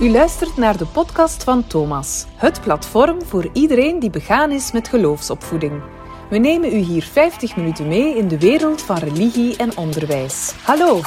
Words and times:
U 0.00 0.10
luistert 0.10 0.56
naar 0.56 0.76
de 0.76 0.86
podcast 0.86 1.44
van 1.44 1.66
Thomas, 1.66 2.26
het 2.36 2.60
platform 2.60 3.22
voor 3.22 3.48
iedereen 3.52 3.98
die 3.98 4.10
begaan 4.10 4.50
is 4.50 4.72
met 4.72 4.88
geloofsopvoeding. 4.88 5.82
We 6.30 6.38
nemen 6.38 6.72
u 6.72 6.76
hier 6.76 7.02
50 7.02 7.56
minuten 7.56 7.88
mee 7.88 8.16
in 8.16 8.28
de 8.28 8.38
wereld 8.38 8.82
van 8.82 8.96
religie 8.96 9.56
en 9.56 9.76
onderwijs. 9.76 10.54
Hallo! 10.62 11.00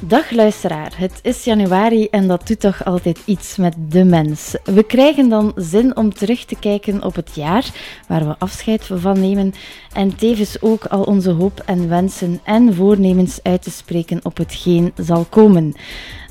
Dag 0.00 0.30
luisteraar, 0.30 0.92
het 0.96 1.18
is 1.22 1.44
januari 1.44 2.08
en 2.10 2.28
dat 2.28 2.46
doet 2.46 2.60
toch 2.60 2.84
altijd 2.84 3.20
iets 3.24 3.56
met 3.56 3.74
de 3.88 4.04
mens. 4.04 4.56
We 4.64 4.82
krijgen 4.82 5.28
dan 5.28 5.52
zin 5.56 5.96
om 5.96 6.14
terug 6.14 6.44
te 6.44 6.56
kijken 6.58 7.04
op 7.04 7.14
het 7.14 7.30
jaar 7.34 7.70
waar 8.08 8.26
we 8.26 8.38
afscheid 8.38 8.90
van 8.92 9.20
nemen 9.20 9.52
en 9.92 10.16
tevens 10.16 10.62
ook 10.62 10.84
al 10.84 11.02
onze 11.02 11.30
hoop 11.30 11.62
en 11.66 11.88
wensen 11.88 12.40
en 12.44 12.74
voornemens 12.74 13.40
uit 13.42 13.62
te 13.62 13.70
spreken 13.70 14.20
op 14.22 14.36
hetgeen 14.36 14.92
zal 14.96 15.24
komen. 15.24 15.74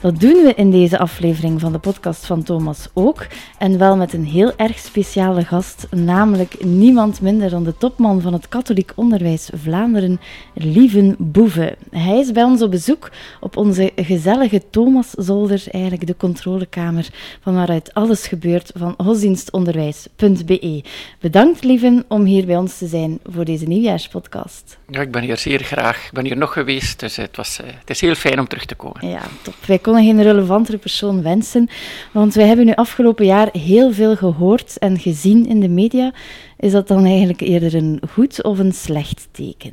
Dat 0.01 0.19
doen 0.19 0.43
we 0.43 0.53
in 0.55 0.71
deze 0.71 0.97
aflevering 0.97 1.59
van 1.59 1.71
de 1.71 1.79
podcast 1.79 2.25
van 2.25 2.43
Thomas 2.43 2.87
ook. 2.93 3.27
En 3.57 3.77
wel 3.77 3.95
met 3.95 4.13
een 4.13 4.25
heel 4.25 4.53
erg 4.55 4.79
speciale 4.79 5.45
gast, 5.45 5.87
namelijk 5.95 6.63
niemand 6.63 7.21
minder 7.21 7.49
dan 7.49 7.63
de 7.63 7.77
topman 7.77 8.21
van 8.21 8.33
het 8.33 8.47
katholiek 8.47 8.91
onderwijs 8.95 9.49
Vlaanderen, 9.53 10.19
Lieven 10.53 11.15
Boeve. 11.19 11.77
Hij 11.89 12.19
is 12.19 12.31
bij 12.31 12.43
ons 12.43 12.61
op 12.61 12.71
bezoek 12.71 13.11
op 13.39 13.56
onze 13.57 13.91
gezellige 13.95 14.61
Thomaszolder, 14.69 15.63
eigenlijk 15.71 16.07
de 16.07 16.17
controlekamer 16.17 17.07
van 17.41 17.53
waaruit 17.53 17.93
alles 17.93 18.27
gebeurt 18.27 18.71
van 18.75 18.95
godsdienstonderwijs.be. 18.97 20.83
Bedankt 21.19 21.63
Lieven 21.63 22.05
om 22.07 22.23
hier 22.23 22.45
bij 22.45 22.57
ons 22.57 22.77
te 22.77 22.87
zijn 22.87 23.19
voor 23.25 23.45
deze 23.45 23.65
nieuwjaarspodcast. 23.65 24.77
Ja, 24.89 25.01
ik 25.01 25.11
ben 25.11 25.23
hier 25.23 25.37
zeer 25.37 25.63
graag. 25.63 26.05
Ik 26.05 26.11
ben 26.11 26.25
hier 26.25 26.37
nog 26.37 26.53
geweest, 26.53 26.99
dus 26.99 27.15
het, 27.15 27.35
was, 27.35 27.59
eh, 27.59 27.67
het 27.79 27.89
is 27.89 28.01
heel 28.01 28.15
fijn 28.15 28.39
om 28.39 28.47
terug 28.47 28.65
te 28.65 28.75
komen. 28.75 29.07
Ja, 29.07 29.21
top. 29.41 29.55
Wij 29.65 29.79
konden 29.79 30.03
geen 30.03 30.23
relevantere 30.23 30.77
persoon 30.77 31.21
wensen, 31.21 31.69
want 32.11 32.33
wij 32.33 32.47
hebben 32.47 32.65
nu 32.65 32.73
afgelopen 32.73 33.25
jaar 33.25 33.49
heel 33.51 33.93
veel 33.93 34.15
gehoord 34.15 34.77
en 34.77 34.99
gezien 34.99 35.47
in 35.47 35.59
de 35.59 35.69
media. 35.69 36.13
Is 36.59 36.71
dat 36.71 36.87
dan 36.87 37.05
eigenlijk 37.05 37.41
eerder 37.41 37.75
een 37.75 38.01
goed 38.11 38.43
of 38.43 38.59
een 38.59 38.73
slecht 38.73 39.27
teken? 39.31 39.71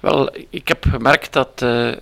Wel, 0.00 0.34
ik 0.50 0.68
heb 0.68 0.84
gemerkt 0.88 1.32
dat 1.32 1.60
uh, 1.62 1.92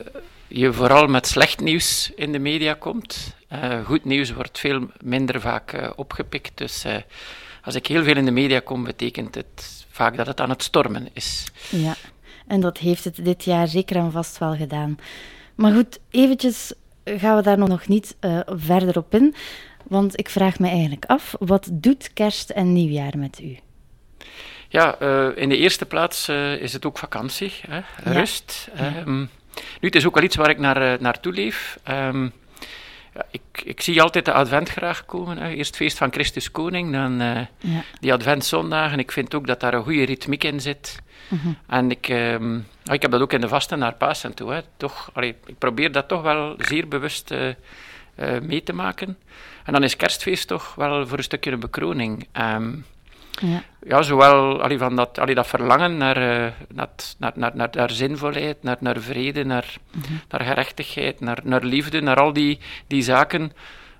je 0.51 0.73
vooral 0.73 1.06
met 1.06 1.27
slecht 1.27 1.61
nieuws 1.61 2.12
in 2.15 2.33
de 2.33 2.39
media 2.39 2.75
komt. 2.75 3.37
Uh, 3.53 3.84
goed 3.84 4.05
nieuws 4.05 4.33
wordt 4.33 4.59
veel 4.59 4.87
minder 5.01 5.41
vaak 5.41 5.73
uh, 5.73 5.91
opgepikt. 5.97 6.59
Dus 6.59 6.84
als 7.62 7.75
ik 7.75 7.87
heel 7.87 8.03
veel 8.03 8.17
in 8.17 8.25
de 8.25 8.31
media 8.31 8.61
kom, 8.61 8.84
betekent 8.84 9.34
het 9.34 9.87
vaak 9.91 10.17
dat 10.17 10.27
het 10.27 10.41
aan 10.41 10.51
het 10.51 10.62
stormen 10.62 11.09
is. 11.12 11.47
Ja, 11.69 11.95
en 12.47 12.61
dat 12.61 12.79
heeft 12.79 13.05
het 13.05 13.25
dit 13.25 13.45
jaar 13.45 13.69
zeker 13.69 13.97
en 13.97 14.12
vast 14.12 14.39
wel 14.39 14.57
gedaan. 14.57 14.98
Maar 15.55 15.73
goed, 15.73 15.98
eventjes 16.11 16.73
gaan 17.05 17.37
we 17.37 17.42
daar 17.42 17.59
nog 17.59 17.89
niet 17.89 18.17
verder 18.47 18.97
op 18.97 19.14
in. 19.14 19.35
Want 19.89 20.19
ik 20.19 20.29
vraag 20.29 20.59
me 20.59 20.69
eigenlijk 20.69 21.05
af, 21.05 21.35
wat 21.39 21.69
doet 21.73 22.12
kerst 22.12 22.51
en 22.51 22.73
nieuwjaar 22.73 23.19
met 23.19 23.41
u? 23.42 23.59
Ja, 24.69 25.01
uh, 25.03 25.29
in 25.35 25.48
de 25.48 25.57
eerste 25.57 25.87
plaats 25.87 26.29
uh, 26.29 26.57
is 26.57 26.73
het 26.73 26.87
ook 26.87 26.98
vakantie, 26.98 27.53
hè? 27.69 27.81
rust. 28.12 28.69
Ja. 28.77 29.01
Um, 29.01 29.31
nu, 29.55 29.89
het 29.89 29.95
is 29.95 30.06
ook 30.06 30.17
al 30.17 30.23
iets 30.23 30.37
waar 30.37 30.51
ik 30.51 30.59
naar, 30.59 31.01
naartoe 31.01 31.33
leef. 31.33 31.79
Um, 31.89 32.33
ja, 33.15 33.27
ik, 33.31 33.62
ik 33.65 33.81
zie 33.81 34.03
altijd 34.03 34.25
de 34.25 34.33
advent 34.33 34.69
graag 34.69 35.07
komen. 35.07 35.39
Hè. 35.39 35.48
Eerst 35.48 35.77
feest 35.77 35.98
van 35.98 36.12
Christus 36.12 36.51
Koning, 36.51 36.92
dan 36.92 37.20
uh, 37.20 37.41
ja. 37.59 37.83
die 38.01 38.12
adventzondagen. 38.12 38.98
Ik 38.98 39.12
vind 39.12 39.34
ook 39.34 39.47
dat 39.47 39.61
daar 39.61 39.75
een 39.75 39.83
goede 39.83 40.05
ritmiek 40.05 40.45
in 40.45 40.61
zit. 40.61 40.98
Mm 41.29 41.41
-hmm. 41.42 41.59
En 41.67 41.91
ik, 41.91 42.09
um, 42.09 42.67
ik 42.84 43.03
heb 43.03 43.11
dat 43.11 43.20
ook 43.20 43.33
in 43.33 43.41
de 43.41 43.48
vasten 43.48 43.79
naar 43.79 43.95
Pasen 43.95 44.34
toe. 44.34 44.53
Hè. 44.53 44.61
Toch, 44.77 45.11
allee, 45.12 45.34
ik 45.47 45.59
probeer 45.59 45.92
dat 45.92 46.09
toch 46.09 46.23
wel 46.23 46.55
zeer 46.59 46.89
bewust 46.89 47.31
uh, 47.31 47.48
uh, 47.48 48.41
mee 48.41 48.62
te 48.62 48.73
maken. 48.73 49.19
En 49.64 49.73
dan 49.73 49.83
is 49.83 49.97
kerstfeest 49.97 50.48
toch 50.48 50.75
wel 50.75 51.07
voor 51.07 51.19
een 51.19 51.25
stukje 51.25 51.51
een 51.51 51.61
bekroning. 51.61 52.29
Um, 52.33 52.85
ja. 53.41 53.62
ja, 53.86 54.02
zowel 54.02 54.62
allee, 54.62 54.78
van 54.78 54.96
dat, 54.96 55.19
allee, 55.19 55.34
dat 55.34 55.46
verlangen 55.46 55.96
naar, 55.96 56.16
uh, 56.16 56.52
naar, 56.68 56.89
naar, 57.18 57.33
naar, 57.34 57.52
naar, 57.55 57.68
naar 57.73 57.90
zinvolheid, 57.90 58.62
naar, 58.62 58.77
naar 58.80 59.01
vrede, 59.01 59.45
naar, 59.45 59.77
mm 59.92 60.02
-hmm. 60.02 60.20
naar 60.28 60.40
gerechtigheid, 60.40 61.20
naar, 61.20 61.39
naar 61.45 61.64
liefde, 61.64 62.00
naar 62.00 62.20
al 62.20 62.33
die, 62.33 62.58
die 62.86 63.02
zaken 63.02 63.52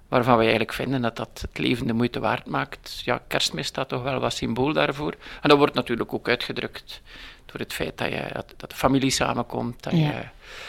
waarvan 0.09 0.35
wij 0.37 0.47
eigenlijk 0.47 0.73
vinden 0.73 1.03
dat 1.03 1.17
dat 1.17 1.39
het 1.41 1.59
leven 1.59 1.87
de 1.87 1.93
moeite 1.93 2.21
waard 2.21 2.47
maakt. 2.47 3.03
Ja, 3.05 3.21
kerstmis 3.27 3.67
staat 3.67 3.89
toch 3.89 4.03
wel 4.03 4.21
wat 4.21 4.33
symbool 4.33 4.73
daarvoor. 4.73 5.15
En 5.43 5.49
dat 5.49 5.59
wordt 5.59 5.75
natuurlijk 5.75 6.15
ook 6.15 6.29
uitgedrukt 6.29 7.03
door 7.47 7.61
het 7.61 7.73
feit 7.73 7.99
dat, 7.99 8.09
je, 8.09 8.29
dat, 8.33 8.55
dat 8.57 8.71
de 8.71 8.77
familie 8.77 9.11
samenkomt, 9.11 9.83
dat 9.83 9.93
ja. 9.93 9.99
je 9.99 10.23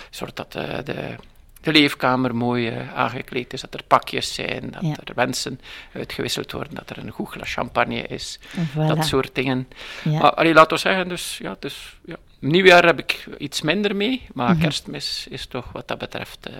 zorgt 0.09 0.35
dat 0.35 0.51
de, 0.51 0.81
de 0.83 1.15
de 1.61 1.71
leefkamer 1.71 2.35
mooi 2.35 2.69
uh, 2.69 2.93
aangekleed 2.93 3.53
is, 3.53 3.61
dat 3.61 3.73
er 3.73 3.83
pakjes 3.87 4.33
zijn, 4.33 4.71
dat 4.71 4.81
ja. 4.81 4.95
er 5.03 5.13
wensen 5.15 5.59
uitgewisseld 5.93 6.51
worden, 6.51 6.75
dat 6.75 6.89
er 6.89 6.97
een 6.97 7.11
goed 7.11 7.29
glas 7.29 7.53
champagne 7.53 8.01
is, 8.01 8.39
voilà. 8.55 8.87
dat 8.87 9.05
soort 9.05 9.35
dingen. 9.35 9.67
Ja. 10.03 10.19
Maar 10.19 10.33
allee, 10.33 10.53
laten 10.53 10.75
we 10.75 10.81
zeggen, 10.81 11.07
dus, 11.07 11.37
ja, 11.37 11.55
dus, 11.59 11.97
ja. 12.05 12.15
nieuwjaar 12.39 12.85
heb 12.85 12.99
ik 12.99 13.27
iets 13.37 13.61
minder 13.61 13.95
mee, 13.95 14.27
maar 14.33 14.47
mm 14.47 14.53
-hmm. 14.53 14.61
kerstmis 14.61 15.27
is 15.29 15.45
toch 15.45 15.71
wat 15.71 15.87
dat 15.87 15.97
betreft 15.97 16.49
uh, 16.49 16.55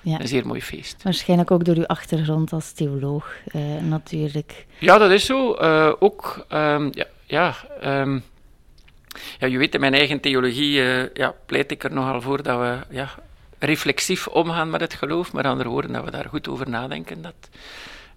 ja. 0.00 0.20
een 0.20 0.28
zeer 0.28 0.46
mooi 0.46 0.62
feest. 0.62 1.02
Waarschijnlijk 1.02 1.50
ook 1.50 1.64
door 1.64 1.76
uw 1.76 1.86
achtergrond 1.86 2.52
als 2.52 2.72
theoloog, 2.72 3.34
uh, 3.52 3.62
natuurlijk. 3.80 4.66
Ja, 4.78 4.98
dat 4.98 5.10
is 5.10 5.24
zo. 5.24 5.54
ook, 5.98 6.46
um, 6.52 6.90
ja, 6.92 7.06
ja 7.26 7.54
um, 7.84 8.22
ja, 9.38 9.46
je 9.46 9.58
weet, 9.58 9.74
in 9.74 9.80
mijn 9.80 9.94
eigen 9.94 10.20
theologie 10.20 10.72
ja, 11.14 11.34
pleit 11.46 11.70
ik 11.70 11.84
er 11.84 11.92
nogal 11.92 12.20
voor 12.20 12.42
dat 12.42 12.58
we 12.58 12.94
ja, 12.94 13.08
reflexief 13.58 14.26
omgaan 14.26 14.70
met 14.70 14.80
het 14.80 14.94
geloof, 14.94 15.32
maar 15.32 15.44
andere 15.44 15.68
woorden, 15.68 15.92
dat 15.92 16.04
we 16.04 16.10
daar 16.10 16.28
goed 16.28 16.48
over 16.48 16.70
nadenken. 16.70 17.22
Dat, 17.22 17.48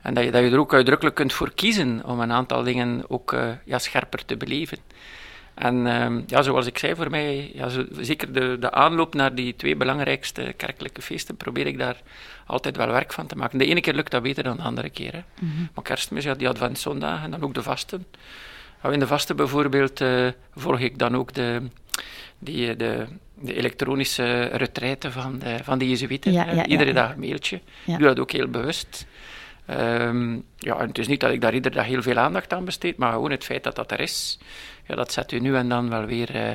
en 0.02 0.14
dat 0.14 0.24
je, 0.24 0.32
dat 0.32 0.44
je 0.44 0.50
er 0.50 0.60
ook 0.60 0.74
uitdrukkelijk 0.74 1.16
kunt 1.16 1.34
voor 1.34 1.54
kiezen 1.54 2.02
om 2.06 2.20
een 2.20 2.32
aantal 2.32 2.64
dingen 2.64 3.04
ook 3.08 3.32
uh, 3.32 3.50
ja, 3.66 3.80
scherper 3.80 4.26
te 4.26 4.38
beleven. 4.38 4.78
En 5.54 5.76
uh, 5.86 6.08
ja, 6.28 6.42
zoals 6.42 6.66
ik 6.66 6.78
zei, 6.78 6.96
voor 6.96 7.10
mij, 7.10 7.52
ja, 7.54 7.70
zo, 7.70 7.86
zeker 8.00 8.34
de, 8.34 8.58
de 8.60 8.72
aanloop 8.72 9.14
naar 9.14 9.36
die 9.36 9.56
twee 9.56 9.76
belangrijkste 9.76 10.54
kerkelijke 10.58 11.02
feesten, 11.02 11.38
probeer 11.38 11.68
ik 11.68 11.78
daar 11.78 12.02
altijd 12.46 12.78
wel 12.78 12.88
werk 12.88 13.14
van 13.14 13.28
te 13.28 13.36
maken. 13.36 13.58
De 13.58 13.66
ene 13.66 13.82
keer 13.82 13.94
lukt 13.94 14.12
dat 14.12 14.24
beter 14.24 14.44
dan 14.44 14.58
de 14.58 14.64
andere 14.64 14.90
keer. 14.90 15.14
Hè. 15.14 15.22
Mm 15.40 15.52
-hmm. 15.56 15.70
Maar 15.74 15.84
kerstmis, 15.84 16.24
ja, 16.24 16.34
die 16.34 16.50
adventzondagen 16.50 17.24
en 17.24 17.32
dan 17.32 17.44
ook 17.44 17.54
de 17.54 17.64
vasten. 17.64 18.06
Nou, 18.82 18.94
in 18.94 19.00
de 19.00 19.08
vasten 19.08 19.36
bijvoorbeeld 19.36 20.02
uh, 20.02 20.28
volg 20.56 20.80
ik 20.80 20.98
dan 20.98 21.16
ook 21.16 21.34
de, 21.34 21.62
die, 22.40 22.76
de, 22.76 23.06
de 23.42 23.56
elektronische 23.56 24.42
retraite 24.42 25.12
van 25.12 25.40
de, 25.40 25.58
van 25.64 25.78
de 25.78 25.90
Jezuïeten. 25.90 26.32
Ja, 26.32 26.52
ja, 26.52 26.66
iedere 26.66 26.90
ja, 26.90 26.96
dag 26.96 27.12
een 27.14 27.20
mailtje. 27.20 27.56
Ik 27.86 27.98
doe 27.98 28.08
dat 28.08 28.20
ook 28.20 28.32
heel 28.32 28.48
bewust. 28.48 29.08
Um, 29.70 30.44
ja, 30.58 30.80
en 30.80 30.88
het 30.88 30.98
is 30.98 31.08
niet 31.08 31.20
dat 31.20 31.32
ik 31.32 31.42
daar 31.42 31.54
iedere 31.54 31.76
dag 31.76 31.86
heel 31.86 32.02
veel 32.02 32.18
aandacht 32.18 32.54
aan 32.54 32.66
besteed, 32.66 32.98
maar 32.98 33.12
gewoon 33.12 33.32
het 33.32 33.44
feit 33.44 33.64
dat 33.64 33.76
dat 33.76 33.92
er 33.92 34.00
is, 34.00 34.40
ja, 34.88 34.96
dat 34.96 35.12
zet 35.12 35.32
u 35.32 35.40
nu 35.40 35.56
en 35.56 35.70
dan 35.70 35.90
wel 35.90 36.06
weer... 36.06 36.36
Uh, 36.36 36.50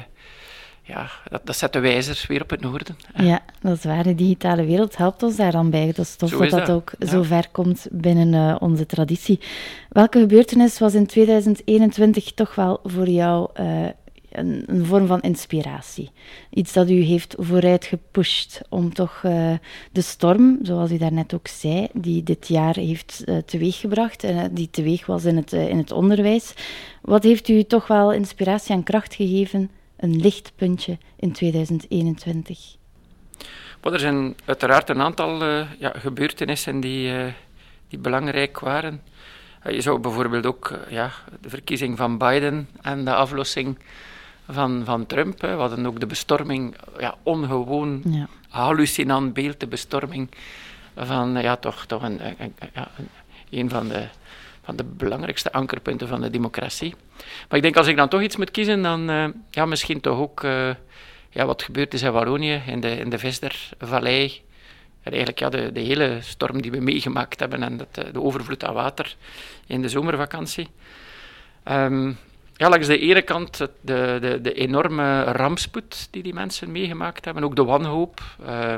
ja, 0.86 1.10
dat, 1.28 1.46
dat 1.46 1.56
zet 1.56 1.72
de 1.72 1.80
wijzer 1.80 2.24
weer 2.28 2.42
op 2.42 2.50
het 2.50 2.60
noorden. 2.60 2.96
Ja, 3.16 3.40
dat 3.60 3.76
is 3.76 3.84
waar. 3.84 4.02
De 4.02 4.14
digitale 4.14 4.64
wereld 4.64 4.96
helpt 4.96 5.22
ons 5.22 5.36
daar 5.36 5.52
dan 5.52 5.70
bij. 5.70 5.86
Dat 5.86 5.98
is 5.98 6.16
tof 6.16 6.30
dat 6.30 6.50
dat, 6.50 6.70
ook 6.70 6.92
zo 7.06 7.22
ver 7.22 7.48
komt 7.52 7.86
binnen 7.90 8.32
uh, 8.32 8.56
onze 8.58 8.86
traditie. 8.86 9.40
Welke 9.88 10.18
gebeurtenis 10.18 10.78
was 10.78 10.94
in 10.94 11.06
2021 11.06 12.32
toch 12.32 12.54
wel 12.54 12.80
voor 12.82 13.08
jou 13.08 13.50
uh, 13.60 13.86
een, 14.34 14.86
vorm 14.86 15.06
van 15.06 15.20
inspiratie. 15.20 16.10
Iets 16.50 16.72
dat 16.72 16.90
u 16.90 17.00
heeft 17.00 17.34
vooruit 17.38 17.84
gepusht 17.84 18.60
om 18.68 18.94
toch 18.94 19.22
uh, 19.24 19.52
de 19.92 20.00
storm, 20.00 20.58
zoals 20.62 20.90
u 20.90 20.98
daarnet 20.98 21.34
ook 21.34 21.48
zei, 21.48 21.88
die 21.92 22.22
dit 22.22 22.48
jaar 22.48 22.74
heeft 22.74 23.22
uh, 23.26 23.36
teweeggebracht, 23.36 24.24
en 24.24 24.36
uh, 24.36 24.44
die 24.50 24.70
teweeg 24.70 25.06
was 25.06 25.24
in 25.24 25.36
het, 25.36 25.52
in 25.52 25.78
het 25.78 25.92
onderwijs. 25.92 26.54
Wat 27.02 27.22
heeft 27.22 27.48
u 27.48 27.62
toch 27.62 27.86
wel 27.86 28.12
inspiratie 28.12 28.74
en 28.74 28.82
kracht 28.82 29.14
gegeven, 29.14 29.70
een 29.96 30.20
lichtpuntje 30.20 30.98
in 31.16 31.32
2021? 31.32 32.76
Maar 33.82 33.92
er 33.92 33.98
zijn 33.98 34.34
uiteraard 34.44 34.88
een 34.88 35.00
aantal 35.00 35.44
ja, 35.78 35.92
gebeurtenissen 35.94 36.80
die, 36.80 37.12
die 37.88 37.98
belangrijk 37.98 38.58
waren. 38.58 39.02
Je 39.70 39.80
zou 39.80 39.98
bijvoorbeeld 39.98 40.46
ook 40.46 40.78
ja, 40.88 41.10
de 41.40 41.48
verkiezing 41.48 41.96
van 41.96 42.18
Biden 42.18 42.68
en 42.82 43.04
de 43.04 43.14
aflossing 43.14 43.78
van, 44.48 44.82
van 44.84 45.06
Trump. 45.06 45.40
Hè. 45.40 45.54
We 45.54 45.60
hadden 45.60 45.86
ook 45.86 46.00
de 46.00 46.06
bestorming, 46.06 46.76
ja, 46.98 47.14
ongewoon 47.22 48.02
ja. 48.04 48.28
hallucinant 48.48 49.32
beeld, 49.32 49.60
de 49.60 49.66
bestorming 49.66 50.30
van 50.96 51.42
ja, 51.42 51.56
toch, 51.56 51.86
toch 51.86 52.02
een, 52.02 52.20
een, 53.50 53.70
van, 53.70 53.88
de, 53.88 54.08
van 54.62 54.76
de 54.76 54.84
belangrijkste 54.84 55.52
ankerpunten 55.52 56.08
van 56.08 56.20
de 56.20 56.30
democratie. 56.30 56.94
Maar 57.48 57.56
ik 57.56 57.62
denk, 57.62 57.76
als 57.76 57.86
ik 57.86 57.96
dan 57.96 58.08
toch 58.08 58.22
iets 58.22 58.36
moet 58.36 58.50
kiezen, 58.50 58.82
dan 58.82 59.10
uh, 59.10 59.26
ja, 59.50 59.64
misschien 59.64 60.00
toch 60.00 60.18
ook 60.18 60.42
uh, 60.42 60.70
ja, 61.30 61.46
wat 61.46 61.62
gebeurd 61.62 61.94
is 61.94 62.02
in 62.02 62.12
Wallonië, 62.12 62.62
in 62.66 62.80
de, 62.80 62.98
in 62.98 63.10
de 63.10 63.18
Vestervallei. 63.18 64.42
En 65.02 65.10
eigenlijk 65.10 65.38
ja, 65.38 65.48
de, 65.48 65.72
de 65.72 65.80
hele 65.80 66.18
storm 66.20 66.62
die 66.62 66.70
we 66.70 66.80
meegemaakt 66.80 67.40
hebben 67.40 67.62
en 67.62 67.76
dat, 67.76 67.94
de 67.94 68.22
overvloed 68.22 68.64
aan 68.64 68.74
water 68.74 69.16
in 69.66 69.82
de 69.82 69.88
zomervakantie. 69.88 70.68
Um, 71.68 72.18
ja, 72.56 72.68
langs 72.68 72.86
de 72.86 72.98
ene 72.98 73.22
kant 73.22 73.56
de, 73.58 74.18
de, 74.20 74.38
de 74.42 74.52
enorme 74.52 75.22
rampspoed 75.22 76.08
die 76.10 76.22
die 76.22 76.34
mensen 76.34 76.72
meegemaakt 76.72 77.24
hebben, 77.24 77.44
ook 77.44 77.56
de 77.56 77.64
wanhoop. 77.64 78.22
Uh, 78.46 78.72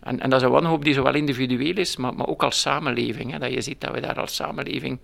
en, 0.00 0.20
en 0.20 0.30
dat 0.30 0.40
is 0.40 0.46
een 0.46 0.52
wanhoop 0.52 0.84
die 0.84 0.94
zowel 0.94 1.14
individueel 1.14 1.76
is, 1.76 1.96
maar, 1.96 2.14
maar 2.14 2.26
ook 2.26 2.42
als 2.42 2.60
samenleving. 2.60 3.32
Hè, 3.32 3.38
dat 3.38 3.52
je 3.52 3.60
ziet 3.60 3.80
dat 3.80 3.92
we 3.92 4.00
daar 4.00 4.20
als 4.20 4.34
samenleving 4.34 4.98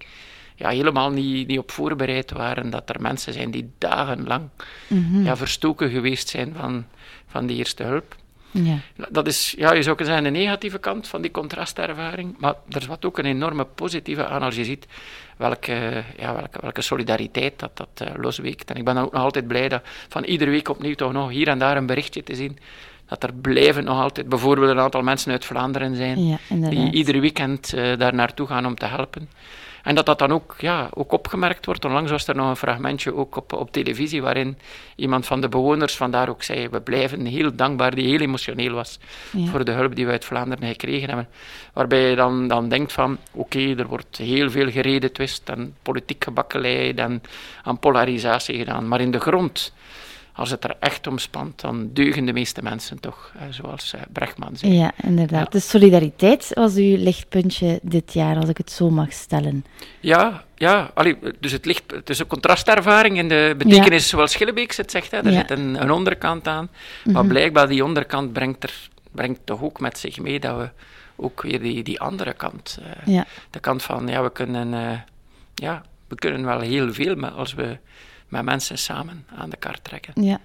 ja, 0.55 0.69
helemaal 0.69 1.11
niet, 1.11 1.47
niet 1.47 1.58
op 1.58 1.70
voorbereid 1.70 2.31
waren. 2.31 2.70
Dat 2.70 2.88
er 2.88 3.00
mensen 3.00 3.32
zijn 3.32 3.50
die 3.50 3.70
dagenlang 3.79 4.49
Mhm. 4.88 5.23
ja, 5.23 5.37
verstoken 5.37 5.91
geweest 5.91 6.29
zijn 6.29 6.55
van, 6.59 6.85
van 7.26 7.47
die 7.47 7.56
eerste 7.56 7.82
hulp. 7.82 8.17
Ja. 8.51 8.79
Dat 9.09 9.27
is, 9.27 9.55
ja, 9.59 9.73
je 9.73 9.83
zou 9.83 9.97
kunnen 9.97 10.15
zeggen, 10.15 10.33
de 10.33 10.39
negatieve 10.39 10.79
kant 10.79 11.09
van 11.09 11.23
die 11.23 11.31
contrastervaring. 11.31 12.35
Maar 12.39 12.55
er 12.69 12.81
is 12.81 12.87
wat 12.87 13.05
ook 13.05 13.19
een 13.19 13.25
enorme 13.25 13.65
positieve 13.65 14.27
aan 14.27 14.43
als 14.43 14.55
je 14.55 14.65
ziet 14.65 14.87
welke, 15.37 16.05
ja, 16.19 16.35
welke, 16.35 16.59
welke 16.61 16.83
solidariteit 16.83 17.59
dat, 17.59 17.77
dat 17.77 18.09
uh, 18.09 18.09
losweekt. 18.17 18.71
En 18.71 18.77
ik 18.77 18.85
ben 18.85 18.95
dan 18.95 19.05
ook 19.05 19.13
nog 19.13 19.23
altijd 19.23 19.47
blij 19.47 19.69
dat 19.69 19.83
van 20.09 20.25
iedere 20.25 20.51
week 20.51 20.69
opnieuw 20.69 20.95
toch 20.95 21.13
nog 21.13 21.31
hier 21.31 21.49
en 21.49 21.59
daar 21.59 21.77
een 21.77 21.87
berichtje 21.87 22.23
te 22.23 22.35
zien. 22.35 22.59
Dat 23.07 23.23
er 23.23 23.33
blijven 23.35 23.85
nog 23.85 24.01
altijd 24.01 24.29
bijvoorbeeld 24.29 24.71
een 24.71 24.81
aantal 24.81 25.03
mensen 25.03 25.33
uit 25.33 25.45
Vlaanderen 25.45 25.97
zijn. 25.97 26.27
Ja, 26.27 26.39
die 26.49 26.93
iedere 26.93 27.21
weekend 27.21 27.75
uh, 27.75 27.97
daar 27.97 28.15
naartoe 28.15 28.47
gaan 28.47 28.67
om 28.67 28.75
te 28.75 28.87
helpen. 28.87 29.29
En 29.87 29.94
dat 29.94 30.06
dat 30.06 30.19
dan 30.19 30.33
ook, 30.33 30.55
ja, 30.59 30.88
ook 30.94 31.12
opgemerkt 31.12 31.67
wordt. 31.67 31.85
Onlangs 31.85 32.11
was 32.11 32.27
er 32.27 32.37
nog 32.37 32.49
een 32.49 32.56
fragmentje 32.56 33.15
ook 33.15 33.37
op, 33.37 33.53
op 33.53 33.73
televisie 33.73 34.23
waarin 34.23 34.59
iemand 34.97 35.27
van 35.27 35.41
de 35.41 35.49
bewoners 35.49 35.97
vandaar 35.97 36.29
ook 36.29 36.43
zei 36.43 36.69
we 36.69 36.81
blijven 36.81 37.25
heel 37.25 37.55
dankbaar, 37.56 37.94
die 37.94 38.06
heel 38.09 38.21
emotioneel 38.21 38.73
was 38.75 38.99
Ja. 39.33 39.47
voor 39.47 39.65
de 39.65 39.71
hulp 39.71 39.94
die 39.94 40.06
we 40.06 40.12
uit 40.12 40.25
Vlaanderen 40.25 40.69
gekregen 40.69 41.09
hebben. 41.09 41.29
Waarbij 41.73 42.11
je 42.11 42.17
dan, 42.17 42.49
dan 42.49 42.69
denkt 42.69 42.93
van 42.93 43.19
oké, 43.33 43.75
er 43.77 43.87
wordt 43.87 44.17
heel 44.17 44.50
veel 44.50 44.71
gereden 44.71 45.12
twist 45.12 45.49
en 45.49 45.75
politiek 45.83 46.25
gebakkeleid 46.25 46.99
en 46.99 47.23
aan 47.62 47.79
polarisatie 47.79 48.59
gedaan. 48.59 48.88
Maar 48.88 49.00
in 49.00 49.11
de 49.11 49.21
grond, 49.21 49.73
als 50.37 50.50
het 50.50 50.65
er 50.65 50.77
echt 50.81 51.06
om 51.06 51.19
spant, 51.19 51.61
dan 51.61 51.91
deugen 51.93 52.25
de 52.25 52.33
meeste 52.33 52.62
mensen 52.62 53.00
toch, 53.00 53.33
zoals 53.50 53.93
eh, 53.94 54.00
Brechtman 54.12 54.56
zei. 54.56 54.73
Ja, 54.73 54.93
inderdaad. 55.03 55.53
Ja. 55.53 55.59
De 55.59 55.61
solidariteit 55.61 56.50
was 56.55 56.75
uw 56.75 56.97
lichtpuntje 56.97 57.79
dit 57.83 58.12
jaar, 58.12 58.37
als 58.37 58.49
ik 58.49 58.56
het 58.56 58.71
zo 58.71 58.91
mag 58.91 59.12
stellen. 59.12 59.65
Ja, 60.00 60.44
ja 60.55 60.91
allee, 60.94 61.17
dus 61.41 61.53
het, 61.53 61.65
ligt, 61.65 61.83
het 61.87 62.11
is 62.11 62.19
een 62.19 62.27
contrastervaring 62.27 63.19
in 63.19 63.29
de 63.29 63.55
betekenis 63.59 64.09
zoals 64.09 64.33
Schillebeeks 64.33 64.77
het 64.77 64.91
zegt. 64.91 65.11
Hè. 65.11 65.17
Er 65.19 65.31
Ja. 65.33 65.38
zit 65.38 65.50
een, 65.50 65.83
een 65.83 65.91
onderkant 65.91 66.49
aan. 66.49 66.69
Maar 67.05 67.15
Mhm. 67.23 67.29
blijkbaar 67.29 67.69
die 67.69 67.85
onderkant 67.85 68.33
brengt, 68.33 68.62
er, 68.62 68.88
brengt 69.12 69.41
toch 69.44 69.62
ook 69.62 69.81
met 69.81 69.99
zich 69.99 70.19
mee 70.19 70.41
dat 70.41 70.56
we 70.56 70.69
ook 71.17 71.43
weer 71.43 71.61
die, 71.61 71.83
die 71.83 72.00
andere 72.00 72.33
kant, 72.33 72.79
eh, 72.83 73.15
Ja. 73.15 73.27
de 73.50 73.61
kant 73.61 73.83
van 73.83 74.09
ja, 74.09 74.23
we 74.23 74.33
kunnen, 74.33 74.75
eh, 74.75 74.99
ja, 75.55 75.83
we 76.09 76.15
kunnen 76.15 76.44
wel 76.44 76.61
heel 76.61 76.93
veel 76.93 77.15
maar 77.15 77.31
als 77.31 77.55
we 77.55 77.79
met 78.28 78.44
mensen 78.44 78.78
samen 78.78 79.25
aan 79.38 79.50
de 79.50 79.56
kar 79.56 79.78
trekken. 79.82 80.23
Ja. 80.23 80.38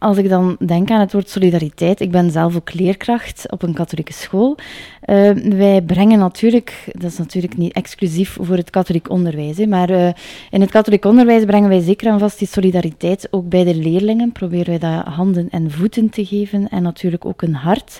Als 0.00 0.16
ik 0.16 0.28
dan 0.28 0.56
denk 0.66 0.90
aan 0.90 1.00
het 1.00 1.12
woord 1.12 1.28
solidariteit, 1.28 2.00
ik 2.00 2.10
ben 2.10 2.30
zelf 2.30 2.56
ook 2.56 2.72
leerkracht 2.72 3.50
op 3.50 3.62
een 3.62 3.74
katholieke 3.74 4.12
school. 4.12 4.56
Eh, 5.00 5.30
wij 5.32 5.82
brengen 5.82 6.18
natuurlijk, 6.18 6.88
dat 6.92 7.10
is 7.10 7.18
natuurlijk 7.18 7.56
niet 7.56 7.72
exclusief 7.72 8.36
voor 8.40 8.56
het 8.56 8.70
katholiek 8.70 9.10
onderwijs, 9.10 9.56
hè, 9.56 9.66
maar 9.66 9.90
eh, 9.90 10.12
in 10.50 10.60
het 10.60 10.70
katholiek 10.70 11.04
onderwijs 11.04 11.44
brengen 11.44 11.68
wij 11.68 11.80
zeker 11.80 12.12
en 12.12 12.18
vast 12.18 12.38
die 12.38 12.48
solidariteit 12.48 13.28
ook 13.30 13.48
bij 13.48 13.64
de 13.64 13.74
leerlingen. 13.74 14.32
Proberen 14.32 14.80
wij 14.80 14.90
dat 14.90 15.14
handen 15.14 15.48
en 15.50 15.70
voeten 15.70 16.10
te 16.10 16.26
geven 16.26 16.68
en 16.68 16.82
natuurlijk 16.82 17.24
ook 17.24 17.42
een 17.42 17.54
hart. 17.54 17.98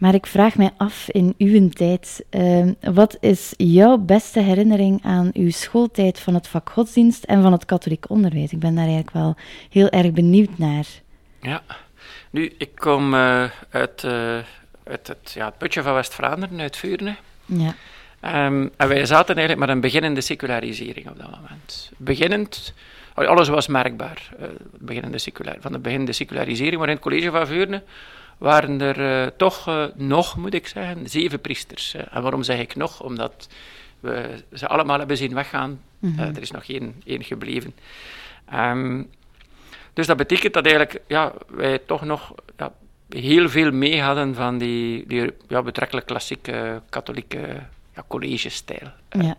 Maar 0.00 0.14
ik 0.14 0.26
vraag 0.26 0.56
mij 0.56 0.70
af 0.76 1.08
in 1.08 1.34
uw 1.38 1.68
tijd, 1.68 2.24
eh, 2.30 2.66
wat 2.80 3.16
is 3.20 3.54
jouw 3.56 3.96
beste 3.96 4.40
herinnering 4.40 5.00
aan 5.04 5.30
uw 5.32 5.50
schooltijd 5.50 6.20
van 6.20 6.34
het 6.34 6.48
vak 6.48 6.70
godsdienst 6.70 7.24
en 7.24 7.42
van 7.42 7.52
het 7.52 7.64
katholiek 7.64 8.10
onderwijs? 8.10 8.52
Ik 8.52 8.58
ben 8.58 8.74
daar 8.74 8.84
eigenlijk 8.84 9.12
wel 9.12 9.36
heel 9.70 9.88
erg 9.88 10.12
benieuwd 10.12 10.58
naar. 10.58 10.86
Ja, 11.40 11.62
nu, 12.30 12.54
ik 12.58 12.70
kom 12.74 13.14
eh, 13.14 13.44
uit, 13.70 14.04
eh, 14.04 14.38
uit 14.84 15.06
het, 15.06 15.32
ja, 15.34 15.44
het 15.44 15.58
putje 15.58 15.82
van 15.82 15.94
West-Vlaanderen, 15.94 16.60
uit 16.60 16.76
Vuurne. 16.76 17.14
Ja, 17.44 17.74
Ehm, 18.20 18.68
en 18.76 18.88
wij 18.88 19.06
zaten 19.06 19.36
eigenlijk 19.36 19.66
met 19.66 19.76
een 19.76 19.80
beginnende 19.80 20.20
secularisering 20.20 21.08
op 21.08 21.18
dat 21.18 21.30
moment. 21.30 21.90
Beginnend, 21.96 22.74
alles 23.14 23.48
was 23.48 23.66
merkbaar 23.66 24.28
eh, 24.38 24.46
beginnende 24.78 25.18
secular, 25.18 25.56
van 25.60 25.72
de 25.72 25.78
beginnende 25.78 26.12
secularisering, 26.12 26.78
maar 26.78 26.88
in 26.88 26.94
het 26.94 27.02
college 27.02 27.30
van 27.30 27.46
Veurne 27.46 27.82
waren 28.40 28.80
er 28.80 29.24
eh, 29.24 29.30
toch 29.36 29.68
eh, 29.68 29.84
nog, 29.94 30.36
moet 30.36 30.54
ik 30.54 30.66
zeggen, 30.66 31.08
zeven 31.08 31.40
priesters. 31.40 31.94
en 31.94 32.22
waarom 32.22 32.42
zeg 32.42 32.58
ik 32.58 32.76
nog? 32.76 33.02
Omdat 33.02 33.48
we 34.00 34.44
ze 34.52 34.66
allemaal 34.68 34.98
hebben 34.98 35.16
zien 35.16 35.34
weggaan. 35.34 35.80
Mhm. 35.98 36.20
Eh, 36.20 36.26
er 36.26 36.40
is 36.40 36.50
nog 36.50 36.64
één, 36.64 37.02
één 37.04 37.24
gebleven. 37.24 37.74
Ehm, 38.50 39.02
dus 39.92 40.06
dat 40.06 40.16
betekent 40.16 40.54
dat 40.54 40.66
eigenlijk 40.66 41.00
ja, 41.06 41.32
wij 41.48 41.78
toch 41.78 42.04
nog 42.04 42.34
ja, 42.56 42.72
heel 43.08 43.48
veel 43.48 43.70
mee 43.70 44.02
hadden 44.02 44.34
van 44.34 44.58
die, 44.58 45.06
die 45.06 45.32
ja, 45.48 45.62
betrekkelijk 45.62 46.06
klassieke 46.06 46.82
katholieke 46.88 47.62
ja, 47.94 48.04
collegestijl. 48.08 48.90
Ja, 49.10 49.36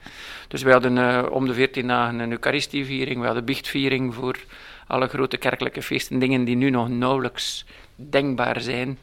Dus 0.48 0.62
we 0.62 0.72
hadden 0.72 1.32
om 1.32 1.48
de 1.48 1.54
veertien 1.54 1.88
dagen 1.88 2.20
een 2.20 2.32
Eucharistieviering, 2.32 3.20
we 3.20 3.26
hadden 3.26 3.46
biechtviering 3.46 4.14
voor 4.14 4.40
alle 4.88 5.08
grote 5.08 5.38
kerkelijke 5.38 5.82
feesten, 5.82 6.20
dingen 6.20 6.44
die 6.44 6.56
nu 6.56 6.70
nog 6.70 6.90
nauwelijks 6.90 7.66
denkbaar 8.10 8.62
zijn. 8.62 8.98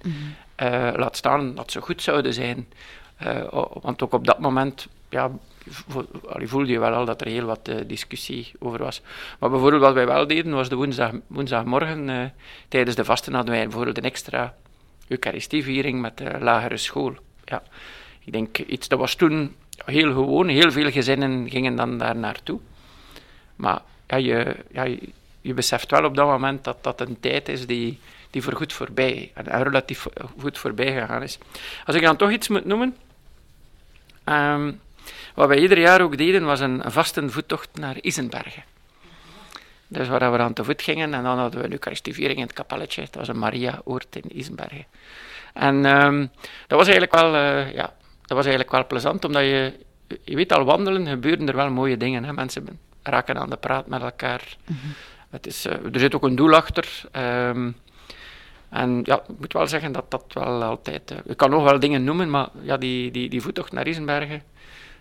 Eh, 0.54 0.90
laat 0.96 1.16
staan 1.16 1.54
dat 1.54 1.70
ze 1.70 1.80
goed 1.80 2.02
zouden 2.02 2.34
zijn. 2.34 2.68
Eh, 3.16 3.42
want 3.82 4.02
ook 4.02 4.12
op 4.12 4.26
dat 4.26 4.38
moment 4.38 4.86
ja, 5.08 5.30
vo- 5.68 6.06
voelde 6.22 6.72
je 6.72 6.78
wel 6.78 6.92
al 6.92 7.04
dat 7.04 7.20
er 7.20 7.26
heel 7.26 7.44
wat 7.46 7.68
eh, 7.68 7.76
discussie 7.86 8.52
over 8.58 8.78
was. 8.78 9.00
Maar 9.38 9.50
bijvoorbeeld 9.50 9.82
wat 9.82 9.94
wij 9.94 10.06
wel 10.06 10.26
deden, 10.26 10.52
was 10.52 10.68
de 10.68 10.76
woensdag, 10.76 11.12
woensdagmorgen 11.26 12.32
tijdens 12.68 12.96
de 12.96 13.04
vasten 13.04 13.34
hadden 13.34 13.54
wij 13.54 13.62
bijvoorbeeld 13.62 13.98
een 13.98 14.04
extra 14.04 14.54
Eucharistieviering 15.08 16.00
met 16.00 16.16
de 16.18 16.36
lagere 16.40 16.76
school. 16.76 17.14
Ja. 17.44 17.62
Ik 18.24 18.32
denk 18.32 18.58
iets, 18.58 18.88
dat 18.88 18.98
was 18.98 19.14
toen 19.14 19.54
heel 19.84 20.12
gewoon, 20.12 20.48
heel 20.48 20.70
veel 20.70 20.90
gezinnen 20.90 21.50
gingen 21.50 21.76
dan 21.76 21.98
daar 21.98 22.16
naartoe. 22.16 22.60
Maar 23.56 23.80
ja, 24.06 24.16
je, 24.16 24.56
ja, 24.72 24.86
je, 25.48 25.54
beseft 25.54 25.90
wel 25.90 26.04
op 26.04 26.16
dat 26.16 26.26
moment 26.26 26.64
dat 26.64 26.76
dat 26.80 27.00
een 27.00 27.20
tijd 27.20 27.48
is 27.48 27.66
die, 27.66 27.98
die 28.30 28.42
voorgoed 28.42 28.72
voorbij, 28.72 29.30
en, 29.34 29.46
en 29.46 29.62
relatief 29.62 30.06
goed 30.40 30.58
voorbij 30.58 30.92
gegaan 30.92 31.22
is. 31.22 31.38
Als 31.84 31.96
ik 31.96 32.02
dan 32.02 32.16
toch 32.16 32.30
iets 32.30 32.48
moet 32.48 32.64
noemen, 32.64 32.96
ehm, 34.24 34.72
wat 35.34 35.48
wij 35.48 35.58
ieder 35.58 35.78
jaar 35.78 36.00
ook 36.00 36.16
deden, 36.16 36.44
was 36.44 36.60
een, 36.60 36.84
een 36.84 36.92
vaste 36.92 37.30
voettocht 37.30 37.68
naar 37.78 38.00
Isenbergen. 38.00 38.64
Dus 39.88 40.08
waar 40.08 40.32
we 40.32 40.38
aan 40.38 40.52
te 40.52 40.64
voet 40.64 40.82
gingen 40.82 41.14
en 41.14 41.22
dan 41.22 41.38
hadden 41.38 41.60
we 41.60 41.66
een 41.66 41.72
Eucharistieviering 41.72 42.38
in 42.38 42.44
het 42.44 42.52
kapelletje. 42.52 43.00
Dat 43.02 43.14
was 43.14 43.28
een 43.28 43.38
Maria-oord 43.38 44.16
in 44.16 44.38
Isenbergen. 44.38 44.86
En 45.54 45.84
ehm, 45.84 46.26
dat 46.66 46.78
was 46.78 46.88
eigenlijk 46.88 47.12
wel, 47.12 47.34
eh, 47.34 47.72
ja, 47.72 47.92
dat 48.22 48.36
was 48.36 48.46
eigenlijk 48.46 48.70
wel 48.70 48.86
plezant, 48.86 49.24
omdat 49.24 49.42
je, 49.42 49.72
je 50.24 50.34
weet 50.34 50.52
al, 50.52 50.64
wandelen 50.64 51.06
gebeuren 51.06 51.48
er 51.48 51.56
wel 51.56 51.70
mooie 51.70 51.96
dingen. 51.96 52.24
Hè? 52.24 52.32
Mensen 52.32 52.78
raken 53.02 53.38
aan 53.38 53.50
de 53.50 53.56
praat 53.56 53.86
met 53.86 54.02
elkaar. 54.02 54.56
Het 55.30 55.46
is, 55.46 55.64
eh, 55.64 55.72
er 55.92 56.00
zit 56.00 56.14
ook 56.14 56.22
een 56.22 56.36
doel 56.36 56.54
achter. 56.54 57.02
ehm, 57.12 57.70
en 58.68 59.00
ja, 59.04 59.14
ik 59.28 59.38
moet 59.38 59.52
wel 59.52 59.66
zeggen 59.66 59.92
dat 59.92 60.10
dat 60.10 60.24
wel 60.28 60.62
altijd... 60.62 61.10
eh, 61.10 61.18
ik 61.24 61.36
kan 61.36 61.50
nog 61.50 61.62
wel 61.64 61.78
dingen 61.80 62.04
noemen, 62.04 62.30
maar 62.30 62.48
ja, 62.62 62.76
die, 62.76 63.10
die, 63.10 63.28
die 63.28 63.42
voettocht 63.42 63.72
naar 63.72 63.86
Isenbergen, 63.88 64.42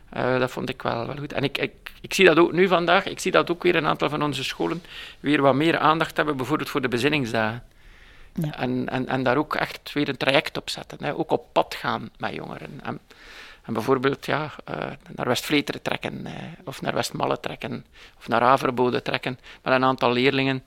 eh, 0.09 0.39
dat 0.39 0.51
vond 0.51 0.69
ik 0.69 0.81
wel, 0.81 1.07
wel 1.07 1.17
goed. 1.17 1.33
En 1.33 1.43
ik, 1.43 1.57
ik, 1.57 1.73
ik 2.01 2.13
zie 2.13 2.25
dat 2.25 2.37
ook 2.37 2.51
nu 2.51 2.67
vandaag, 2.67 3.05
ik 3.05 3.19
zie 3.19 3.31
dat 3.31 3.51
ook 3.51 3.63
weer 3.63 3.75
een 3.75 3.85
aantal 3.87 4.09
van 4.09 4.23
onze 4.23 4.43
scholen 4.43 4.83
weer 5.19 5.41
wat 5.41 5.55
meer 5.55 5.77
aandacht 5.77 6.17
hebben, 6.17 6.37
bijvoorbeeld 6.37 6.69
voor 6.69 6.81
de 6.81 6.87
bezinningsdagen. 6.87 7.63
Ja. 8.33 8.57
En, 8.57 8.89
en, 8.89 9.07
en 9.07 9.23
daar 9.23 9.37
ook 9.37 9.55
echt 9.55 9.93
weer 9.93 10.09
een 10.09 10.17
traject 10.17 10.57
op 10.57 10.69
zetten. 10.69 10.97
Hè. 11.03 11.15
Ook 11.15 11.31
op 11.31 11.45
pad 11.51 11.75
gaan 11.75 12.09
met 12.17 12.33
jongeren. 12.33 12.79
En, 12.83 12.99
en 13.67 13.73
bijvoorbeeld 13.73 14.25
ja, 14.25 14.51
eh, 14.65 14.75
naar 15.15 15.27
West-Vleteren 15.27 15.81
trekken, 15.81 16.25
eh, 16.25 16.33
of 16.65 16.81
naar 16.81 16.93
Westmalle 16.93 17.39
trekken, 17.39 17.85
of 18.17 18.27
naar 18.27 18.41
Averbode 18.41 19.01
trekken, 19.01 19.39
met 19.63 19.73
een 19.73 19.83
aantal 19.83 20.11
leerlingen. 20.11 20.63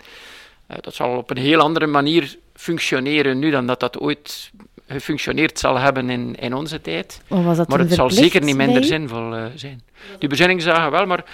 Eh, 0.67 0.77
dat 0.81 0.95
zal 0.95 1.17
op 1.17 1.31
een 1.31 1.37
heel 1.37 1.61
andere 1.61 1.87
manier 1.87 2.37
functioneren 2.55 3.39
nu 3.39 3.51
dan 3.51 3.67
dat 3.67 3.81
dat 3.81 3.99
ooit 3.99 4.51
gefunctioneerd 4.89 5.59
zal 5.59 5.79
hebben 5.79 6.11
in, 6.11 6.35
in 6.35 6.55
onze 6.55 6.81
tijd. 6.81 7.23
Dat 7.29 7.69
Maar 7.69 7.79
het 7.79 7.93
zal 7.93 8.11
zeker 8.11 8.43
niet 8.43 8.57
minder 8.57 8.81
bij 8.81 8.89
zinvol 8.89 9.51
zijn. 9.55 9.83
Die 10.19 10.29
bezinningsdagen 10.29 10.91
wel, 10.91 11.07
maar 11.07 11.25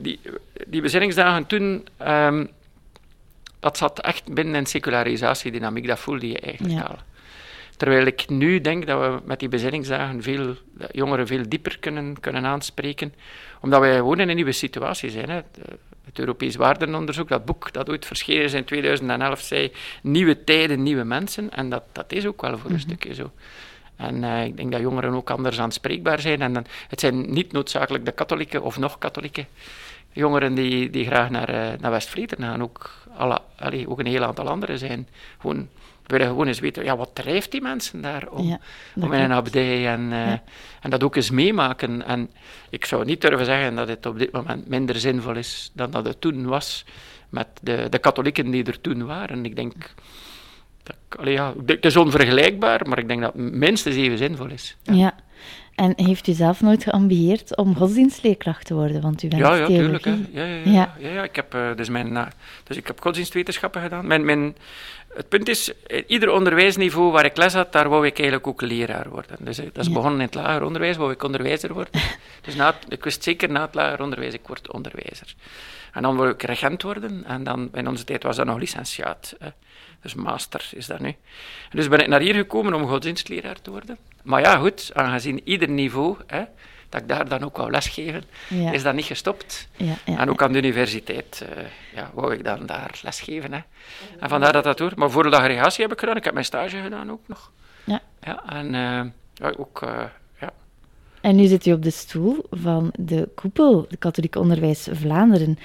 die, 0.00 0.20
die 0.66 0.80
bezinningsdagen 0.80 1.46
toen, 1.46 1.86
ehm, 1.96 2.46
dat 3.60 3.76
zat 3.76 4.00
echt 4.00 4.34
binnen 4.34 4.54
een 4.54 4.66
secularisatiedynamiek, 4.66 5.86
dat 5.86 5.98
voelde 5.98 6.28
je 6.28 6.40
eigenlijk 6.40 6.74
Ja. 6.74 6.82
al. 6.82 6.96
Terwijl 7.76 8.06
ik 8.06 8.28
nu 8.28 8.60
denk 8.60 8.86
dat 8.86 9.00
we 9.00 9.20
met 9.24 9.38
die 9.38 9.48
bezinningsdagen 9.48 10.22
veel 10.22 10.54
jongeren 10.90 11.26
veel 11.26 11.48
dieper 11.48 11.78
kunnen, 11.78 12.20
kunnen 12.20 12.44
aanspreken, 12.44 13.14
omdat 13.60 13.80
wij 13.80 13.96
gewoon 13.96 14.20
in 14.20 14.28
een 14.28 14.34
nieuwe 14.34 14.52
situatie 14.52 15.10
zijn. 15.10 15.30
Hè. 15.30 15.40
Het 16.04 16.18
Europees 16.18 16.56
Waardenonderzoek, 16.56 17.28
dat 17.28 17.44
boek 17.44 17.72
dat 17.72 17.90
ooit 17.90 18.06
verschenen 18.06 18.44
is 18.44 18.52
in 18.52 18.64
2011, 18.64 19.40
zei 19.40 19.72
nieuwe 20.02 20.44
tijden, 20.44 20.82
nieuwe 20.82 21.04
mensen. 21.04 21.50
En 21.50 21.70
dat, 21.70 21.82
dat 21.92 22.12
is 22.12 22.26
ook 22.26 22.40
wel 22.40 22.58
voor 22.58 22.70
een 22.70 22.80
stukje 22.80 23.14
zo. 23.14 23.30
En 23.96 24.24
eh, 24.24 24.44
ik 24.44 24.56
denk 24.56 24.72
dat 24.72 24.80
jongeren 24.80 25.14
ook 25.14 25.30
anders 25.30 25.60
aanspreekbaar 25.60 26.20
zijn. 26.20 26.42
En 26.42 26.52
dan, 26.52 26.66
het 26.88 27.00
zijn 27.00 27.32
niet 27.32 27.52
noodzakelijk 27.52 28.04
de 28.04 28.12
katholieke 28.12 28.62
of 28.62 28.78
nog 28.78 28.98
katholieke 28.98 29.46
jongeren 30.12 30.54
die, 30.54 30.90
die 30.90 31.06
graag 31.06 31.30
naar, 31.30 31.48
eh, 31.48 31.78
naar 31.80 31.90
West-Vleteren 31.90 32.44
gaan. 32.44 32.62
Ook, 32.62 32.90
alle, 33.16 33.40
allee, 33.56 33.88
ook 33.88 33.98
een 33.98 34.06
heel 34.06 34.24
aantal 34.24 34.48
anderen 34.48 34.78
zijn. 34.78 35.08
Gewoon 35.38 35.68
willen 36.06 36.26
gewoon 36.26 36.46
eens 36.46 36.60
weten, 36.60 36.84
ja, 36.84 36.96
wat 36.96 37.10
drijft 37.14 37.50
die 37.50 37.60
mensen 37.60 38.00
daar 38.00 38.28
om, 38.30 38.46
Ja, 38.48 38.58
om 38.94 39.12
in 39.12 39.20
een 39.20 39.32
abdij 39.32 39.86
en, 39.88 40.12
eh, 40.12 40.18
Ja. 40.26 40.42
en 40.80 40.90
dat 40.90 41.02
ook 41.02 41.16
eens 41.16 41.30
meemaken. 41.30 42.06
En 42.06 42.30
ik 42.70 42.84
zou 42.84 43.04
niet 43.04 43.20
durven 43.20 43.44
zeggen 43.46 43.74
dat 43.74 43.88
het 43.88 44.06
op 44.06 44.18
dit 44.18 44.32
moment 44.32 44.68
minder 44.68 44.96
zinvol 44.96 45.34
is 45.36 45.70
dan 45.74 45.90
dat 45.90 46.04
het 46.04 46.20
toen 46.20 46.46
was 46.46 46.84
met 47.28 47.46
de, 47.62 47.86
de 47.90 47.98
katholieken 47.98 48.50
die 48.50 48.64
er 48.64 48.80
toen 48.80 49.06
waren. 49.06 49.44
Ik 49.44 49.56
denk, 49.56 49.74
dat, 50.82 50.96
allee, 51.18 51.32
ja, 51.32 51.52
het 51.66 51.84
is 51.84 51.96
onvergelijkbaar, 51.96 52.88
maar 52.88 52.98
ik 52.98 53.08
denk 53.08 53.20
dat 53.20 53.32
het 53.32 53.52
minstens 53.54 53.96
even 53.96 54.18
zinvol 54.18 54.46
is. 54.48 54.76
Ja. 54.82 55.14
En 55.74 55.92
heeft 55.96 56.26
u 56.28 56.32
zelf 56.32 56.60
nooit 56.60 56.82
geambieerd 56.82 57.56
om 57.56 57.76
godsdienstleerkracht 57.76 58.66
te 58.66 58.74
worden? 58.74 59.00
Want 59.02 59.22
u 59.22 59.28
bent 59.28 59.42
Ja, 59.42 59.54
ja, 59.54 59.66
theologie. 59.66 60.00
tuurlijk. 60.00 60.32
Hè. 60.34 60.40
Ja, 60.40 60.46
ja, 60.46 60.60
ja, 60.64 60.94
Ja. 60.98 61.08
ja. 61.08 61.22
ik 61.22 61.36
heb, 61.36 61.54
eh, 61.54 61.74
dus, 61.76 61.88
mijn, 61.88 62.12
na- 62.12 62.32
dus 62.64 62.76
ik 62.76 62.86
heb 62.86 63.00
godsdienstwetenschappen 63.00 63.82
gedaan. 63.82 64.06
Mijn, 64.06 64.24
mijn, 64.24 64.56
het 65.16 65.28
punt 65.28 65.48
is, 65.48 65.72
eh, 65.86 66.02
ieder 66.06 66.30
onderwijsniveau 66.32 67.10
waar 67.12 67.24
ik 67.24 67.36
les 67.36 67.52
had, 67.54 67.72
daar 67.72 67.88
wou 67.88 68.06
ik 68.06 68.18
eigenlijk 68.18 68.46
ook 68.48 68.60
leraar 68.60 69.08
worden. 69.08 69.36
Dus 69.40 69.58
eh, 69.58 69.64
dat 69.72 69.76
is 69.82 69.86
Ja. 69.86 69.92
begonnen 69.92 70.18
in 70.20 70.26
het 70.26 70.34
lager 70.34 70.62
onderwijs, 70.62 70.96
wou 70.96 71.12
ik 71.12 71.22
onderwijzer 71.22 71.72
worden. 71.72 71.92
dus 72.44 72.54
na 72.54 72.66
het- 72.66 72.92
ik 72.92 73.04
wist 73.04 73.22
zeker 73.22 73.50
na 73.50 73.60
het 73.60 73.74
lager 73.74 74.02
onderwijs, 74.02 74.34
ik 74.34 74.46
word 74.46 74.72
onderwijzer. 74.72 75.34
En 75.92 76.02
dan 76.02 76.16
wou 76.16 76.30
ik 76.30 76.42
regent 76.42 76.82
worden. 76.82 77.24
En 77.26 77.44
dan, 77.44 77.68
in 77.74 77.88
onze 77.88 78.04
tijd 78.04 78.22
was 78.22 78.36
dat 78.36 78.46
nog 78.46 78.58
licentiaat. 78.58 79.34
Hè. 79.38 79.48
Dus 80.02 80.14
master 80.14 80.68
is 80.74 80.86
dat 80.86 81.00
nu. 81.00 81.08
En 81.08 81.16
dus 81.70 81.88
ben 81.88 81.98
ik 82.00 82.06
naar 82.08 82.20
hier 82.20 82.34
gekomen 82.34 82.74
om 82.74 82.86
godsdienstleraar 82.88 83.60
te 83.62 83.70
worden. 83.70 83.96
Maar 84.22 84.40
ja, 84.40 84.56
goed, 84.56 84.90
aangezien 84.94 85.40
ieder 85.44 85.68
niveau, 85.68 86.16
hè, 86.26 86.42
dat 86.88 87.00
ik 87.00 87.08
daar 87.08 87.28
dan 87.28 87.44
ook 87.44 87.56
wou 87.56 87.70
lesgeven, 87.70 88.22
Ja. 88.48 88.72
is 88.72 88.82
dat 88.82 88.94
niet 88.94 89.04
gestopt. 89.04 89.68
Ja, 89.76 89.94
ja, 90.04 90.18
En 90.18 90.30
ook 90.30 90.42
aan 90.42 90.52
de 90.52 90.58
universiteit 90.58 91.44
eh, 91.56 91.64
ja, 91.94 92.10
wou 92.14 92.32
ik 92.34 92.44
dan 92.44 92.66
daar 92.66 93.00
lesgeven. 93.02 93.52
Hè. 93.52 93.60
En 94.20 94.28
vandaar 94.28 94.52
dat 94.52 94.64
dat 94.64 94.78
door. 94.78 94.92
Maar 94.96 95.10
voor 95.10 95.30
de 95.30 95.36
aggregatie 95.36 95.82
heb 95.82 95.92
ik 95.92 95.98
gedaan. 95.98 96.16
Ik 96.16 96.24
heb 96.24 96.32
mijn 96.32 96.44
stage 96.44 96.76
gedaan 96.82 97.10
ook 97.10 97.20
nog. 97.26 97.50
Ja. 97.84 98.00
Ja, 98.22 98.42
en 98.48 98.66
eh, 98.74 99.04
ja, 99.34 99.52
ook... 99.58 99.82
eh, 99.82 100.04
ja. 100.40 100.50
En 101.20 101.36
nu 101.36 101.46
zit 101.46 101.66
u 101.66 101.72
op 101.72 101.82
de 101.82 101.90
stoel 101.90 102.44
van 102.50 102.92
de 102.98 103.28
koepel, 103.34 103.86
de 103.88 103.96
Katholiek 103.96 104.36
Onderwijs 104.36 104.88
Vlaanderen. 104.92 105.58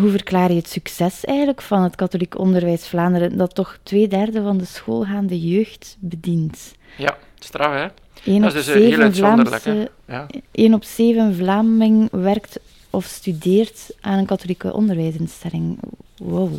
Hoe 0.00 0.10
verklaar 0.10 0.50
je 0.50 0.56
het 0.56 0.68
succes 0.68 1.24
eigenlijk 1.24 1.62
van 1.62 1.82
het 1.82 1.96
Katholiek 1.96 2.38
Onderwijs 2.38 2.88
Vlaanderen, 2.88 3.36
dat 3.36 3.54
toch 3.54 3.78
twee 3.82 4.08
derde 4.08 4.42
van 4.42 4.58
de 4.58 4.64
schoolgaande 4.64 5.40
jeugd 5.48 5.96
bedient? 6.00 6.74
ja, 6.96 7.16
straf 7.44 7.72
hè. 7.72 7.86
Eén 8.32 8.40
Dat 8.42 8.54
is 8.54 8.64
dus 8.64 8.74
heel 8.74 9.00
uitzonderlijk. 9.00 9.62
Vlaamse, 9.62 9.90
Ja. 10.06 10.26
één 10.52 10.74
op 10.74 10.84
zeven 10.84 11.34
Vlaming 11.36 12.08
werkt 12.10 12.58
of 12.90 13.04
studeert 13.04 13.90
aan 14.00 14.18
een 14.18 14.26
katholieke 14.26 14.72
onderwijsinstelling. 14.72 15.78
Wow. 16.16 16.52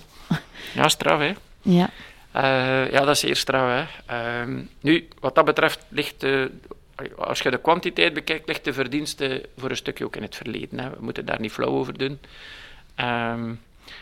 ja, 0.73 0.87
straf 0.89 1.19
hè. 1.19 1.33
Ja, 1.61 1.89
Eh, 2.31 2.91
ja, 2.91 2.99
dat 2.99 3.09
is 3.09 3.19
zeer 3.19 3.35
straf. 3.35 3.61
Hè. 3.69 3.85
Ehm, 4.15 4.59
nu, 4.81 5.07
wat 5.19 5.35
dat 5.35 5.45
betreft 5.45 5.85
ligt 5.89 6.19
de, 6.21 6.51
als 7.17 7.39
je 7.39 7.51
de 7.51 7.57
kwantiteit 7.61 8.13
bekijkt, 8.13 8.47
ligt 8.47 8.63
de 8.63 8.73
verdienste 8.73 9.45
voor 9.57 9.69
een 9.69 9.75
stukje 9.75 10.05
ook 10.05 10.15
in 10.15 10.21
het 10.21 10.35
verleden. 10.35 10.79
Hè. 10.79 10.89
We 10.89 10.95
moeten 10.99 11.25
daar 11.25 11.39
niet 11.39 11.51
flauw 11.51 11.69
over 11.71 11.97
doen. 11.97 12.19
Ehm, 12.95 13.53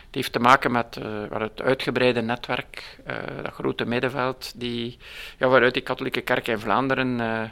het 0.06 0.14
heeft 0.14 0.32
te 0.32 0.38
maken 0.38 0.72
met, 0.72 0.96
eh, 0.96 1.40
het 1.40 1.62
uitgebreide 1.62 2.20
netwerk, 2.22 2.98
eh, 3.04 3.16
dat 3.42 3.52
grote 3.52 3.84
middenveld, 3.84 4.52
die, 4.56 4.98
ja, 5.38 5.48
waaruit 5.48 5.74
die 5.74 5.82
katholieke 5.82 6.20
kerk 6.20 6.48
in 6.48 6.58
Vlaanderen, 6.58 7.20
eh, 7.20 7.50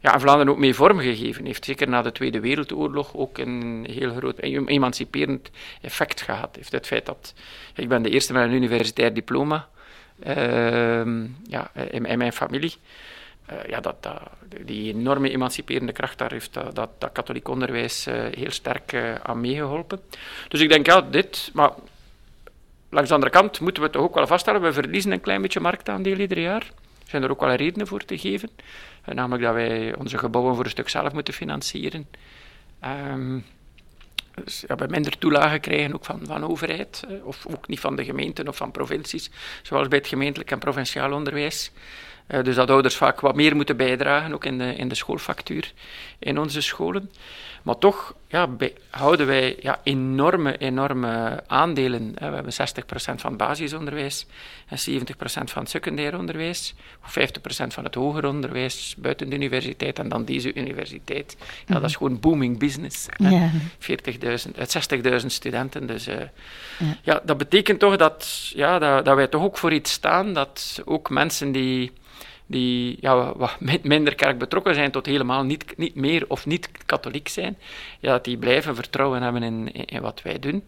ja, 0.00 0.14
in 0.14 0.20
Vlaanderen 0.20 0.52
ook 0.52 0.58
mee 0.58 0.74
vormgegeven 0.74 1.44
heeft. 1.44 1.64
Zeker 1.64 1.88
na 1.88 2.02
de 2.02 2.12
Tweede 2.12 2.40
Wereldoorlog 2.40 3.14
ook 3.14 3.38
een 3.38 3.86
heel 3.90 4.14
groot 4.14 4.38
em- 4.38 4.68
emanciperend 4.68 5.50
effect 5.80 6.20
gehad 6.20 6.56
heeft. 6.56 6.72
Het 6.72 6.86
feit 6.86 7.06
dat 7.06 7.34
ik 7.74 7.88
ben 7.88 8.02
de 8.02 8.10
eerste 8.10 8.32
met 8.32 8.42
een 8.42 8.52
universitair 8.52 9.14
diploma 9.14 9.68
ehm, 10.22 11.26
ja, 11.46 11.70
in 11.90 12.18
mijn 12.18 12.32
familie. 12.32 12.72
Eh, 13.48 13.68
ja, 13.68 13.80
dat, 13.80 14.02
dat, 14.02 14.20
die 14.64 14.94
enorme 14.94 15.30
emanciperende 15.30 15.92
kracht, 15.92 16.18
daar 16.18 16.30
heeft 16.32 16.54
dat, 16.54 16.74
dat, 16.74 16.90
dat 16.98 17.12
katholiek 17.12 17.48
onderwijs 17.48 18.06
eh, 18.06 18.14
heel 18.14 18.50
sterk 18.50 18.92
eh, 18.92 19.14
aan 19.14 19.40
meegeholpen. 19.40 20.00
Dus 20.48 20.60
ik 20.60 20.68
denk, 20.68 20.86
ja, 20.86 21.00
dit, 21.00 21.50
maar 21.52 21.70
langs 22.88 23.08
de 23.08 23.14
andere 23.14 23.32
kant 23.32 23.60
moeten 23.60 23.82
we 23.82 23.90
toch 23.90 24.02
ook 24.02 24.14
wel 24.14 24.26
vaststellen, 24.26 24.60
we 24.60 24.72
verliezen 24.72 25.12
een 25.12 25.20
klein 25.20 25.42
beetje 25.42 25.60
marktaandeel 25.60 26.18
ieder 26.18 26.38
jaar. 26.38 26.62
Er 27.08 27.14
zijn 27.14 27.22
er 27.22 27.30
ook 27.30 27.40
wel 27.40 27.54
redenen 27.54 27.86
voor 27.86 28.04
te 28.04 28.18
geven. 28.18 28.50
Eh, 29.04 29.14
namelijk 29.14 29.42
dat 29.42 29.54
wij 29.54 29.94
onze 29.96 30.18
gebouwen 30.18 30.54
voor 30.54 30.64
een 30.64 30.70
stuk 30.70 30.88
zelf 30.88 31.12
moeten 31.12 31.34
financieren. 31.34 32.08
Ehm, 32.80 33.38
dus 34.44 34.64
we 34.66 34.86
minder 34.88 35.18
toelagen 35.18 35.60
krijgen 35.60 35.94
ook 35.94 36.04
van, 36.04 36.20
van 36.26 36.44
overheid, 36.44 37.04
eh, 37.08 37.26
of 37.26 37.46
ook 37.46 37.68
niet 37.68 37.80
van 37.80 37.96
de 37.96 38.04
gemeenten 38.04 38.48
of 38.48 38.56
van 38.56 38.70
provincies, 38.70 39.30
zoals 39.62 39.88
bij 39.88 39.98
het 39.98 40.06
gemeentelijk 40.06 40.50
en 40.50 40.58
provinciaal 40.58 41.12
onderwijs. 41.12 41.70
Eh, 42.28 42.42
dus 42.42 42.54
dat 42.54 42.70
ouders 42.70 42.96
vaak 42.96 43.20
wat 43.20 43.34
meer 43.34 43.56
moeten 43.56 43.76
bijdragen, 43.76 44.32
ook 44.34 44.44
in 44.44 44.58
de, 44.58 44.74
in 44.74 44.88
de 44.88 44.94
schoolfactuur 44.94 45.72
in 46.18 46.38
onze 46.38 46.60
scholen. 46.60 47.10
Maar 47.62 47.78
toch 47.78 48.14
ja, 48.28 48.46
bij- 48.46 48.72
houden 48.90 49.26
wij 49.26 49.56
ja, 49.60 49.80
enorme, 49.82 50.56
enorme 50.58 51.42
aandelen. 51.46 52.12
hè. 52.18 52.28
We 52.28 52.34
hebben 52.34 52.52
60% 52.52 52.56
van 52.94 53.30
het 53.30 53.36
basisonderwijs 53.36 54.26
en 54.68 54.78
70% 54.78 55.04
van 55.24 55.62
het 55.62 55.70
secundair 55.70 56.18
onderwijs, 56.18 56.74
of 57.04 57.14
50% 57.18 57.66
van 57.66 57.84
het 57.84 57.94
hoger 57.94 58.26
onderwijs 58.26 58.94
buiten 58.98 59.28
de 59.30 59.36
universiteit 59.36 59.98
en 59.98 60.08
dan 60.08 60.24
deze 60.24 60.54
universiteit. 60.54 61.36
Ja, 61.66 61.74
Dat 61.74 61.84
is 61.90 61.96
gewoon 61.96 62.20
booming 62.20 62.58
business. 62.58 63.06
ja. 63.16 63.50
40.000, 63.78 64.56
uit 64.58 65.20
60.000 65.20 65.26
studenten. 65.26 65.86
Dus 65.86 66.06
eh, 66.06 66.16
Ja. 66.78 66.96
ja. 67.02 67.20
dat 67.24 67.38
betekent 67.38 67.78
toch 67.78 67.96
dat, 67.96 68.50
ja, 68.54 68.78
dat, 68.78 69.04
dat 69.04 69.16
wij 69.16 69.26
toch 69.26 69.42
ook 69.42 69.58
voor 69.58 69.72
iets 69.72 69.92
staan, 69.92 70.32
dat 70.32 70.82
ook 70.84 71.10
mensen 71.10 71.52
die, 71.52 71.92
die 72.48 72.96
ja, 73.00 73.36
wat 73.36 73.60
min- 73.60 73.80
minder 73.82 74.14
kerk 74.14 74.38
betrokken 74.38 74.74
zijn, 74.74 74.90
tot 74.90 75.06
helemaal 75.06 75.44
niet, 75.44 75.76
niet 75.76 75.94
meer 75.94 76.24
of 76.28 76.46
niet 76.46 76.70
katholiek 76.86 77.28
zijn, 77.28 77.58
ja, 78.00 78.12
dat 78.12 78.24
die 78.24 78.38
blijven 78.38 78.74
vertrouwen 78.74 79.22
hebben 79.22 79.42
in, 79.42 79.72
in, 79.72 79.84
in 79.84 80.00
wat 80.00 80.22
wij 80.22 80.38
doen. 80.38 80.64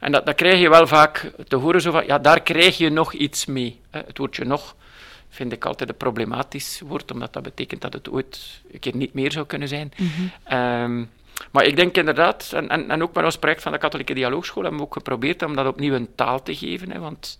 En 0.00 0.12
dat, 0.12 0.26
dat 0.26 0.34
krijg 0.34 0.60
je 0.60 0.68
wel 0.68 0.86
vaak 0.86 1.32
te 1.48 1.56
horen, 1.56 1.80
zo 1.80 1.90
van, 1.90 2.06
ja, 2.06 2.18
daar 2.18 2.42
krijg 2.42 2.78
je 2.78 2.90
nog 2.90 3.12
iets 3.12 3.46
mee. 3.46 3.80
Hè. 3.90 4.00
Het 4.06 4.18
woordje 4.18 4.44
nog 4.44 4.76
vind 5.28 5.52
ik 5.52 5.64
altijd 5.64 5.88
een 5.88 5.96
problematisch 5.96 6.80
woord, 6.86 7.12
omdat 7.12 7.32
dat 7.32 7.42
betekent 7.42 7.80
dat 7.80 7.92
het 7.92 8.10
ooit 8.10 8.60
een 8.72 8.78
keer 8.78 8.96
niet 8.96 9.14
meer 9.14 9.32
zou 9.32 9.46
kunnen 9.46 9.68
zijn. 9.68 9.92
Ehm, 10.44 11.04
maar 11.50 11.64
ik 11.64 11.76
denk 11.76 11.96
inderdaad, 11.96 12.50
en, 12.54 12.68
en, 12.68 12.90
en 12.90 13.02
ook 13.02 13.14
met 13.14 13.24
ons 13.24 13.38
project 13.38 13.62
van 13.62 13.72
de 13.72 13.78
Katholieke 13.78 14.14
Dialoogschool 14.14 14.62
hebben 14.62 14.80
we 14.80 14.86
ook 14.86 14.92
geprobeerd 14.92 15.42
om 15.42 15.56
dat 15.56 15.66
opnieuw 15.66 15.94
een 15.94 16.14
taal 16.14 16.42
te 16.42 16.56
geven. 16.56 16.90
Hè, 16.90 16.98
want 16.98 17.38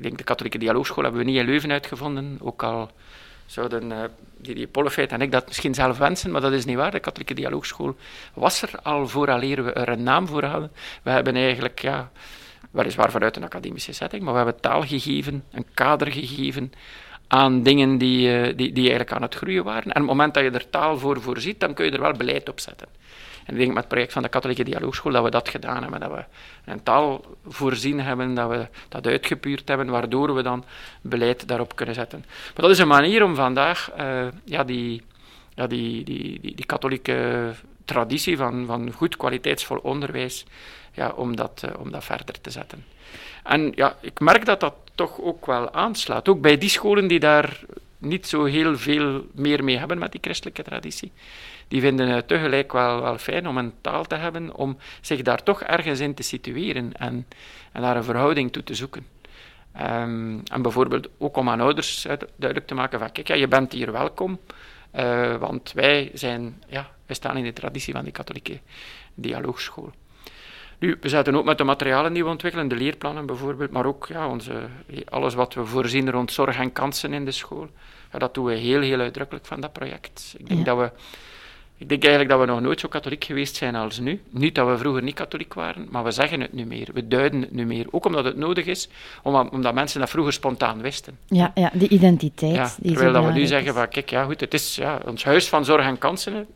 ik 0.00 0.06
denk 0.06 0.18
de 0.18 0.24
Katholieke 0.24 0.58
Dialoogschool 0.58 1.02
hebben 1.02 1.20
we 1.20 1.30
niet 1.30 1.38
in 1.38 1.44
Leuven 1.44 1.70
uitgevonden, 1.70 2.38
ook 2.40 2.62
al 2.62 2.90
zouden 3.46 3.90
uh, 3.90 3.98
Didier 4.36 4.66
Pollefeit 4.66 5.12
en 5.12 5.20
ik 5.20 5.32
dat 5.32 5.46
misschien 5.46 5.74
zelf 5.74 5.98
wensen, 5.98 6.30
maar 6.30 6.40
dat 6.40 6.52
is 6.52 6.64
niet 6.64 6.76
waar. 6.76 6.90
De 6.90 7.00
Katholieke 7.00 7.34
Dialoogschool 7.34 7.96
was 8.34 8.62
er 8.62 8.70
al 8.82 9.08
vooraleer 9.08 9.64
we 9.64 9.72
er 9.72 9.88
een 9.88 10.02
naam 10.02 10.26
voor 10.26 10.44
hadden. 10.44 10.72
We 11.02 11.10
hebben 11.10 11.36
eigenlijk, 11.36 11.80
ja, 11.80 12.10
weliswaar 12.70 13.10
vanuit 13.10 13.36
een 13.36 13.44
academische 13.44 13.92
setting, 13.92 14.22
maar 14.22 14.32
we 14.32 14.38
hebben 14.38 14.60
taal 14.60 14.82
gegeven, 14.82 15.44
een 15.52 15.66
kader 15.74 16.12
gegeven 16.12 16.72
aan 17.26 17.62
dingen 17.62 17.98
die, 17.98 18.28
uh, 18.28 18.56
die, 18.56 18.72
die 18.72 18.88
eigenlijk 18.88 19.12
aan 19.12 19.22
het 19.22 19.34
groeien 19.34 19.64
waren. 19.64 19.82
En 19.82 19.90
op 19.90 19.96
het 19.96 20.06
moment 20.06 20.34
dat 20.34 20.42
je 20.42 20.50
er 20.50 20.70
taal 20.70 20.98
voor 20.98 21.20
voorziet, 21.20 21.60
dan 21.60 21.74
kun 21.74 21.84
je 21.84 21.90
er 21.90 22.00
wel 22.00 22.12
beleid 22.12 22.48
op 22.48 22.60
zetten. 22.60 22.88
En 23.44 23.52
ik 23.52 23.58
denk 23.58 23.68
met 23.68 23.82
het 23.82 23.88
project 23.88 24.12
van 24.12 24.22
de 24.22 24.28
Katholieke 24.28 24.64
Dialoogschool 24.64 25.12
dat 25.12 25.24
we 25.24 25.30
dat 25.30 25.48
gedaan 25.48 25.82
hebben. 25.82 26.00
Dat 26.00 26.10
we 26.10 26.24
een 26.64 26.82
taal 26.82 27.24
voorzien 27.46 28.00
hebben, 28.00 28.34
dat 28.34 28.50
we 28.50 28.66
dat 28.88 29.06
uitgepuurd 29.06 29.68
hebben, 29.68 29.86
waardoor 29.86 30.34
we 30.34 30.42
dan 30.42 30.64
beleid 31.00 31.48
daarop 31.48 31.76
kunnen 31.76 31.94
zetten. 31.94 32.24
Maar 32.26 32.62
dat 32.62 32.70
is 32.70 32.78
een 32.78 32.88
manier 32.88 33.24
om 33.24 33.34
vandaag 33.34 33.90
uh, 33.98 34.26
ja, 34.44 34.64
die, 34.64 35.02
ja, 35.54 35.66
die, 35.66 36.04
die, 36.04 36.40
die, 36.40 36.66
katholieke 36.66 37.50
traditie 37.84 38.36
van, 38.36 38.66
van 38.66 38.92
goed 38.92 39.16
kwaliteitsvol 39.16 39.76
onderwijs, 39.76 40.44
ja, 40.92 41.12
om, 41.16 41.36
dat, 41.36 41.62
uh, 41.64 41.80
om 41.80 41.90
dat 41.90 42.04
verder 42.04 42.40
te 42.40 42.50
zetten. 42.50 42.84
En 43.42 43.72
ja, 43.74 43.96
ik 44.00 44.20
merk 44.20 44.44
dat 44.44 44.60
dat 44.60 44.74
toch 44.94 45.20
ook 45.20 45.46
wel 45.46 45.72
aanslaat. 45.72 46.28
Ook 46.28 46.40
bij 46.40 46.58
die 46.58 46.68
scholen 46.68 47.06
die 47.06 47.20
daar 47.20 47.60
niet 47.98 48.26
zo 48.26 48.44
heel 48.44 48.78
veel 48.78 49.26
meer 49.32 49.64
mee 49.64 49.78
hebben 49.78 49.98
met 49.98 50.12
die 50.12 50.20
christelijke 50.20 50.62
traditie. 50.62 51.12
Die 51.70 51.80
vinden 51.80 52.08
het 52.08 52.28
tegelijk 52.28 52.72
wel, 52.72 53.02
wel 53.02 53.18
fijn 53.18 53.48
om 53.48 53.58
een 53.58 53.72
taal 53.80 54.04
te 54.04 54.14
hebben, 54.14 54.54
om 54.54 54.78
zich 55.00 55.22
daar 55.22 55.42
toch 55.42 55.62
ergens 55.62 56.00
in 56.00 56.14
te 56.14 56.22
situeren 56.22 56.92
en, 56.92 57.26
en 57.72 57.82
daar 57.82 57.96
een 57.96 58.04
verhouding 58.04 58.52
toe 58.52 58.62
te 58.62 58.74
zoeken. 58.74 59.06
Um, 59.80 60.42
en 60.44 60.62
bijvoorbeeld 60.62 61.08
ook 61.18 61.36
om 61.36 61.48
aan 61.48 61.60
ouders 61.60 62.02
duidelijk 62.36 62.66
te 62.66 62.74
maken 62.74 62.98
van, 62.98 63.12
kijk, 63.12 63.28
ja, 63.28 63.34
je 63.34 63.48
bent 63.48 63.72
hier 63.72 63.92
welkom, 63.92 64.38
uh, 64.96 65.36
want 65.36 65.72
wij, 65.72 66.10
zijn, 66.14 66.62
ja, 66.66 66.90
wij 67.06 67.16
staan 67.16 67.36
in 67.36 67.44
de 67.44 67.52
traditie 67.52 67.94
van 67.94 68.04
die 68.04 68.12
katholieke 68.12 68.60
dialoogschool. 69.14 69.92
Nu, 70.78 70.96
we 71.00 71.08
zetten 71.08 71.34
ook 71.34 71.44
met 71.44 71.58
de 71.58 71.64
materialen 71.64 72.12
die 72.12 72.24
we 72.24 72.30
ontwikkelen, 72.30 72.68
de 72.68 72.76
leerplannen 72.76 73.26
bijvoorbeeld, 73.26 73.70
maar 73.70 73.86
ook 73.86 74.06
ja, 74.06 74.28
onze, 74.28 74.52
alles 75.04 75.34
wat 75.34 75.54
we 75.54 75.64
voorzien 75.64 76.10
rond 76.10 76.32
zorg 76.32 76.56
en 76.58 76.72
kansen 76.72 77.12
in 77.12 77.24
de 77.24 77.32
school. 77.32 77.68
Ja, 78.12 78.18
dat 78.18 78.34
doen 78.34 78.44
we 78.44 78.54
heel, 78.54 78.80
heel 78.80 79.00
uitdrukkelijk 79.00 79.46
van 79.46 79.60
dat 79.60 79.72
project. 79.72 80.34
Ik 80.38 80.48
denk 80.48 80.66
ja. 80.66 80.74
dat 80.74 80.78
we 80.78 80.90
Ik 81.80 81.88
denk 81.88 82.02
eigenlijk 82.02 82.32
dat 82.32 82.40
we 82.40 82.52
nog 82.52 82.60
nooit 82.60 82.80
zo 82.80 82.88
katholiek 82.88 83.24
geweest 83.24 83.56
zijn 83.56 83.74
als 83.74 83.98
nu. 83.98 84.20
Niet 84.30 84.54
dat 84.54 84.68
we 84.68 84.78
vroeger 84.78 85.02
niet 85.02 85.14
katholiek 85.14 85.54
waren, 85.54 85.86
maar 85.90 86.04
we 86.04 86.10
zeggen 86.10 86.40
het 86.40 86.52
nu 86.52 86.64
meer. 86.64 86.88
We 86.92 87.08
duiden 87.08 87.40
het 87.40 87.52
nu 87.52 87.66
meer. 87.66 87.86
Ook 87.90 88.04
omdat 88.04 88.24
het 88.24 88.36
nodig 88.36 88.66
is, 88.66 88.88
omdat 89.22 89.74
mensen 89.74 90.00
dat 90.00 90.10
vroeger 90.10 90.32
spontaan 90.32 90.82
wisten. 90.82 91.18
Ja, 91.26 91.52
ja 91.54 91.70
die 91.74 91.88
identiteit. 91.88 92.54
Ja, 92.54 92.70
die 92.78 92.92
terwijl 92.92 93.12
dat 93.12 93.24
we 93.24 93.32
nu 93.32 93.46
zeggen, 93.46 93.74
van, 93.74 93.88
kijk, 93.88 94.10
ja 94.10 94.24
goed, 94.24 94.40
het 94.40 94.54
is 94.54 94.76
ja, 94.76 95.00
ons 95.06 95.24
huis 95.24 95.48
van 95.48 95.64
zorg 95.64 95.86
en 95.86 95.98
kansen 95.98 96.46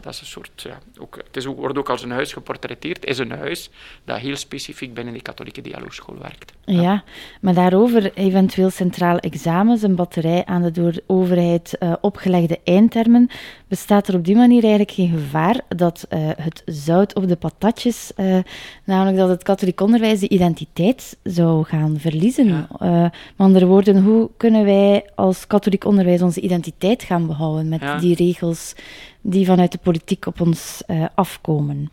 dat 0.00 0.12
is 0.12 0.20
een 0.20 0.26
soort, 0.26 0.62
ja, 0.62 0.78
ook, 1.00 1.16
het 1.16 1.36
is, 1.36 1.44
wordt 1.44 1.78
ook 1.78 1.88
als 1.88 2.02
een 2.02 2.10
huis 2.10 2.32
geportretteerd. 2.32 3.04
is 3.04 3.18
een 3.18 3.30
huis 3.30 3.70
dat 4.04 4.18
heel 4.18 4.36
specifiek 4.36 4.94
binnen 4.94 5.12
die 5.12 5.22
katholieke 5.22 5.60
dialoogschool 5.60 6.18
werkt. 6.18 6.52
Ja. 6.64 7.02
maar 7.40 7.54
daarover 7.54 8.12
eventueel 8.14 8.70
centraal 8.70 9.18
examens, 9.18 9.82
een 9.82 9.94
batterij 9.94 10.44
aan 10.44 10.62
de 10.62 10.70
door 10.70 10.92
de 10.92 11.04
overheid 11.06 11.76
uh, 11.80 11.92
opgelegde 12.00 12.60
eindtermen. 12.64 13.30
Bestaat 13.74 14.08
er 14.08 14.14
op 14.14 14.24
die 14.24 14.36
manier 14.36 14.62
eigenlijk 14.62 14.90
geen 14.90 15.08
gevaar 15.08 15.60
dat 15.68 16.06
uh, 16.10 16.30
het 16.36 16.62
zout 16.64 17.14
op 17.14 17.28
de 17.28 17.36
patatjes, 17.36 18.12
uh, 18.16 18.38
namelijk 18.84 19.16
dat 19.16 19.28
het 19.28 19.42
katholiek 19.42 19.80
onderwijs 19.80 20.20
de 20.20 20.28
identiteit 20.28 21.16
zou 21.22 21.64
gaan 21.64 21.96
verliezen? 21.98 22.46
Ja. 22.46 23.02
met 23.02 23.12
andere 23.36 23.66
woorden, 23.66 24.02
hoe 24.02 24.30
kunnen 24.36 24.64
wij 24.64 25.10
als 25.14 25.46
katholiek 25.46 25.84
onderwijs 25.84 26.22
onze 26.22 26.40
identiteit 26.40 27.02
gaan 27.02 27.26
behouden 27.26 27.68
met 27.68 27.80
ja. 27.80 27.98
die 27.98 28.14
regels 28.16 28.74
die 29.20 29.46
vanuit 29.46 29.72
de 29.72 29.78
politiek 29.78 30.26
op 30.26 30.40
ons 30.40 30.82
afkomen. 31.14 31.90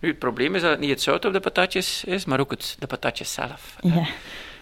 Nu, 0.00 0.08
het 0.08 0.18
probleem 0.18 0.54
is 0.54 0.62
dat 0.62 0.70
het 0.70 0.80
niet 0.80 0.90
het 0.90 1.02
zout 1.02 1.24
op 1.24 1.32
de 1.32 1.40
patatjes 1.40 2.04
is, 2.04 2.24
maar 2.24 2.40
ook 2.40 2.50
het, 2.50 2.76
de 2.78 2.86
patatjes 2.86 3.32
zelf. 3.32 3.76
Ja. 3.80 4.06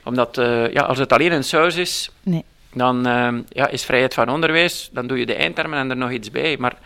Omdat 0.04 0.36
ja, 0.72 0.82
als 0.82 0.98
het 0.98 1.12
alleen 1.12 1.32
een 1.32 1.44
saus 1.44 1.76
is, 1.76 2.10
nee. 2.22 2.44
Dan 2.74 3.08
uh, 3.08 3.28
ja, 3.48 3.68
is 3.68 3.84
vrijheid 3.84 4.14
van 4.14 4.28
onderwijs, 4.28 4.90
dan 4.92 5.06
doe 5.06 5.18
je 5.18 5.26
de 5.26 5.34
eindtermen 5.34 5.78
en 5.78 5.90
er 5.90 5.96
nog 5.96 6.10
iets 6.10 6.30
bij. 6.30 6.56
Maar 6.58 6.78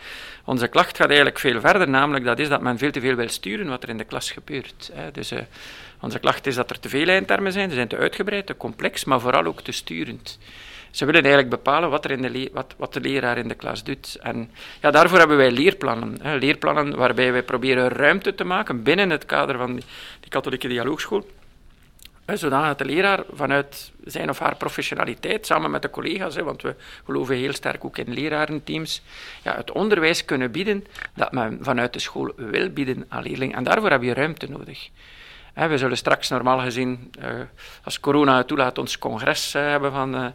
onze 0.45 0.67
klacht 0.67 0.97
gaat 0.97 1.07
eigenlijk 1.07 1.39
veel 1.39 1.59
verder, 1.59 1.89
namelijk 1.89 2.25
dat 2.25 2.39
is 2.39 2.49
dat 2.49 2.61
men 2.61 2.77
veel 2.77 2.91
te 2.91 2.99
veel 2.99 3.15
wil 3.15 3.29
sturen 3.29 3.67
wat 3.67 3.83
er 3.83 3.89
in 3.89 3.97
de 3.97 4.03
klas 4.03 4.31
gebeurt. 4.31 4.91
Hè. 4.93 5.11
Dus 5.11 5.31
onze 6.01 6.19
klacht 6.19 6.47
is 6.47 6.55
dat 6.55 6.69
er 6.69 6.79
te 6.79 6.89
veel 6.89 7.07
eindtermen 7.07 7.51
zijn, 7.51 7.69
ze 7.69 7.75
zijn 7.75 7.87
te 7.87 7.97
uitgebreid, 7.97 8.45
te 8.45 8.57
complex, 8.57 9.03
maar 9.03 9.19
vooral 9.19 9.45
ook 9.45 9.61
te 9.61 9.71
sturend 9.71 10.37
ze 10.97 11.05
willen 11.05 11.23
eigenlijk 11.23 11.55
bepalen 11.55 11.89
wat, 11.89 12.05
er 12.05 12.11
in 12.11 12.21
de 12.21 12.49
wat, 12.53 12.73
wat 12.77 12.93
de 12.93 12.99
leraar 12.99 13.37
in 13.37 13.47
de 13.47 13.55
klas 13.55 13.83
doet. 13.83 14.17
En 14.21 14.51
ja, 14.81 14.91
daarvoor 14.91 15.17
hebben 15.17 15.37
wij 15.37 15.51
leerplannen. 15.51 16.17
Hè. 16.21 16.35
Leerplannen 16.35 16.95
waarbij 16.95 17.31
wij 17.31 17.43
proberen 17.43 17.89
ruimte 17.89 18.35
te 18.35 18.43
maken 18.43 18.83
binnen 18.83 19.09
het 19.09 19.25
kader 19.25 19.57
van 19.57 19.75
die, 19.75 19.83
die 20.19 20.29
katholieke 20.29 20.67
dialoogschool. 20.67 21.25
Zodat 22.33 22.77
de 22.77 22.85
leraar 22.85 23.23
vanuit 23.33 23.91
zijn 24.03 24.29
of 24.29 24.39
haar 24.39 24.55
professionaliteit, 24.55 25.45
samen 25.45 25.71
met 25.71 25.81
de 25.81 25.89
collega's, 25.89 26.35
hè, 26.35 26.43
want 26.43 26.61
we 26.61 26.75
geloven 27.05 27.35
heel 27.35 27.53
sterk 27.53 27.85
ook 27.85 27.97
in 27.97 28.13
lerarenteams, 28.13 29.01
ja, 29.43 29.55
het 29.55 29.71
onderwijs 29.71 30.25
kunnen 30.25 30.51
bieden 30.51 30.85
dat 31.13 31.31
men 31.31 31.59
vanuit 31.61 31.93
de 31.93 31.99
school 31.99 32.31
wil 32.35 32.69
bieden 32.69 33.05
aan 33.07 33.23
leerlingen. 33.23 33.55
En 33.55 33.63
daarvoor 33.63 33.89
heb 33.89 34.01
je 34.01 34.13
ruimte 34.13 34.49
nodig. 34.49 34.89
we 35.53 35.77
zullen 35.77 35.97
straks 35.97 36.29
normaal 36.29 36.59
gezien, 36.59 37.11
uh, 37.19 37.29
als 37.83 37.99
corona 37.99 38.37
het 38.37 38.47
toelaat, 38.47 38.77
ons 38.77 38.99
congres 38.99 39.55
uh, 39.55 39.61
hebben 39.61 39.91
van 39.91 40.15
uh, 40.15 40.27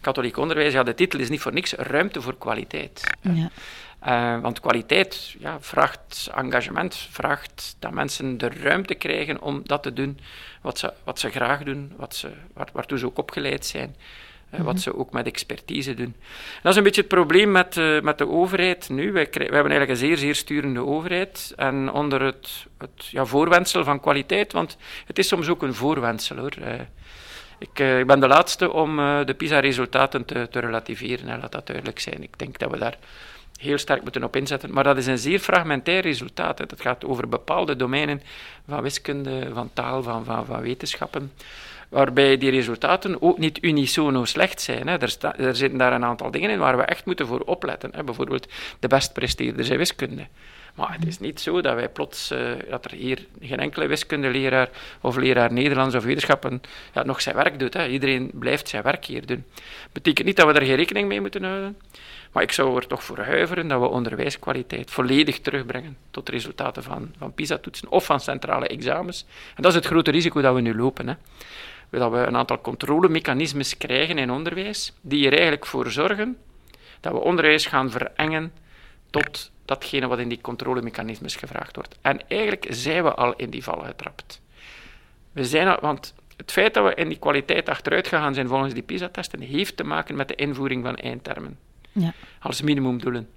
katholiek 0.00 0.36
onderwijs, 0.36 0.72
ja, 0.72 0.82
de 0.82 0.94
titel 0.94 1.20
is 1.20 1.28
niet 1.28 1.40
voor 1.40 1.52
niks 1.52 1.72
ruimte 1.72 2.20
voor 2.20 2.38
kwaliteit. 2.38 3.02
Ja. 3.20 3.50
Uh, 4.06 4.40
want 4.42 4.60
kwaliteit 4.60 5.36
ja, 5.38 5.56
vraagt 5.60 6.30
engagement, 6.34 7.08
vraagt 7.10 7.76
dat 7.78 7.92
mensen 7.92 8.38
de 8.38 8.48
ruimte 8.48 8.94
krijgen 8.94 9.40
om 9.40 9.60
dat 9.64 9.82
te 9.82 9.92
doen 9.92 10.18
wat 10.62 10.78
ze, 10.78 10.92
wat 11.04 11.18
ze 11.18 11.30
graag 11.30 11.62
doen, 11.62 11.92
wat 11.96 12.14
ze, 12.14 12.30
waar, 12.52 12.68
waartoe 12.72 12.98
ze 12.98 13.06
ook 13.06 13.18
opgeleid 13.18 13.66
zijn. 13.66 13.96
Uh, 14.54 14.60
Wat 14.60 14.74
mhm. 14.74 14.82
ze 14.82 14.96
ook 14.96 15.12
met 15.12 15.26
expertise 15.26 15.94
doen. 15.94 16.14
dat 16.62 16.72
is 16.72 16.78
een 16.78 16.82
beetje 16.82 17.00
het 17.00 17.10
probleem 17.10 17.50
met, 17.50 17.76
uh, 17.76 18.00
met 18.00 18.18
de 18.18 18.28
overheid 18.28 18.88
nu. 18.88 19.12
Wij, 19.12 19.28
wij, 19.32 19.42
hebben 19.42 19.72
eigenlijk 19.72 19.90
een 19.90 19.96
zeer, 19.96 20.16
zeer 20.16 20.34
sturende 20.34 20.86
overheid. 20.86 21.52
En 21.56 21.92
onder 21.92 22.22
het, 22.22 22.66
het 22.78 23.06
ja, 23.06 23.24
voorwensel 23.24 23.84
van 23.84 24.00
kwaliteit, 24.00 24.52
want 24.52 24.76
het 25.06 25.18
is 25.18 25.28
soms 25.28 25.48
ook 25.48 25.62
een 25.62 25.74
voorwensel 25.74 26.36
hoor. 26.36 26.52
Ik, 27.60 27.80
uh, 27.80 27.98
ik, 27.98 28.06
ben 28.06 28.20
de 28.20 28.28
laatste 28.28 28.72
om 28.72 28.98
uh, 28.98 29.24
de 29.24 29.34
PISA-resultaten 29.34 30.24
te, 30.24 30.48
te, 30.50 30.58
relativeren, 30.58 31.28
hè, 31.28 31.38
laat 31.38 31.52
dat 31.52 31.66
duidelijk 31.66 31.98
zijn. 31.98 32.22
Ik 32.22 32.38
denk 32.38 32.58
dat 32.58 32.70
we 32.70 32.78
daar 32.78 32.98
heel 33.56 33.78
sterk 33.78 34.02
moeten 34.02 34.24
op 34.24 34.36
inzetten. 34.36 34.72
Maar 34.72 34.84
dat 34.84 34.96
is 34.96 35.06
een 35.06 35.18
zeer 35.18 35.38
fragmentair 35.38 36.02
resultaat. 36.02 36.58
Hè. 36.58 36.66
Dat 36.66 36.80
gaat 36.80 37.04
over 37.04 37.28
bepaalde 37.28 37.76
domeinen 37.76 38.22
van 38.68 38.82
wiskunde, 38.82 39.50
van 39.54 39.70
taal, 39.72 40.02
van, 40.02 40.24
van, 40.24 40.46
van 40.46 40.60
wetenschappen. 40.60 41.32
Waarbij 41.88 42.36
die 42.36 42.50
resultaten 42.50 43.22
ook 43.22 43.38
niet 43.38 43.62
unisono 43.62 44.24
slecht 44.24 44.60
zijn. 44.60 44.88
Hè. 44.88 44.98
Er, 44.98 45.16
er, 45.36 45.56
zitten 45.56 45.78
daar 45.78 45.92
een 45.92 46.04
aantal 46.04 46.30
dingen 46.30 46.50
in 46.50 46.58
waar 46.58 46.76
we 46.76 46.82
echt 46.82 47.04
moeten 47.04 47.26
voor 47.26 47.40
opletten. 47.40 47.90
Hè. 47.94 48.04
Bijvoorbeeld 48.04 48.48
de 48.78 48.88
best 48.88 49.12
presteerders 49.12 49.68
in 49.68 49.78
wiskunde. 49.78 50.26
Maar 50.80 50.92
het 50.92 51.06
is 51.06 51.18
niet 51.18 51.40
zo 51.40 51.60
dat 51.60 51.74
wij 51.74 51.88
plots, 51.88 52.32
uh, 52.32 52.52
dat 52.70 52.84
er 52.84 52.90
hier 52.90 53.26
geen 53.40 53.58
enkele 53.58 53.86
wiskundeleraar 53.86 54.68
of 55.00 55.16
leraar 55.16 55.52
Nederlands 55.52 55.94
of 55.94 56.04
wetenschappen 56.04 56.60
ja, 56.94 57.02
nog 57.02 57.20
zijn 57.20 57.36
werk 57.36 57.58
doet. 57.58 57.74
Hè. 57.74 57.86
Iedereen 57.86 58.30
blijft 58.34 58.68
zijn 58.68 58.82
werk 58.82 59.04
hier 59.04 59.26
doen. 59.26 59.44
Betekent 59.92 60.26
niet 60.26 60.36
dat 60.36 60.46
we 60.46 60.52
er 60.52 60.66
geen 60.66 60.76
rekening 60.76 61.08
mee 61.08 61.20
moeten 61.20 61.44
houden. 61.44 61.78
Maar 62.32 62.42
ik 62.42 62.52
zou 62.52 62.76
er 62.76 62.86
toch 62.86 63.04
voor 63.04 63.18
huiveren 63.18 63.68
dat 63.68 63.80
we 63.80 63.86
onderwijskwaliteit 63.86 64.90
volledig 64.90 65.40
terugbrengen 65.40 65.96
tot 66.10 66.28
resultaten 66.28 66.82
van, 66.82 67.14
van 67.18 67.34
PISA-toetsen 67.34 67.88
of 67.88 68.04
van 68.04 68.20
centrale 68.20 68.68
examens. 68.68 69.26
En 69.56 69.62
dat 69.62 69.70
is 69.70 69.76
het 69.76 69.86
grote 69.86 70.10
risico 70.10 70.40
dat 70.40 70.54
we 70.54 70.60
nu 70.60 70.76
lopen. 70.76 71.08
Hè. 71.08 71.14
Dat 71.90 72.12
we 72.12 72.18
een 72.18 72.36
aantal 72.36 72.60
controlemechanismes 72.60 73.76
krijgen 73.76 74.18
in 74.18 74.30
onderwijs, 74.30 74.92
die 75.00 75.26
er 75.26 75.32
eigenlijk 75.32 75.66
voor 75.66 75.90
zorgen 75.90 76.36
dat 77.00 77.12
we 77.12 77.18
onderwijs 77.18 77.66
gaan 77.66 77.90
verengen 77.90 78.52
tot 79.10 79.50
datgene 79.70 80.06
wat 80.06 80.18
in 80.18 80.28
die 80.28 80.40
controlemechanismes 80.40 81.36
gevraagd 81.36 81.76
wordt. 81.76 81.98
En 82.00 82.28
eigenlijk 82.28 82.66
zijn 82.68 83.02
we 83.02 83.14
al 83.14 83.34
in 83.36 83.50
die 83.50 83.62
val 83.62 83.82
getrapt. 83.86 84.40
We 85.32 85.44
zijn 85.44 85.68
al, 85.68 85.78
want 85.80 86.14
het 86.36 86.52
feit 86.52 86.74
dat 86.74 86.84
we 86.84 86.94
in 86.94 87.08
die 87.08 87.18
kwaliteit 87.18 87.68
achteruit 87.68 88.08
gegaan 88.08 88.34
zijn 88.34 88.48
volgens 88.48 88.74
die 88.74 88.82
PISA-testen, 88.82 89.40
heeft 89.40 89.76
te 89.76 89.84
maken 89.84 90.16
met 90.16 90.28
de 90.28 90.34
invoering 90.34 90.84
van 90.84 90.96
eindtermen. 90.96 91.58
Ja. 91.92 92.12
Als 92.40 92.62
minimumdoelen. 92.62 93.28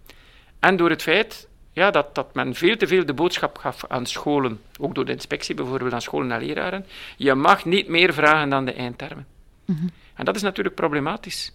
En 0.59 0.75
door 0.75 0.89
het 0.89 1.01
feit 1.01 1.47
ja, 1.73 1.91
dat, 1.91 2.15
dat 2.15 2.33
men 2.33 2.55
veel 2.55 2.77
te 2.77 2.87
veel 2.87 3.05
de 3.05 3.13
boodschap 3.13 3.57
gaf 3.57 3.85
aan 3.87 4.05
scholen, 4.05 4.61
ook 4.79 4.95
door 4.95 5.05
de 5.05 5.11
inspectie 5.11 5.55
bijvoorbeeld 5.55 5.93
aan 5.93 6.01
scholen 6.01 6.31
en 6.31 6.45
leraren, 6.45 6.85
je 7.17 7.33
mag 7.33 7.65
niet 7.65 7.87
meer 7.87 8.13
vragen 8.13 8.49
dan 8.49 8.65
de 8.65 8.73
eindtermen. 8.73 9.25
Mm 9.65 9.89
En 10.13 10.25
dat 10.25 10.35
is 10.35 10.41
natuurlijk 10.41 10.75
problematisch. 10.75 11.53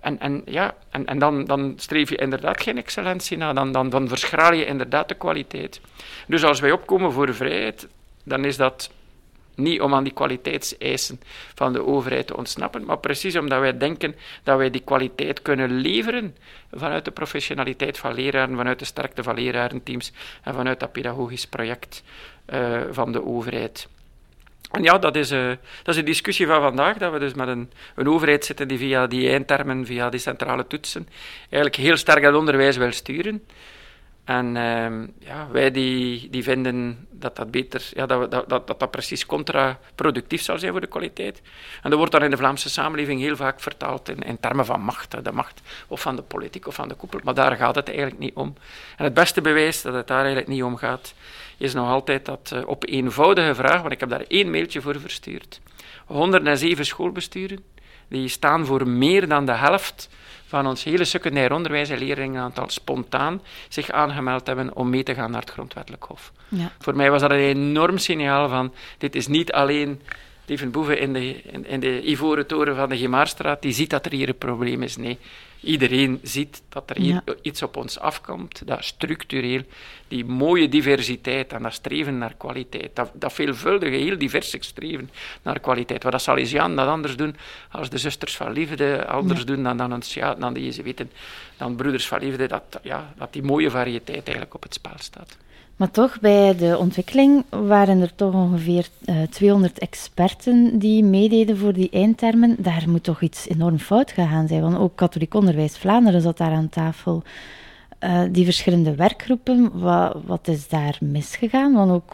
En, 0.00 0.20
en, 0.20 0.42
ja, 0.44 0.74
en, 0.90 1.06
en 1.06 1.18
dan, 1.18 1.44
dan 1.44 1.74
streef 1.76 2.08
je 2.08 2.16
inderdaad 2.16 2.62
geen 2.62 2.76
excellentie 2.76 3.36
na, 3.36 3.52
dan, 3.52 3.72
dan, 3.72 3.90
dan 3.90 4.08
verschraal 4.08 4.52
je 4.52 4.64
inderdaad 4.64 5.08
de 5.08 5.14
kwaliteit. 5.14 5.80
Dus 6.26 6.44
als 6.44 6.60
wij 6.60 6.72
opkomen 6.72 7.12
voor 7.12 7.34
vrijheid, 7.34 7.88
dan 8.24 8.44
is 8.44 8.56
dat 8.56 8.90
niet 9.54 9.80
om 9.80 9.94
aan 9.94 10.04
die 10.04 10.12
kwaliteitseisen 10.12 11.20
van 11.54 11.72
de 11.72 11.86
overheid 11.86 12.26
te 12.26 12.36
ontsnappen, 12.36 12.84
maar 12.84 12.98
precies 12.98 13.36
omdat 13.36 13.60
wij 13.60 13.78
denken 13.78 14.14
dat 14.42 14.58
wij 14.58 14.70
die 14.70 14.80
kwaliteit 14.80 15.42
kunnen 15.42 15.70
leveren 15.70 16.36
vanuit 16.72 17.04
de 17.04 17.10
professionaliteit 17.10 17.98
van 17.98 18.14
leraren, 18.14 18.56
vanuit 18.56 18.78
de 18.78 18.84
sterkte 18.84 19.22
van 19.22 19.34
lerarenteams 19.34 20.12
en 20.42 20.54
vanuit 20.54 20.80
dat 20.80 20.92
pedagogisch 20.92 21.46
project 21.46 22.02
uh, 22.48 22.80
van 22.90 23.12
de 23.12 23.24
overheid. 23.24 23.88
En 24.70 24.82
ja, 24.82 24.98
dat 24.98 25.16
is, 25.16 25.32
uh, 25.32 25.48
dat 25.82 25.94
is 25.94 25.96
een 25.96 26.04
discussie 26.04 26.46
van 26.46 26.60
vandaag, 26.60 26.96
dat 26.96 27.12
we 27.12 27.18
dus 27.18 27.34
met 27.34 27.48
een, 27.48 27.70
een 27.94 28.08
overheid 28.08 28.44
zitten 28.44 28.68
die 28.68 28.78
via 28.78 29.06
die 29.06 29.30
eindtermen, 29.30 29.86
via 29.86 30.08
die 30.10 30.20
centrale 30.20 30.66
toetsen, 30.66 31.08
eigenlijk 31.40 31.76
heel 31.76 31.96
sterk 31.96 32.24
het 32.24 32.34
onderwijs 32.34 32.76
wil 32.76 32.92
sturen. 32.92 33.42
En 34.26 34.46
uh, 34.46 35.08
ja, 35.18 35.48
wij 35.50 35.70
die, 35.70 36.30
die 36.30 36.42
vinden 36.42 37.06
dat 37.10 37.36
dat 37.36 37.50
beter, 37.50 37.88
ja, 37.92 38.06
dat, 38.06 38.30
dat, 38.30 38.48
dat, 38.48 38.66
dat 38.66 38.90
precies 38.90 39.26
contraproductief 39.26 40.42
zal 40.42 40.58
zijn 40.58 40.72
voor 40.72 40.80
de 40.80 40.86
kwaliteit. 40.86 41.42
En 41.82 41.90
dat 41.90 41.98
wordt 41.98 42.12
dan 42.12 42.22
in 42.22 42.30
de 42.30 42.36
Vlaamse 42.36 42.70
samenleving 42.70 43.20
heel 43.20 43.36
vaak 43.36 43.60
vertaald 43.60 44.08
in, 44.08 44.18
in 44.18 44.40
termen 44.40 44.64
van 44.64 44.80
macht. 44.80 45.24
De 45.24 45.32
macht 45.32 45.62
of 45.88 46.00
van 46.00 46.16
de 46.16 46.22
politiek 46.22 46.66
of 46.66 46.74
van 46.74 46.88
de 46.88 46.94
koepel. 46.94 47.20
Maar 47.24 47.34
daar 47.34 47.56
gaat 47.56 47.74
het 47.74 47.88
eigenlijk 47.88 48.18
niet 48.18 48.34
om. 48.34 48.54
En 48.96 49.04
het 49.04 49.14
beste 49.14 49.40
bewijs 49.40 49.82
dat 49.82 49.94
het 49.94 50.06
daar 50.06 50.18
eigenlijk 50.18 50.48
niet 50.48 50.62
om 50.62 50.76
gaat, 50.76 51.14
is 51.56 51.74
nog 51.74 51.88
altijd 51.88 52.24
dat 52.24 52.50
uh, 52.54 52.68
op 52.68 52.86
eenvoudige 52.86 53.54
vraag, 53.54 53.80
want 53.80 53.92
ik 53.92 54.00
heb 54.00 54.08
daar 54.08 54.24
één 54.28 54.50
mailtje 54.50 54.80
voor 54.80 55.00
verstuurd. 55.00 55.60
107 56.06 56.86
schoolbesturen, 56.86 57.64
die 58.08 58.28
staan 58.28 58.66
voor 58.66 58.88
meer 58.88 59.28
dan 59.28 59.46
de 59.46 59.54
helft 59.54 60.08
van 60.56 60.66
ons 60.66 60.84
hele 60.84 61.04
secundair 61.04 61.52
onderwijs 61.52 61.88
en 61.88 61.98
leerlingenaantal 61.98 62.68
spontaan 62.68 63.42
zich 63.68 63.90
aangemeld 63.90 64.46
hebben 64.46 64.76
om 64.76 64.90
mee 64.90 65.02
te 65.02 65.14
gaan 65.14 65.30
naar 65.30 65.40
het 65.40 65.50
grondwettelijk 65.50 66.04
hof. 66.04 66.32
Ja. 66.48 66.72
Voor 66.78 66.96
mij 66.96 67.10
was 67.10 67.20
dat 67.20 67.30
een 67.30 67.36
enorm 67.36 67.98
signaal 67.98 68.48
van 68.48 68.72
dit 68.98 69.14
is 69.14 69.26
niet 69.26 69.52
alleen 69.52 70.00
Steven 70.42 70.70
Boeven 70.70 70.98
in 70.98 71.12
de, 71.12 71.42
in, 71.42 71.66
in 71.66 71.80
de 71.80 72.08
ivoren 72.08 72.46
toren 72.46 72.76
van 72.76 72.88
de 72.88 72.96
Gemaarstraat, 72.96 73.62
die 73.62 73.72
ziet 73.72 73.90
dat 73.90 74.06
er 74.06 74.12
hier 74.12 74.28
een 74.28 74.38
probleem 74.38 74.82
is. 74.82 74.96
Nee, 74.96 75.18
iedereen 75.66 76.20
ziet 76.22 76.62
dat 76.68 76.90
er 76.90 76.96
hier 76.98 77.22
iets 77.42 77.62
op 77.62 77.76
ons 77.76 77.98
afkomt, 77.98 78.62
dat 78.66 78.84
structureel, 78.84 79.62
die 80.08 80.24
mooie 80.24 80.68
diversiteit 80.68 81.52
en 81.52 81.62
dat 81.62 81.72
streven 81.72 82.18
naar 82.18 82.34
kwaliteit, 82.36 82.90
dat, 82.96 83.10
dat 83.14 83.32
veelvuldige, 83.32 83.96
heel 83.96 84.18
diverse 84.18 84.56
streven 84.60 85.10
naar 85.42 85.60
kwaliteit. 85.60 86.02
Wat 86.02 86.12
dat 86.12 86.22
Salesianen 86.22 86.76
dat 86.76 86.88
anders 86.88 87.16
doen 87.16 87.36
als 87.70 87.90
de 87.90 87.98
zusters 87.98 88.36
van 88.36 88.52
liefde, 88.52 89.06
anders 89.06 89.44
doen 89.44 89.62
dan, 89.62 89.76
dan, 89.76 90.02
ja, 90.04 90.34
dan 90.34 90.52
de 90.52 90.64
Jezuïeten, 90.64 91.10
dan 91.56 91.76
broeders 91.76 92.08
van 92.08 92.20
liefde, 92.20 92.46
dat, 92.46 92.80
ja, 92.82 93.12
dat 93.16 93.32
die 93.32 93.42
mooie 93.42 93.70
variëteit 93.70 94.24
eigenlijk 94.24 94.54
op 94.54 94.62
het 94.62 94.74
spel 94.74 94.96
staat. 94.98 95.36
Maar 95.76 95.90
toch, 95.90 96.20
bij 96.20 96.56
de 96.56 96.78
ontwikkeling 96.78 97.44
waren 97.50 98.00
er 98.00 98.14
toch 98.14 98.34
ongeveer 98.34 98.86
uh, 99.06 99.22
eh, 99.22 99.28
200 99.28 99.78
experten 99.78 100.78
die 100.78 101.04
meededen 101.04 101.56
voor 101.56 101.72
die 101.72 101.90
eindtermen. 101.90 102.56
Daar 102.58 102.84
moet 102.86 103.02
toch 103.02 103.20
iets 103.20 103.48
enorm 103.48 103.78
fout 103.78 104.10
gegaan 104.10 104.48
zijn, 104.48 104.62
want 104.62 104.78
ook 104.78 104.96
Katholiek 104.96 105.34
Onderwijs 105.34 105.78
Vlaanderen 105.78 106.20
zat 106.20 106.38
daar 106.38 106.52
aan 106.52 106.68
tafel. 106.68 107.22
Uh, 108.00 108.22
die 108.30 108.44
verschillende 108.44 108.94
werkgroepen, 108.94 109.80
wat, 109.80 110.16
wat, 110.24 110.48
is 110.48 110.68
daar 110.68 110.96
misgegaan? 111.00 111.72
Want 111.72 111.90
ook, 111.90 112.12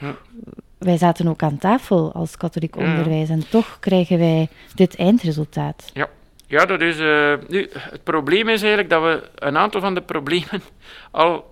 wij 0.79 0.97
zaten 0.97 1.29
ook 1.29 1.43
aan 1.43 1.59
tafel 1.59 2.13
als 2.13 2.37
katholiek 2.37 2.77
onderwijs 2.77 3.29
en 3.29 3.49
toch 3.49 3.77
krijgen 3.81 4.19
wij 4.19 4.49
dit 4.75 4.97
eindresultaat. 4.97 5.91
Ja, 5.93 6.09
ja 6.47 6.67
dat 6.67 6.81
is... 6.81 6.99
Uh, 6.99 7.35
nu, 7.49 7.69
het 7.73 8.03
probleem 8.03 8.49
is 8.49 8.61
eigenlijk 8.61 8.91
dat 8.91 9.03
we 9.03 9.29
een 9.35 9.57
aantal 9.57 9.81
van 9.81 9.95
de 9.95 10.03
problemen 10.03 10.63
al 11.11 11.52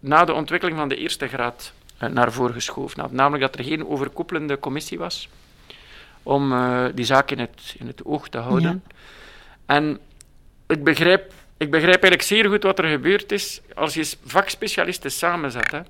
na 0.00 0.24
de 0.24 0.32
ontwikkeling 0.32 0.78
van 0.78 0.88
de 0.88 0.96
eerste 0.96 1.28
graad 1.28 1.72
uh, 2.02 2.08
naar 2.08 2.32
voren 2.32 2.54
geschoven 2.54 3.00
had. 3.00 3.12
Namelijk 3.12 3.42
dat 3.42 3.58
er 3.58 3.64
geen 3.64 3.86
overkoepelende 3.86 4.58
commissie 4.58 4.98
was 4.98 5.28
om 6.22 6.52
uh, 6.52 6.84
die 6.94 7.04
zaak 7.04 7.30
in 7.30 7.38
het, 7.38 7.74
in 7.78 7.86
het 7.86 8.04
oog 8.04 8.28
te 8.28 8.38
houden. 8.38 8.84
En 9.66 9.98
ik 10.66 10.84
begrijp, 10.84 11.32
ik 11.56 11.70
begrijp 11.70 12.02
eigenlijk 12.02 12.22
zeer 12.22 12.48
goed 12.48 12.62
wat 12.62 12.78
er 12.78 12.88
gebeurd 12.88 13.32
is 13.32 13.60
als 13.74 13.94
je 13.94 14.12
vakspecialisten 14.24 15.10
samenzet, 15.10 15.70
hè, 15.70 15.80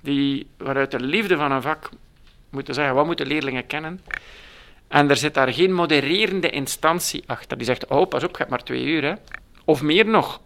die 0.00 0.46
vanuit 0.58 0.90
de 0.90 1.00
liefde 1.00 1.36
van 1.36 1.52
een 1.52 1.62
vak 1.62 1.90
moeten 2.50 2.74
zeggen, 2.74 2.94
wat 2.94 3.06
moeten 3.06 3.26
leerlingen 3.26 3.66
kennen? 3.66 4.00
En 4.88 5.10
er 5.10 5.16
zit 5.16 5.34
daar 5.34 5.52
geen 5.52 5.72
modererende 5.72 6.50
instantie 6.50 7.22
achter, 7.26 7.56
die 7.56 7.66
zegt, 7.66 7.86
oh, 7.86 8.08
pas 8.08 8.24
op, 8.24 8.30
je 8.30 8.36
hebt 8.36 8.50
maar 8.50 8.62
twee 8.62 8.84
uur, 8.84 9.04
hè. 9.04 9.14
Of 9.64 9.82
meer 9.82 10.06
nog. 10.06 10.40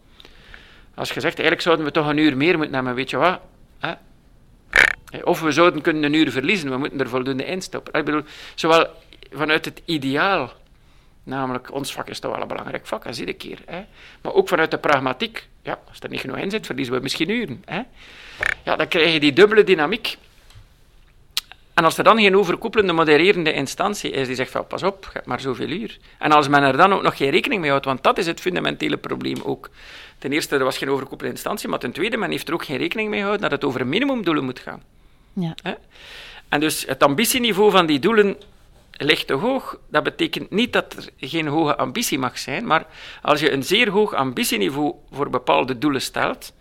Als 0.94 1.08
je 1.08 1.20
zegt, 1.20 1.38
eigenlijk 1.38 1.60
zouden 1.60 1.84
we 1.84 1.92
toch 1.92 2.08
een 2.08 2.16
uur 2.16 2.36
meer 2.36 2.56
moeten 2.56 2.74
nemen, 2.74 2.94
weet 2.94 3.10
je 3.10 3.16
wat? 3.16 3.40
Hè? 3.78 3.92
Of 5.22 5.40
we 5.40 5.52
zouden 5.52 5.82
kunnen 5.82 6.02
een 6.02 6.14
uur 6.14 6.30
verliezen, 6.30 6.70
we 6.70 6.76
moeten 6.76 7.00
er 7.00 7.08
voldoende 7.08 7.44
in 7.44 7.62
stoppen. 7.62 7.92
Ik 7.94 8.04
bedoel, 8.04 8.22
zowel 8.54 8.86
vanuit 9.32 9.64
het 9.64 9.82
ideaal, 9.84 10.52
namelijk 11.22 11.72
ons 11.72 11.92
vak 11.92 12.08
is 12.08 12.18
toch 12.18 12.32
wel 12.32 12.42
een 12.42 12.48
belangrijk 12.48 12.86
vak, 12.86 13.06
als 13.06 13.18
iedere 13.18 13.36
keer. 13.36 13.58
Hè? 13.66 13.84
Maar 14.22 14.32
ook 14.32 14.48
vanuit 14.48 14.70
de 14.70 14.78
pragmatiek, 14.78 15.48
ja, 15.62 15.78
als 15.88 15.98
er 16.00 16.08
niet 16.08 16.20
genoeg 16.20 16.36
in 16.36 16.50
zit, 16.50 16.66
verliezen 16.66 16.94
we 16.94 17.00
misschien 17.00 17.30
uren. 17.30 17.62
Hè? 17.64 17.80
Ja, 18.64 18.76
dan 18.76 18.88
krijg 18.88 19.12
je 19.12 19.20
die 19.20 19.32
dubbele 19.32 19.64
dynamiek. 19.64 20.16
En 21.74 21.84
als 21.84 21.98
er 21.98 22.04
dan 22.04 22.18
geen 22.18 22.36
overkoepelende, 22.36 22.92
modererende 22.92 23.52
instantie 23.52 24.10
is 24.10 24.26
die 24.26 24.36
zegt 24.36 24.50
van 24.50 24.66
pas 24.66 24.82
op, 24.82 25.04
je 25.04 25.10
hebt 25.12 25.26
maar 25.26 25.40
zoveel 25.40 25.68
uur. 25.68 25.98
En 26.18 26.32
als 26.32 26.48
men 26.48 26.62
er 26.62 26.76
dan 26.76 26.92
ook 26.92 27.02
nog 27.02 27.16
geen 27.16 27.30
rekening 27.30 27.60
mee 27.60 27.70
houdt, 27.70 27.84
want 27.84 28.02
dat 28.02 28.18
is 28.18 28.26
het 28.26 28.40
fundamentele 28.40 28.96
probleem 28.96 29.40
ook. 29.42 29.70
Ten 30.22 30.32
eerste, 30.32 30.56
er 30.56 30.64
was 30.64 30.78
geen 30.78 30.90
overkoepelende 30.90 31.36
instantie, 31.36 31.68
maar 31.68 31.78
ten 31.78 31.92
tweede, 31.92 32.16
men 32.16 32.30
heeft 32.30 32.48
er 32.48 32.54
ook 32.54 32.64
geen 32.64 32.76
rekening 32.76 33.08
mee 33.08 33.18
gehouden 33.18 33.42
dat 33.42 33.60
het 33.60 33.64
over 33.64 33.86
minimumdoelen 33.86 34.44
moet 34.44 34.58
gaan. 34.58 34.82
Ja. 35.32 35.54
En 36.48 36.60
dus 36.60 36.86
het 36.86 37.02
ambitieniveau 37.02 37.70
van 37.70 37.86
die 37.86 37.98
doelen 37.98 38.36
ligt 38.90 39.26
te 39.26 39.32
hoog. 39.32 39.78
Dat 39.88 40.02
betekent 40.02 40.50
niet 40.50 40.72
dat 40.72 40.92
er 40.92 41.08
geen 41.28 41.46
hoge 41.46 41.76
ambitie 41.76 42.18
mag 42.18 42.38
zijn, 42.38 42.66
maar 42.66 42.86
als 43.22 43.40
je 43.40 43.52
een 43.52 43.62
zeer 43.62 43.88
hoog 43.90 44.14
ambitieniveau 44.14 44.94
voor 45.12 45.30
bepaalde 45.30 45.78
doelen 45.78 46.02
stelt, 46.02 46.52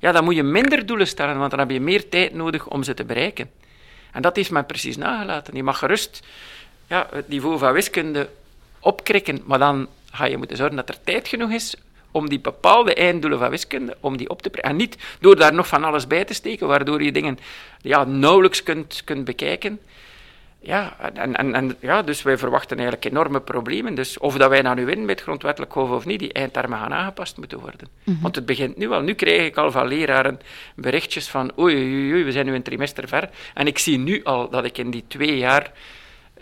ja, 0.00 0.12
dan 0.12 0.24
moet 0.24 0.34
je 0.34 0.42
minder 0.42 0.86
doelen 0.86 1.06
stellen, 1.06 1.38
want 1.38 1.50
dan 1.50 1.60
heb 1.60 1.70
je 1.70 1.80
meer 1.80 2.08
tijd 2.08 2.34
nodig 2.34 2.66
om 2.68 2.82
ze 2.82 2.94
te 2.94 3.04
bereiken. 3.04 3.50
En 4.12 4.22
dat 4.22 4.36
heeft 4.36 4.50
men 4.50 4.66
precies 4.66 4.96
nagelaten. 4.96 5.56
Je 5.56 5.62
mag 5.62 5.78
gerust 5.78 6.26
ja, 6.86 7.06
het 7.10 7.28
niveau 7.28 7.58
van 7.58 7.72
wiskunde 7.72 8.28
opkrikken, 8.80 9.42
maar 9.44 9.58
dan 9.58 9.88
ga 10.10 10.24
je 10.24 10.36
moeten 10.36 10.56
zorgen 10.56 10.76
dat 10.76 10.88
er 10.88 11.02
tijd 11.04 11.28
genoeg 11.28 11.50
is 11.50 11.74
om 12.10 12.28
die 12.28 12.40
bepaalde 12.40 12.94
einddoelen 12.94 13.38
van 13.38 13.50
wiskunde, 13.50 13.96
om 14.00 14.16
die 14.16 14.28
op 14.28 14.42
te 14.42 14.50
prikken. 14.50 14.70
En 14.70 14.76
niet 14.76 14.96
door 15.20 15.36
daar 15.36 15.54
nog 15.54 15.66
van 15.66 15.84
alles 15.84 16.06
bij 16.06 16.24
te 16.24 16.34
steken, 16.34 16.66
waardoor 16.66 17.02
je 17.02 17.12
dingen 17.12 17.38
ja, 17.80 18.04
nauwelijks 18.04 18.62
kunt, 18.62 19.02
kunt 19.04 19.24
bekijken. 19.24 19.80
Ja, 20.60 20.96
en, 21.14 21.36
en, 21.36 21.54
en, 21.54 21.76
ja, 21.80 22.02
dus 22.02 22.22
wij 22.22 22.38
verwachten 22.38 22.76
eigenlijk 22.76 23.06
enorme 23.06 23.40
problemen. 23.40 23.94
Dus 23.94 24.18
of 24.18 24.36
dat 24.36 24.48
wij 24.48 24.62
nou 24.62 24.76
nu 24.76 24.84
winnen 24.84 25.06
met 25.06 25.20
grondwettelijk 25.20 25.72
hof 25.72 25.90
of 25.90 26.04
niet, 26.04 26.18
die 26.18 26.32
eindtermen 26.32 26.78
gaan 26.78 26.94
aangepast 26.94 27.36
moeten 27.36 27.60
worden. 27.60 27.88
Mhm. 28.04 28.20
Want 28.20 28.34
het 28.34 28.46
begint 28.46 28.76
nu 28.76 28.90
al. 28.90 29.00
Nu 29.00 29.14
krijg 29.14 29.46
ik 29.46 29.56
al 29.56 29.70
van 29.70 29.86
leraren 29.86 30.40
berichtjes 30.74 31.28
van 31.28 31.52
oei, 31.58 31.74
oei, 31.74 32.12
oei, 32.12 32.24
we 32.24 32.32
zijn 32.32 32.46
nu 32.46 32.54
een 32.54 32.62
trimester 32.62 33.08
ver. 33.08 33.30
En 33.54 33.66
ik 33.66 33.78
zie 33.78 33.98
nu 33.98 34.24
al 34.24 34.48
dat 34.50 34.64
ik 34.64 34.78
in 34.78 34.90
die 34.90 35.04
twee 35.08 35.36
jaar 35.36 35.72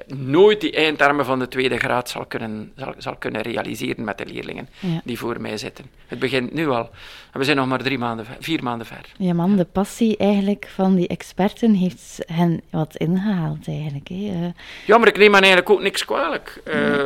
nooit 0.06 0.60
die 0.60 0.72
eindtermen 0.72 1.24
van 1.24 1.38
de 1.38 1.48
tweede 1.48 1.78
graad 1.78 2.08
zal 2.08 2.26
kunnen, 2.26 2.72
zal, 2.76 2.94
zal 2.98 3.16
kunnen 3.16 3.42
realiseren 3.42 4.04
met 4.04 4.18
de 4.18 4.26
leerlingen 4.26 4.68
die 5.04 5.18
voor 5.18 5.40
mij 5.40 5.56
zitten. 5.56 5.84
Het 6.06 6.18
begint 6.18 6.52
nu 6.52 6.68
al. 6.68 6.90
En 7.32 7.38
we 7.38 7.44
zijn 7.44 7.56
nog 7.56 7.66
maar 7.66 7.82
drie 7.82 7.98
maanden, 7.98 8.26
vier 8.40 8.62
maanden 8.62 8.86
ver. 8.86 9.12
Ja 9.18 9.32
man, 9.32 9.56
de 9.56 9.64
passie 9.64 10.16
eigenlijk 10.16 10.68
van 10.74 10.94
die 10.94 11.08
experten 11.08 11.74
heeft 11.74 12.18
hen 12.32 12.60
wat 12.70 12.96
ingehaald 12.96 13.68
eigenlijk. 13.68 14.08
Hè? 14.08 14.14
Uh... 14.14 14.46
Ja, 14.86 14.98
maar 14.98 15.08
ik 15.08 15.18
neem 15.18 15.32
hen 15.32 15.42
eigenlijk 15.42 15.70
ook 15.70 15.82
niks 15.82 16.04
kwalijk. 16.04 16.62
Uh, 16.68 17.04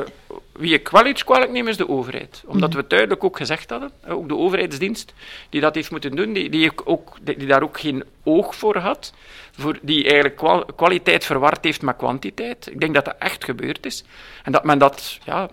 wie 0.61 0.75
ik 0.75 0.88
wel 0.88 1.07
iets 1.07 1.25
kwalijk 1.25 1.51
neem, 1.53 1.68
is 1.68 1.77
de 1.77 1.88
overheid. 1.88 2.42
Omdat 2.46 2.75
we 2.75 2.85
duidelijk 2.88 3.25
ook 3.25 3.37
gezegd 3.37 3.70
hadden, 3.70 3.90
ook 4.09 4.29
de 4.29 4.37
overheidsdienst 4.37 5.14
die 5.49 5.61
dat 5.61 5.75
heeft 5.75 5.90
moeten 5.90 6.16
doen, 6.16 6.33
die, 6.33 6.51
die, 6.51 6.70
ook, 6.85 7.16
die 7.23 7.46
daar 7.46 7.62
ook 7.62 7.81
geen 7.81 8.05
oog 8.23 8.55
voor 8.55 8.77
had, 8.77 9.14
voor, 9.53 9.79
die 9.83 10.05
eigenlijk 10.05 10.66
kwaliteit 10.77 11.25
verward 11.25 11.64
heeft 11.64 11.83
met 11.83 11.96
kwantiteit. 11.96 12.68
Ik 12.70 12.81
denk 12.81 12.94
dat 12.94 13.05
dat 13.05 13.16
echt 13.18 13.44
gebeurd 13.44 13.87
is. 13.87 14.05
En 14.42 14.53
dat 14.53 14.64
men 14.64 14.79
dat 14.79 15.18
ja, 15.25 15.49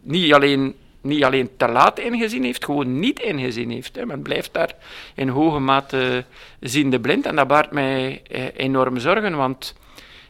niet, 0.00 0.32
alleen, 0.32 0.74
niet 1.00 1.24
alleen 1.24 1.50
te 1.56 1.68
laat 1.68 1.98
ingezien 1.98 2.44
heeft, 2.44 2.64
gewoon 2.64 2.98
niet 2.98 3.20
ingezien 3.20 3.70
heeft. 3.70 3.96
Hè. 3.96 4.06
Men 4.06 4.22
blijft 4.22 4.52
daar 4.54 4.74
in 5.14 5.28
hoge 5.28 5.58
mate 5.58 6.24
ziende 6.60 7.00
blind 7.00 7.26
en 7.26 7.36
dat 7.36 7.48
baart 7.48 7.70
mij 7.70 8.22
eh, 8.30 8.44
enorm 8.56 8.98
zorgen, 8.98 9.36
want 9.36 9.74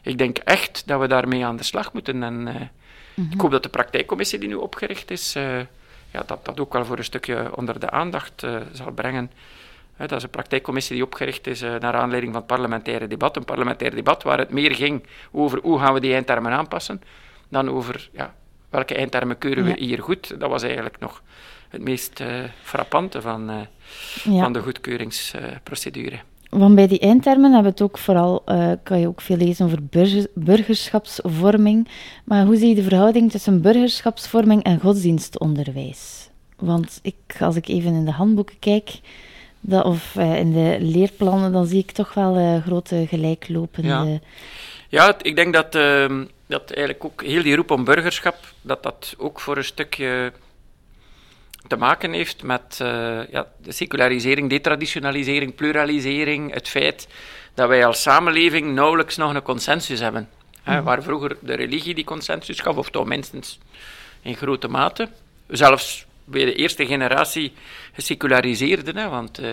ik 0.01 0.17
denk 0.17 0.37
echt 0.37 0.83
dat 0.85 0.99
we 0.99 1.07
daarmee 1.07 1.45
aan 1.45 1.57
de 1.57 1.63
slag 1.63 1.93
moeten. 1.93 2.23
En, 2.23 2.71
eh. 3.15 3.23
Ik 3.29 3.41
hoop 3.41 3.51
dat 3.51 3.63
de 3.63 3.69
praktijkcommissie 3.69 4.39
die 4.39 4.49
nu 4.49 4.55
opgericht 4.55 5.11
is, 5.11 5.35
uh, 5.35 5.59
ja, 6.11 6.23
dat 6.25 6.45
dat 6.45 6.59
ook 6.59 6.73
wel 6.73 6.85
voor 6.85 6.97
een 6.97 7.03
stukje 7.03 7.55
onder 7.55 7.79
de 7.79 7.89
aandacht 7.89 8.43
uh, 8.43 8.55
zal 8.71 8.91
brengen. 8.91 9.31
dat 9.97 10.11
is 10.11 10.23
een 10.23 10.29
praktijkcommissie 10.29 10.95
die 10.95 11.05
opgericht 11.05 11.47
is 11.47 11.61
uh, 11.61 11.75
naar 11.75 11.93
aanleiding 11.93 12.31
van 12.31 12.41
het 12.41 12.51
parlementaire 12.51 13.07
debat. 13.07 13.35
Een 13.35 13.45
parlementair 13.45 13.95
debat 13.95 14.23
waar 14.23 14.37
het 14.37 14.51
meer 14.51 14.75
ging 14.75 15.03
over 15.31 15.59
hoe 15.61 15.79
gaan 15.79 15.93
we 15.93 15.99
die 15.99 16.13
eindtermen 16.13 16.51
aanpassen, 16.51 17.01
dan 17.49 17.69
over 17.69 18.09
ja, 18.13 18.33
welke 18.69 18.95
eindtermen 18.95 19.37
keuren 19.37 19.63
we 19.63 19.73
hier 19.77 20.01
goed. 20.01 20.39
Dat 20.39 20.49
was 20.49 20.63
eigenlijk 20.63 20.99
nog 20.99 21.21
het 21.69 21.81
meest 21.81 22.23
frappante 22.63 23.21
van, 23.21 23.67
van 24.23 24.53
de 24.53 24.61
goedkeuringsprocedure. 24.61 26.19
Want 26.51 26.75
bij 26.75 26.87
die 26.87 26.99
eindtermen 26.99 27.53
hebben 27.53 27.71
het 27.71 27.81
ook 27.81 27.97
vooral, 27.97 28.43
uh, 28.45 28.71
kan 28.83 28.99
je 28.99 29.07
ook 29.07 29.21
veel 29.21 29.37
lezen 29.37 29.65
over 29.65 29.79
burgerschapsvorming. 30.33 31.87
Maar 32.23 32.45
hoe 32.45 32.55
zie 32.55 32.69
je 32.69 32.75
de 32.75 32.83
verhouding 32.83 33.31
tussen 33.31 33.61
burgerschapsvorming 33.61 34.63
en 34.63 34.79
godsdienstonderwijs? 34.79 36.29
Want 36.57 36.99
ik, 37.01 37.15
als 37.39 37.55
ik 37.55 37.67
even 37.67 37.93
in 37.93 38.05
de 38.05 38.11
handboeken 38.11 38.59
kijk, 38.59 38.99
dat, 39.59 39.85
of 39.85 40.15
uh, 40.15 40.37
in 40.39 40.51
de 40.51 40.77
leerplannen, 40.79 41.51
dan 41.51 41.65
zie 41.65 41.79
ik 41.79 41.91
toch 41.91 42.13
wel 42.13 42.37
uh, 42.37 42.61
grote 42.65 43.05
gelijklopende... 43.07 43.87
Ja. 43.87 44.19
ja, 44.89 45.15
ik 45.21 45.35
denk 45.35 45.53
dat, 45.53 45.75
ehm, 45.75 46.25
dat 46.47 46.71
eigenlijk 46.71 47.05
ook 47.05 47.23
heel 47.23 47.43
die 47.43 47.55
roep 47.55 47.71
om 47.71 47.83
burgerschap, 47.83 48.37
dat 48.61 48.83
dat 48.83 49.15
ook 49.17 49.39
voor 49.39 49.57
een 49.57 49.63
stukje 49.63 50.31
te 51.71 51.77
maken 51.77 52.13
heeft 52.13 52.43
met 52.43 52.79
uh, 52.81 52.87
ja, 53.31 53.47
de 53.57 53.71
secularisering, 53.71 54.49
detraditionalisering, 54.49 55.55
pluralisering, 55.55 56.53
het 56.53 56.67
feit 56.67 57.07
dat 57.53 57.67
wij 57.67 57.85
als 57.85 58.01
samenleving 58.01 58.73
nauwelijks 58.73 59.17
nog 59.17 59.33
een 59.33 59.41
consensus 59.41 59.99
hebben. 59.99 60.29
Hè, 60.63 60.75
mhm. 60.75 60.83
waar 60.83 61.03
vroeger 61.03 61.37
de 61.39 61.53
religie 61.53 61.95
die 61.95 62.03
consensus 62.03 62.59
gaf, 62.59 62.75
of 62.75 62.89
toch 62.89 63.05
minstens 63.05 63.59
in 64.21 64.35
grote 64.35 64.67
mate. 64.67 65.09
Zelfs 65.47 66.05
bij 66.23 66.45
de 66.45 66.55
eerste 66.55 66.85
generatie 66.85 67.53
geseculariseerden, 67.93 68.97
hè, 68.97 69.09
want 69.09 69.39
uh, 69.39 69.51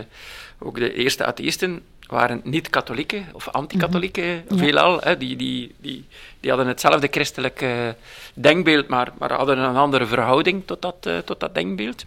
ook 0.59 0.79
de 0.79 0.95
eerste 0.95 1.25
atheïsten 1.25 1.83
waren 2.09 2.41
niet-katholieken 2.45 3.27
of 3.33 3.49
anti-katholieken, 3.49 4.45
mm 4.49 4.59
veelal. 4.59 5.01
Hè, 5.01 5.17
die, 5.17 5.37
die, 5.37 5.75
die, 5.79 6.05
die 6.41 6.51
hadden 6.51 6.69
hetzelfde 6.69 7.09
christelijke 7.11 7.97
denkbeeld, 8.35 8.89
maar, 8.89 9.13
maar 9.19 9.33
hadden 9.33 9.59
een 9.59 9.77
andere 9.77 10.07
verhouding 10.07 10.63
tot 10.67 10.83
dat, 10.83 11.07
uh, 11.07 11.19
tot 11.19 11.41
dat 11.41 11.55
denkbeeld. 11.55 12.05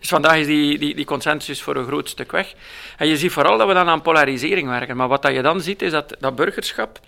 Dus 0.00 0.08
vandaag 0.08 0.36
is 0.36 0.46
die, 0.46 0.78
die, 0.78 0.94
die 0.94 1.04
consensus 1.04 1.62
voor 1.62 1.76
een 1.76 1.86
groot 1.86 2.08
stuk 2.08 2.32
weg. 2.32 2.54
En 2.96 3.06
je 3.06 3.16
ziet 3.16 3.32
vooral 3.32 3.58
dat 3.58 3.68
we 3.68 3.74
dan 3.74 3.88
aan 3.88 4.02
polarisering 4.02 4.68
werken. 4.68 4.96
Maar 4.96 5.08
wat 5.08 5.22
dat 5.22 5.32
je 5.32 5.42
dan 5.42 5.60
ziet, 5.60 5.82
is 5.82 5.90
dat 5.90 6.16
dat 6.20 6.36
burgerschap, 6.36 7.00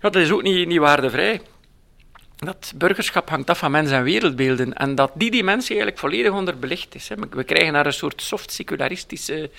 ja, 0.00 0.10
dat 0.10 0.16
is 0.16 0.30
ook 0.30 0.42
niet, 0.42 0.66
niet 0.68 0.78
waardevrij. 0.78 1.40
Dat 2.44 2.72
burgerschap 2.76 3.28
hangt 3.28 3.50
af 3.50 3.58
van 3.58 3.70
mens- 3.70 3.90
en 3.90 4.02
wereldbeelden. 4.02 4.74
En 4.74 4.94
dat 4.94 5.10
die 5.14 5.30
dimensie 5.30 5.70
eigenlijk 5.70 5.98
volledig 5.98 6.32
onderbelicht 6.32 6.94
is. 6.94 7.08
Hè. 7.08 7.14
We 7.30 7.44
krijgen 7.44 7.72
daar 7.72 7.86
een 7.86 7.92
soort 7.92 8.22
soft-secularistische 8.22 9.50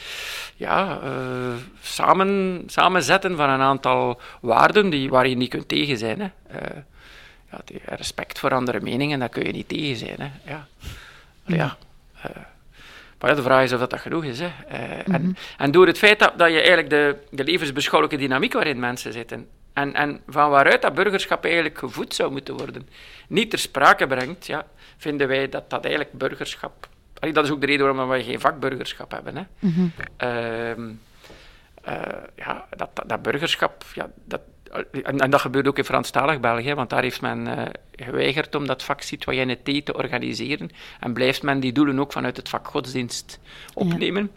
ja, 0.56 1.00
uh, 1.04 1.10
samen, 1.82 2.64
samenzetten 2.66 3.36
van 3.36 3.50
een 3.50 3.62
aantal 3.62 4.22
waarden 4.42 4.90
die, 4.90 5.10
waar 5.10 5.28
je 5.28 5.36
niet 5.36 5.50
kunt 5.50 5.68
tegen 5.68 5.98
zijn. 5.98 6.20
Hè. 6.20 6.28
Uh, 6.52 6.82
ja, 7.52 7.96
respect 7.96 8.40
voor 8.40 8.54
andere 8.54 8.82
meningen, 8.82 9.20
daar 9.20 9.30
kun 9.30 9.46
je 9.46 9.52
niet 9.52 9.68
tegen 9.68 9.96
zijn. 9.96 10.18
Hè. 10.20 10.52
Ja. 10.52 10.68
ja. 11.46 11.78
Uh, 12.18 12.32
maar 13.20 13.36
de 13.36 13.42
vraag 13.42 13.64
is 13.64 13.74
of 13.74 13.80
dat, 13.80 13.90
dat 13.90 14.00
genoeg 14.00 14.24
is. 14.24 14.40
Hè. 14.40 14.50
en, 14.68 15.22
mhm. 15.22 15.32
en 15.58 15.72
door 15.72 15.88
het 15.88 15.98
feit 15.98 16.20
dat, 16.20 16.38
dat 16.38 16.50
je 16.50 16.58
eigenlijk 16.58 16.90
de, 16.90 17.18
de 17.30 17.44
levensbeschouwelijke 17.44 18.24
dynamiek 18.24 18.54
waarin 18.54 18.80
mensen 18.80 19.14
zitten 19.14 19.48
en, 19.74 19.94
en 19.94 20.22
van 20.28 20.50
waaruit 20.50 20.82
dat 20.82 20.94
burgerschap 20.94 21.44
eigenlijk 21.46 21.78
gevoed 21.78 22.14
zou 22.14 22.32
moeten 22.32 22.58
worden, 22.58 22.90
niet 23.28 23.50
ter 23.50 23.60
sprake 23.60 24.08
brengt, 24.08 24.46
ja, 24.46 24.66
vinden 24.98 25.28
wij 25.28 25.50
dat 25.50 25.70
dat 25.70 25.86
eigenlijk 25.86 26.14
burgerschap. 26.14 26.88
Dat 27.14 27.44
is 27.44 27.52
ook 27.52 27.62
de 27.62 27.66
reden 27.66 27.86
waarom 27.86 28.10
we 28.10 28.24
geen 28.24 28.40
vakburgerschap 28.40 29.12
hebben. 29.12 29.36
Hè. 29.36 29.44
Mm 29.60 31.00
ja, 32.36 32.68
dat, 32.70 32.90
dat, 33.06 33.22
burgerschap, 33.22 33.84
ja, 33.94 34.10
dat, 34.26 34.42
en, 34.92 35.20
en, 35.20 35.30
dat 35.30 35.42
gebeurt 35.42 35.68
ook 35.68 35.78
in 35.78 35.84
Franstalig 35.84 36.40
België, 36.40 36.74
want 36.74 36.90
daar 36.90 37.02
heeft 37.02 37.22
men 37.22 37.48
uh, 37.48 37.64
geweigerd 37.92 38.56
om 38.56 38.68
dat 38.68 38.84
vak 38.84 39.02
citoyenneté 39.02 39.82
te 39.82 39.94
organiseren. 39.94 40.70
En 41.00 41.14
blijft 41.14 41.44
men 41.44 41.60
die 41.60 41.72
doelen 41.72 42.00
ook 42.00 42.12
vanuit 42.12 42.38
het 42.38 42.50
vak 42.50 42.68
godsdienst 42.68 43.40
opnemen. 43.74 44.32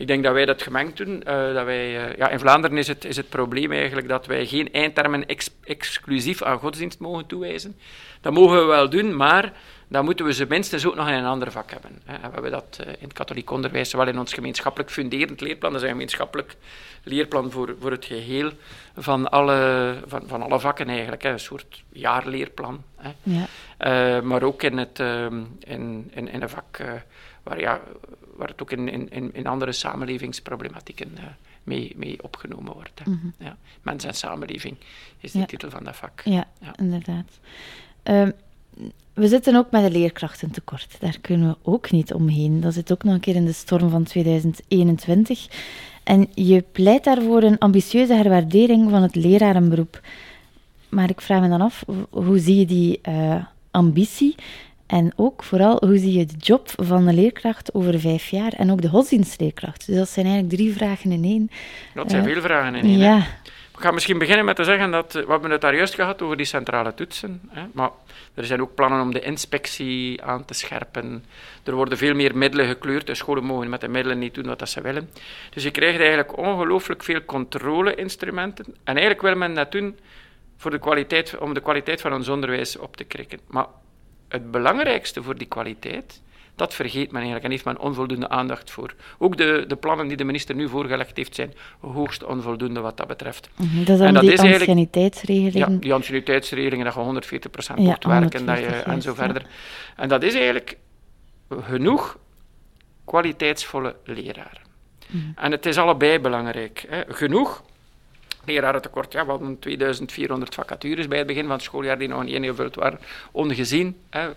Ik 0.00 0.06
denk 0.06 0.24
dat 0.24 0.32
wij 0.32 0.44
dat 0.44 0.62
gemengd 0.62 0.96
doen. 0.96 1.22
Uh, 1.28 1.54
dat 1.54 1.64
wij, 1.64 2.08
uh, 2.10 2.16
ja, 2.16 2.28
in 2.28 2.38
Vlaanderen 2.38 2.78
is 2.78 2.86
het, 2.86 3.04
is 3.04 3.16
het 3.16 3.28
probleem 3.28 3.72
eigenlijk 3.72 4.08
dat 4.08 4.26
wij 4.26 4.46
geen 4.46 4.72
eindtermen 4.72 5.26
ex 5.26 5.50
exclusief 5.64 6.42
aan 6.42 6.58
godsdienst 6.58 6.98
mogen 6.98 7.26
toewijzen. 7.26 7.76
Dat 8.20 8.32
mogen 8.32 8.58
we 8.58 8.64
wel 8.64 8.90
doen, 8.90 9.16
maar 9.16 9.52
dan 9.88 10.04
moeten 10.04 10.24
we 10.24 10.32
ze 10.32 10.46
minstens 10.48 10.86
ook 10.86 10.94
nog 10.94 11.08
in 11.08 11.14
een 11.14 11.24
ander 11.24 11.50
vak 11.52 11.70
hebben. 11.70 12.00
Hè. 12.04 12.16
we 12.16 12.32
hebben 12.32 12.50
dat 12.50 12.78
uh, 12.80 12.86
in 12.86 13.04
het 13.04 13.12
katholiek 13.12 13.50
onderwijs, 13.50 13.90
zowel 13.90 14.08
in 14.08 14.18
ons 14.18 14.32
gemeenschappelijk 14.32 14.90
funderend 14.90 15.40
leerplan, 15.40 15.72
dat 15.72 15.80
is 15.80 15.86
een 15.86 15.94
gemeenschappelijk 15.94 16.56
leerplan 17.02 17.50
voor, 17.50 17.76
voor 17.80 17.90
het 17.90 18.04
geheel 18.04 18.50
van 18.96 19.30
alle, 19.30 19.94
van, 20.06 20.22
van 20.26 20.42
alle 20.42 20.60
vakken 20.60 20.88
eigenlijk, 20.88 21.22
hè. 21.22 21.30
een 21.30 21.40
soort 21.40 21.82
jaarleerplan. 21.92 22.84
Hè. 22.96 23.10
Ja. 23.22 24.20
maar 24.20 24.42
ook 24.42 24.62
in, 24.62 24.78
het, 24.78 25.00
ehm, 25.00 25.42
in, 25.58 26.10
in, 26.14 26.28
in 26.28 26.42
een 26.42 26.48
vak 26.48 26.80
waar 27.42 27.60
ja, 27.60 27.80
waar 28.40 28.48
het 28.48 28.62
ook 28.62 28.70
in, 28.70 29.10
in, 29.10 29.34
in 29.34 29.46
andere 29.46 29.72
samenlevingsproblematieken 29.72 31.10
uh, 31.18 31.24
mee, 31.62 31.92
mee 31.96 32.22
opgenomen 32.22 32.72
wordt. 32.72 33.06
Mm 33.06 33.32
ja. 33.38 33.56
Mens 33.82 34.04
en 34.04 34.14
samenleving 34.14 34.76
is 35.18 35.32
de 35.32 35.46
titel 35.46 35.70
van 35.70 35.84
dat 35.84 35.96
vak. 35.96 36.22
Ja, 36.24 36.44
ja. 36.60 36.76
inderdaad. 36.76 37.38
Uh, 38.04 38.28
we 39.14 39.28
zitten 39.28 39.56
ook 39.56 39.70
met 39.70 39.84
een 39.84 39.92
leerkrachtentekort. 39.92 40.96
Daar 41.00 41.18
kunnen 41.20 41.48
we 41.48 41.56
ook 41.62 41.90
niet 41.90 42.14
omheen. 42.14 42.60
Dat 42.60 42.74
zit 42.74 42.92
ook 42.92 43.04
nog 43.04 43.14
een 43.14 43.20
keer 43.20 43.34
in 43.34 43.44
de 43.44 43.52
storm 43.52 43.90
van 43.90 44.02
2021. 44.04 45.46
En 46.02 46.28
je 46.34 46.64
pleit 46.72 47.04
daarvoor 47.04 47.42
een 47.42 47.58
ambitieuze 47.58 48.14
herwaardering 48.14 48.90
van 48.90 49.02
het 49.02 49.14
lerarenberoep. 49.14 50.00
Maar 50.88 51.10
ik 51.10 51.20
vraag 51.20 51.40
me 51.40 51.48
dan 51.48 51.60
af, 51.60 51.84
hoe 52.10 52.38
zie 52.38 52.58
je 52.58 52.66
die 52.66 53.00
uh, 53.08 53.44
ambitie 53.70 54.34
en 54.90 55.12
ook 55.16 55.42
vooral, 55.42 55.76
hoe 55.86 55.98
zie 55.98 56.18
je 56.18 56.26
de 56.26 56.36
job 56.38 56.68
van 56.76 57.06
de 57.06 57.12
leerkracht 57.12 57.74
over 57.74 58.00
vijf 58.00 58.28
jaar 58.28 58.52
en 58.52 58.70
ook 58.70 58.82
de 58.82 58.88
godsdienstleerkracht? 58.88 59.86
Dus 59.86 59.96
dat 59.96 60.08
zijn 60.08 60.26
eigenlijk 60.26 60.54
drie 60.54 60.72
vragen 60.72 61.12
in 61.12 61.24
één. 61.24 61.50
Dat 61.94 62.10
zijn 62.10 62.26
uh, 62.26 62.32
veel 62.32 62.42
vragen 62.42 62.74
in 62.74 62.84
één. 62.84 62.98
Ja. 62.98 63.16
Ik 63.80 63.86
ga 63.86 63.90
misschien 63.90 64.18
beginnen 64.18 64.44
met 64.44 64.56
te 64.56 64.64
zeggen 64.64 64.90
dat, 64.90 65.12
we 65.12 65.24
hebben 65.28 65.50
het 65.50 65.60
daar 65.60 65.74
juist 65.76 65.94
gehad 65.94 66.22
over 66.22 66.36
die 66.36 66.46
centrale 66.46 66.94
toetsen, 66.94 67.40
hè, 67.48 67.62
maar 67.72 67.90
er 68.34 68.44
zijn 68.44 68.60
ook 68.60 68.74
plannen 68.74 69.00
om 69.00 69.12
de 69.12 69.20
inspectie 69.20 70.22
aan 70.22 70.44
te 70.44 70.54
scherpen. 70.54 71.24
Er 71.64 71.74
worden 71.74 71.98
veel 71.98 72.14
meer 72.14 72.36
middelen 72.36 72.66
gekleurd, 72.66 73.06
de 73.06 73.14
scholen 73.14 73.44
mogen 73.44 73.68
met 73.68 73.80
de 73.80 73.88
middelen 73.88 74.18
niet 74.18 74.34
doen 74.34 74.46
wat 74.46 74.68
ze 74.68 74.80
willen. 74.80 75.10
Dus 75.50 75.62
je 75.62 75.70
krijgt 75.70 75.98
eigenlijk 75.98 76.38
ongelooflijk 76.38 77.02
veel 77.02 77.24
controle-instrumenten. 77.24 78.64
En 78.66 78.96
eigenlijk 78.96 79.22
wil 79.22 79.36
men 79.36 79.54
dat 79.54 79.72
doen 79.72 79.98
voor 80.56 80.70
de 80.70 80.78
kwaliteit, 80.78 81.38
om 81.38 81.54
de 81.54 81.60
kwaliteit 81.60 82.00
van 82.00 82.12
ons 82.12 82.28
onderwijs 82.28 82.78
op 82.78 82.96
te 82.96 83.04
krikken. 83.04 83.40
Maar 83.46 83.66
het 84.30 84.50
belangrijkste 84.50 85.22
voor 85.22 85.38
die 85.38 85.46
kwaliteit, 85.46 86.20
dat 86.54 86.74
vergeet 86.74 87.06
men 87.06 87.14
eigenlijk 87.14 87.44
en 87.44 87.50
heeft 87.50 87.64
men 87.64 87.78
onvoldoende 87.78 88.28
aandacht 88.28 88.70
voor. 88.70 88.94
Ook 89.18 89.36
de, 89.36 89.64
de 89.68 89.76
plannen 89.76 90.08
die 90.08 90.16
de 90.16 90.24
minister 90.24 90.54
nu 90.54 90.68
voorgelegd 90.68 91.16
heeft, 91.16 91.34
zijn 91.34 91.54
hoogst 91.80 92.24
onvoldoende 92.24 92.80
wat 92.80 92.96
dat 92.96 93.06
betreft. 93.06 93.50
Mm 93.56 93.68
-hmm, 93.68 93.84
dat 93.84 94.00
is 94.00 94.06
en 94.06 94.14
die 94.20 94.40
anciëniteitsregeling? 94.40 95.54
Ja, 95.54 95.76
die 95.80 95.92
anciëniteitsregelingen, 95.92 96.84
dat 96.84 96.94
je 96.94 97.48
140% 97.48 97.74
ja, 97.74 97.74
mocht 97.74 98.04
werken 98.04 98.46
dat 98.46 98.58
je, 98.58 98.66
en 98.66 99.02
zo 99.02 99.14
verder. 99.14 99.46
En 99.96 100.08
dat 100.08 100.22
is 100.22 100.34
eigenlijk 100.34 100.76
genoeg 101.60 102.18
kwaliteitsvolle 103.04 103.96
leraren. 104.04 104.68
Mm 105.06 105.20
-hmm. 105.20 105.32
En 105.36 105.50
het 105.50 105.66
is 105.66 105.78
allebei 105.78 106.18
belangrijk. 106.18 106.84
Hè. 106.88 107.02
Genoeg 107.08 107.62
lerarentekort. 108.44 109.12
Ja, 109.12 109.24
we 109.24 109.30
hadden 109.30 109.58
2400 109.58 110.54
vacatures 110.54 111.08
bij 111.08 111.18
het 111.18 111.26
begin 111.26 111.42
van 111.42 111.52
het 111.52 111.62
schooljaar 111.62 111.98
die 111.98 112.08
nog 112.08 112.24
niet 112.24 112.34
ingevuld 112.34 112.74
waren. 112.74 113.00
Ongezien. 113.30 113.96
Hè. 114.10 114.28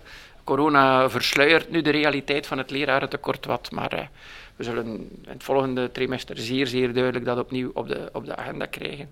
Corona 0.44 1.10
versluiert 1.10 1.70
nu 1.70 1.82
de 1.82 1.90
realiteit 1.90 2.46
van 2.46 2.58
het 2.58 2.70
lerarentekort 2.70 3.46
wat, 3.46 3.70
maar 3.70 3.90
hè, 3.90 4.04
we 4.56 4.64
zullen 4.64 4.86
in 4.86 5.10
het 5.26 5.42
volgende 5.42 5.92
trimester 5.92 6.38
zeer, 6.38 6.66
zeer 6.66 6.92
duidelijk 6.92 7.24
dat 7.24 7.38
opnieuw 7.38 7.70
op 7.74 7.88
de, 7.88 8.08
op 8.12 8.26
de 8.26 8.36
agenda 8.36 8.66
krijgen. 8.66 9.10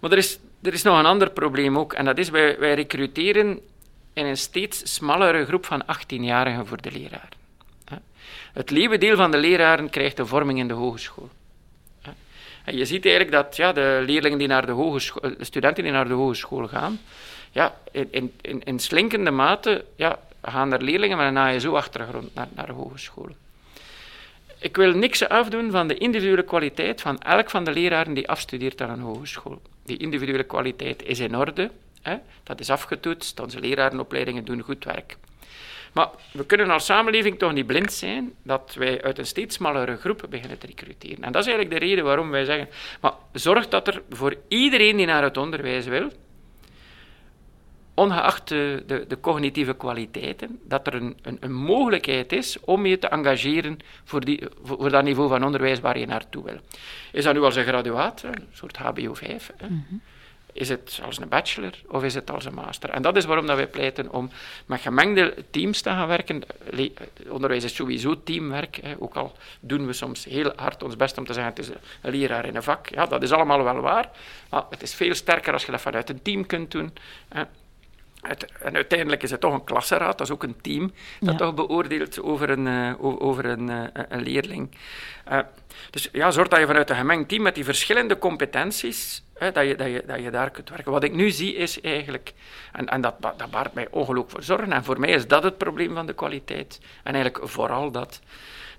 Maar 0.00 0.10
er 0.10 0.18
is, 0.18 0.38
er 0.62 0.72
is 0.72 0.82
nog 0.82 0.98
een 0.98 1.06
ander 1.06 1.30
probleem 1.30 1.78
ook, 1.78 1.92
en 1.92 2.04
dat 2.04 2.18
is 2.18 2.30
wij, 2.30 2.58
wij 2.58 2.74
recruteren 2.74 3.60
in 4.12 4.26
een 4.26 4.36
steeds 4.36 4.94
smallere 4.94 5.46
groep 5.46 5.66
van 5.66 5.82
18-jarigen 5.82 6.66
voor 6.66 6.80
de 6.80 6.92
leraren. 6.92 7.38
Het 8.52 8.70
leeuwendeel 8.70 9.16
van 9.16 9.30
de 9.30 9.38
leraren 9.38 9.90
krijgt 9.90 10.18
een 10.18 10.26
vorming 10.26 10.58
in 10.58 10.68
de 10.68 10.74
hogeschool. 10.74 11.28
En 12.64 12.76
je 12.76 12.84
ziet 12.84 13.06
eigenlijk 13.06 13.34
dat 13.34 13.56
ja, 13.56 13.72
de 13.72 14.02
leerlingen 14.06 14.38
die 14.38 14.48
naar 14.48 14.66
de 14.66 14.72
hogeschool, 14.72 15.30
de 15.38 15.44
studenten 15.44 15.82
die 15.82 15.92
naar 15.92 16.08
de 16.08 16.14
hogeschool 16.14 16.68
gaan, 16.68 17.00
ja, 17.50 17.74
in, 17.90 18.32
in, 18.40 18.62
in 18.64 18.78
slinkende 18.78 19.30
mate 19.30 19.84
ja, 19.96 20.18
gaan 20.42 20.72
er 20.72 20.82
leerlingen 20.82 21.16
met 21.16 21.26
een 21.26 21.36
ASO-achtergrond 21.36 22.34
naar, 22.34 22.48
naar 22.54 22.66
de 22.66 22.72
hogescholen. 22.72 23.36
Ik 24.58 24.76
wil 24.76 24.92
niks 24.92 25.28
afdoen 25.28 25.70
van 25.70 25.88
de 25.88 25.98
individuele 25.98 26.42
kwaliteit 26.42 27.00
van 27.00 27.18
elk 27.18 27.50
van 27.50 27.64
de 27.64 27.72
leraren 27.72 28.14
die 28.14 28.28
afstudeert 28.28 28.82
aan 28.82 28.90
een 28.90 29.00
hogeschool. 29.00 29.60
Die 29.84 29.96
individuele 29.96 30.44
kwaliteit 30.44 31.02
is 31.02 31.18
in 31.18 31.36
orde, 31.36 31.70
hè? 32.02 32.16
dat 32.42 32.60
is 32.60 32.70
afgetoetst, 32.70 33.40
onze 33.40 33.60
lerarenopleidingen 33.60 34.44
doen 34.44 34.60
goed 34.60 34.84
werk. 34.84 35.16
Maar 35.92 36.08
we 36.32 36.46
kunnen 36.46 36.70
als 36.70 36.84
samenleving 36.84 37.38
toch 37.38 37.52
niet 37.52 37.66
blind 37.66 37.92
zijn 37.92 38.32
dat 38.42 38.74
wij 38.78 39.02
uit 39.02 39.18
een 39.18 39.26
steeds 39.26 39.54
smallere 39.54 39.96
groep 39.96 40.26
beginnen 40.30 40.58
te 40.58 40.66
recruteren. 40.66 41.24
En 41.24 41.32
dat 41.32 41.46
is 41.46 41.48
eigenlijk 41.48 41.80
de 41.80 41.86
reden 41.86 42.04
waarom 42.04 42.30
wij 42.30 42.44
zeggen, 42.44 42.68
maar 43.00 43.12
zorg 43.32 43.68
dat 43.68 43.86
er 43.88 44.02
voor 44.10 44.36
iedereen 44.48 44.96
die 44.96 45.06
naar 45.06 45.22
het 45.22 45.36
onderwijs 45.36 45.86
wil, 45.86 46.10
ongeacht 47.94 48.48
de, 48.48 49.04
de, 49.08 49.20
cognitieve 49.20 49.74
kwaliteiten, 49.74 50.60
dat 50.64 50.86
er 50.86 50.94
een, 50.94 51.16
een, 51.22 51.36
een, 51.40 51.52
mogelijkheid 51.52 52.32
is 52.32 52.60
om 52.60 52.86
je 52.86 52.98
te 52.98 53.08
engageren 53.08 53.78
voor, 54.04 54.24
die, 54.24 54.42
voor, 54.62 54.90
dat 54.90 55.04
niveau 55.04 55.28
van 55.28 55.44
onderwijs 55.44 55.80
waar 55.80 55.98
je 55.98 56.06
naartoe 56.06 56.44
wil. 56.44 56.58
Is 57.12 57.24
dat 57.24 57.34
nu 57.34 57.40
als 57.40 57.56
een 57.56 57.64
graduaat, 57.64 58.22
een 58.22 58.46
soort 58.52 58.76
HBO 58.76 59.14
5? 59.14 59.52
Hè? 59.56 59.68
Mm 59.68 60.00
is 60.60 60.68
het 60.68 61.00
als 61.04 61.18
een 61.18 61.28
bachelor 61.28 61.72
of 61.88 62.04
is 62.04 62.14
het 62.14 62.30
als 62.30 62.44
een 62.44 62.54
master? 62.54 62.90
En 62.90 63.02
dat 63.02 63.16
is 63.16 63.24
waarom 63.24 63.46
dat 63.46 63.56
wij 63.56 63.66
pleiten 63.66 64.12
om 64.12 64.30
met 64.66 64.80
gemengde 64.80 65.34
teams 65.50 65.80
te 65.80 65.88
gaan 65.88 66.08
werken. 66.08 66.42
Onderwijs 67.28 67.64
is 67.64 67.74
sowieso 67.74 68.22
teamwerk, 68.22 68.78
hè. 68.82 68.94
ook 68.98 69.14
al 69.14 69.36
doen 69.60 69.86
we 69.86 69.92
soms 69.92 70.24
heel 70.24 70.52
hard 70.56 70.82
ons 70.82 70.96
best 70.96 71.18
om 71.18 71.26
te 71.26 71.32
zeggen 71.32 71.52
het 71.52 71.62
is 71.62 71.68
een 72.02 72.10
leraar 72.10 72.44
in 72.44 72.56
een 72.56 72.62
vak. 72.62 72.88
Ja, 72.88 73.06
dat 73.06 73.22
is 73.22 73.32
allemaal 73.32 73.64
wel 73.64 73.80
waar, 73.80 74.10
maar 74.50 74.64
het 74.70 74.82
is 74.82 74.94
veel 74.94 75.14
sterker 75.14 75.52
als 75.52 75.64
je 75.64 75.70
dat 75.70 75.80
vanuit 75.80 76.10
een 76.10 76.22
team 76.22 76.46
kunt 76.46 76.70
doen. 76.70 76.92
Hè. 77.28 77.42
en 78.60 78.74
uiteindelijk 78.74 79.22
is 79.22 79.30
het 79.30 79.40
toch 79.40 79.52
een 79.52 79.64
klasseraad, 79.64 80.18
dat 80.18 80.26
is 80.26 80.32
ook 80.32 80.42
een 80.42 80.60
team 80.60 80.92
dat 81.20 81.38
toch 81.38 81.54
beoordeelt 81.54 82.22
over 82.22 82.50
een, 82.50 82.66
uh, 82.66 82.94
over 83.00 83.44
een, 83.44 83.70
uh, 83.70 83.84
een 84.08 84.22
leerling. 84.22 84.70
Uh, 85.32 85.38
dus 85.90 86.08
ja, 86.12 86.30
zorg 86.30 86.48
dat 86.48 86.58
je 86.58 86.66
vanuit 86.66 86.90
een 86.90 86.96
gemengd 86.96 87.28
team 87.28 87.42
met 87.42 87.54
die 87.54 87.64
verschillende 87.64 88.18
competenties 88.18 89.22
Hè, 89.40 89.52
dat, 89.52 89.66
je, 89.66 89.76
dat, 89.76 89.86
je, 89.86 90.02
dat 90.06 90.22
je 90.22 90.30
daar 90.30 90.50
kunt 90.50 90.68
werken. 90.68 90.92
Wat 90.92 91.04
ik 91.04 91.14
nu 91.14 91.30
zie 91.30 91.54
is 91.54 91.80
eigenlijk, 91.80 92.32
en, 92.72 92.88
en 92.88 93.00
dat, 93.00 93.14
dat 93.20 93.50
baart 93.50 93.74
mij 93.74 93.86
ongelooflijk 93.90 94.30
voor 94.30 94.42
zorgen, 94.42 94.72
en 94.72 94.84
voor 94.84 95.00
mij 95.00 95.10
is 95.10 95.26
dat 95.26 95.42
het 95.42 95.58
probleem 95.58 95.94
van 95.94 96.06
de 96.06 96.12
kwaliteit. 96.12 96.80
En 97.02 97.14
eigenlijk 97.14 97.48
vooral 97.48 97.90
dat. 97.90 98.20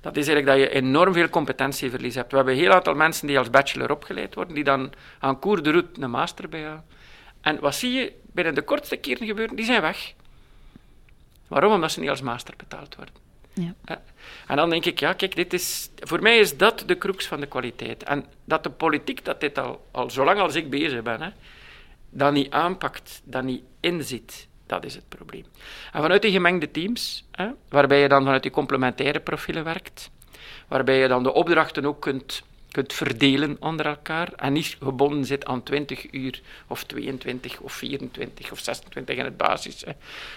Dat 0.02 0.18
is 0.18 0.28
eigenlijk 0.28 0.58
dat 0.58 0.70
je 0.70 0.76
enorm 0.76 1.14
veel 1.14 1.30
competentieverlies 1.30 2.16
hebt. 2.16 2.30
We 2.32 2.36
hebben 2.36 2.54
een 2.54 2.60
heel 2.60 2.72
aantal 2.72 2.94
mensen 2.94 3.28
die 3.28 3.38
als 3.38 3.50
bachelor 3.50 3.92
opgeleid 3.92 4.36
worden, 4.36 4.56
die 4.56 4.64
dan 4.64 4.94
aan 5.20 5.40
cours 5.40 5.62
de 5.62 5.72
route 5.72 6.02
een 6.02 6.10
master 6.10 6.50
bijhouden. 6.50 6.86
En 7.42 7.60
wat 7.60 7.76
zie 7.76 7.92
je 7.92 8.14
binnen 8.22 8.56
de 8.56 8.62
kortste 8.62 8.98
keren 8.98 9.28
gebeuren? 9.28 9.56
Die 9.56 9.66
zijn 9.66 9.82
weg. 9.82 10.14
Waarom? 11.48 11.74
Omdat 11.74 11.92
ze 11.92 12.00
niet 12.00 12.10
als 12.10 12.22
master 12.22 12.54
betaald 12.58 12.96
worden. 12.96 13.16
Ja. 13.54 14.02
En 14.48 14.56
dan 14.56 14.70
denk 14.70 14.86
ik, 14.86 15.00
ja, 15.00 15.14
kijk, 15.14 15.36
dit 15.36 15.54
is, 15.54 15.90
voor 15.96 16.22
mij 16.22 16.38
is 16.38 16.58
dat 16.58 16.84
de 16.86 16.98
crux 16.98 17.28
van 17.28 17.40
de 17.40 17.46
kwaliteit. 17.46 18.04
En 18.04 18.26
dat 18.46 18.64
de 18.64 18.70
politiek 18.70 19.26
dat 19.26 19.40
dit 19.40 19.58
al, 19.58 19.86
al 19.92 20.10
zolang 20.10 20.40
als 20.40 20.56
ik 20.56 20.70
bezig 20.70 21.02
ben, 21.02 21.22
hè, 21.22 21.30
dat 22.10 22.34
niet 22.34 22.52
aanpakt, 22.52 23.22
dat 23.24 23.44
niet 23.44 23.64
inziet, 23.80 24.48
Dat 24.66 24.86
is 24.86 24.96
het 24.96 25.10
probleem. 25.10 25.46
En 25.94 26.02
vanuit 26.02 26.22
die 26.22 26.32
gemengde 26.32 26.72
teams, 26.72 27.28
hè, 27.32 27.50
waarbij 27.70 28.02
je 28.02 28.08
dan 28.08 28.24
vanuit 28.24 28.42
die 28.42 28.52
complementaire 28.52 29.20
profielen 29.20 29.64
werkt, 29.64 30.12
waarbij 30.68 30.98
je 30.98 31.08
dan 31.08 31.24
de 31.24 31.34
opdrachten 31.34 31.86
ook 31.86 32.02
kunt 32.02 32.44
kunt 32.72 32.94
verdelen 32.94 33.58
onder 33.60 33.86
elkaar 33.86 34.34
en 34.36 34.54
niet 34.54 34.78
gebonden 34.84 35.26
zit 35.26 35.46
aan 35.46 35.64
20 35.64 36.12
uur 36.12 36.42
of 36.68 36.84
22 36.84 37.60
of 37.60 37.74
24 37.74 38.52
of 38.52 38.60
26 38.60 39.18
in 39.18 39.26
het 39.26 39.38
basis. 39.38 39.84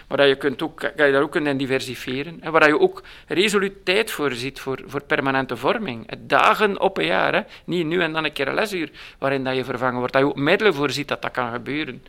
Maar 0.09 0.19
dat 0.19 0.29
je, 0.29 0.37
kunt 0.37 0.63
ook, 0.63 0.81
dat 0.81 1.07
je 1.07 1.13
daar 1.13 1.23
ook 1.23 1.31
kunt 1.31 1.59
diversifieren. 1.59 2.41
En 2.41 2.53
waar 2.53 2.69
je 2.69 2.81
ook 2.81 3.03
resoluut 3.27 3.85
tijd 3.85 4.11
voor 4.11 4.33
ziet 4.33 4.61
voor, 4.61 4.83
voor 4.87 5.03
permanente 5.03 5.57
vorming. 5.57 6.09
Dagen 6.19 6.81
op 6.81 6.99
een 6.99 7.07
jaar, 7.07 7.35
hè. 7.35 7.41
niet 7.65 7.87
nu 7.87 8.01
en 8.01 8.13
dan 8.13 8.25
een 8.25 8.33
keer 8.33 8.49
een 8.49 8.55
lesuur 8.55 8.91
waarin 9.19 9.45
dat 9.45 9.57
je 9.57 9.65
vervangen 9.65 9.99
wordt. 9.99 10.13
Dat 10.13 10.23
je 10.23 10.29
ook 10.29 10.37
middelen 10.37 10.75
voor 10.75 10.91
ziet 10.91 11.09
dat 11.09 11.23
dat 11.23 11.31
kan 11.31 11.53
gebeuren. 11.53 12.03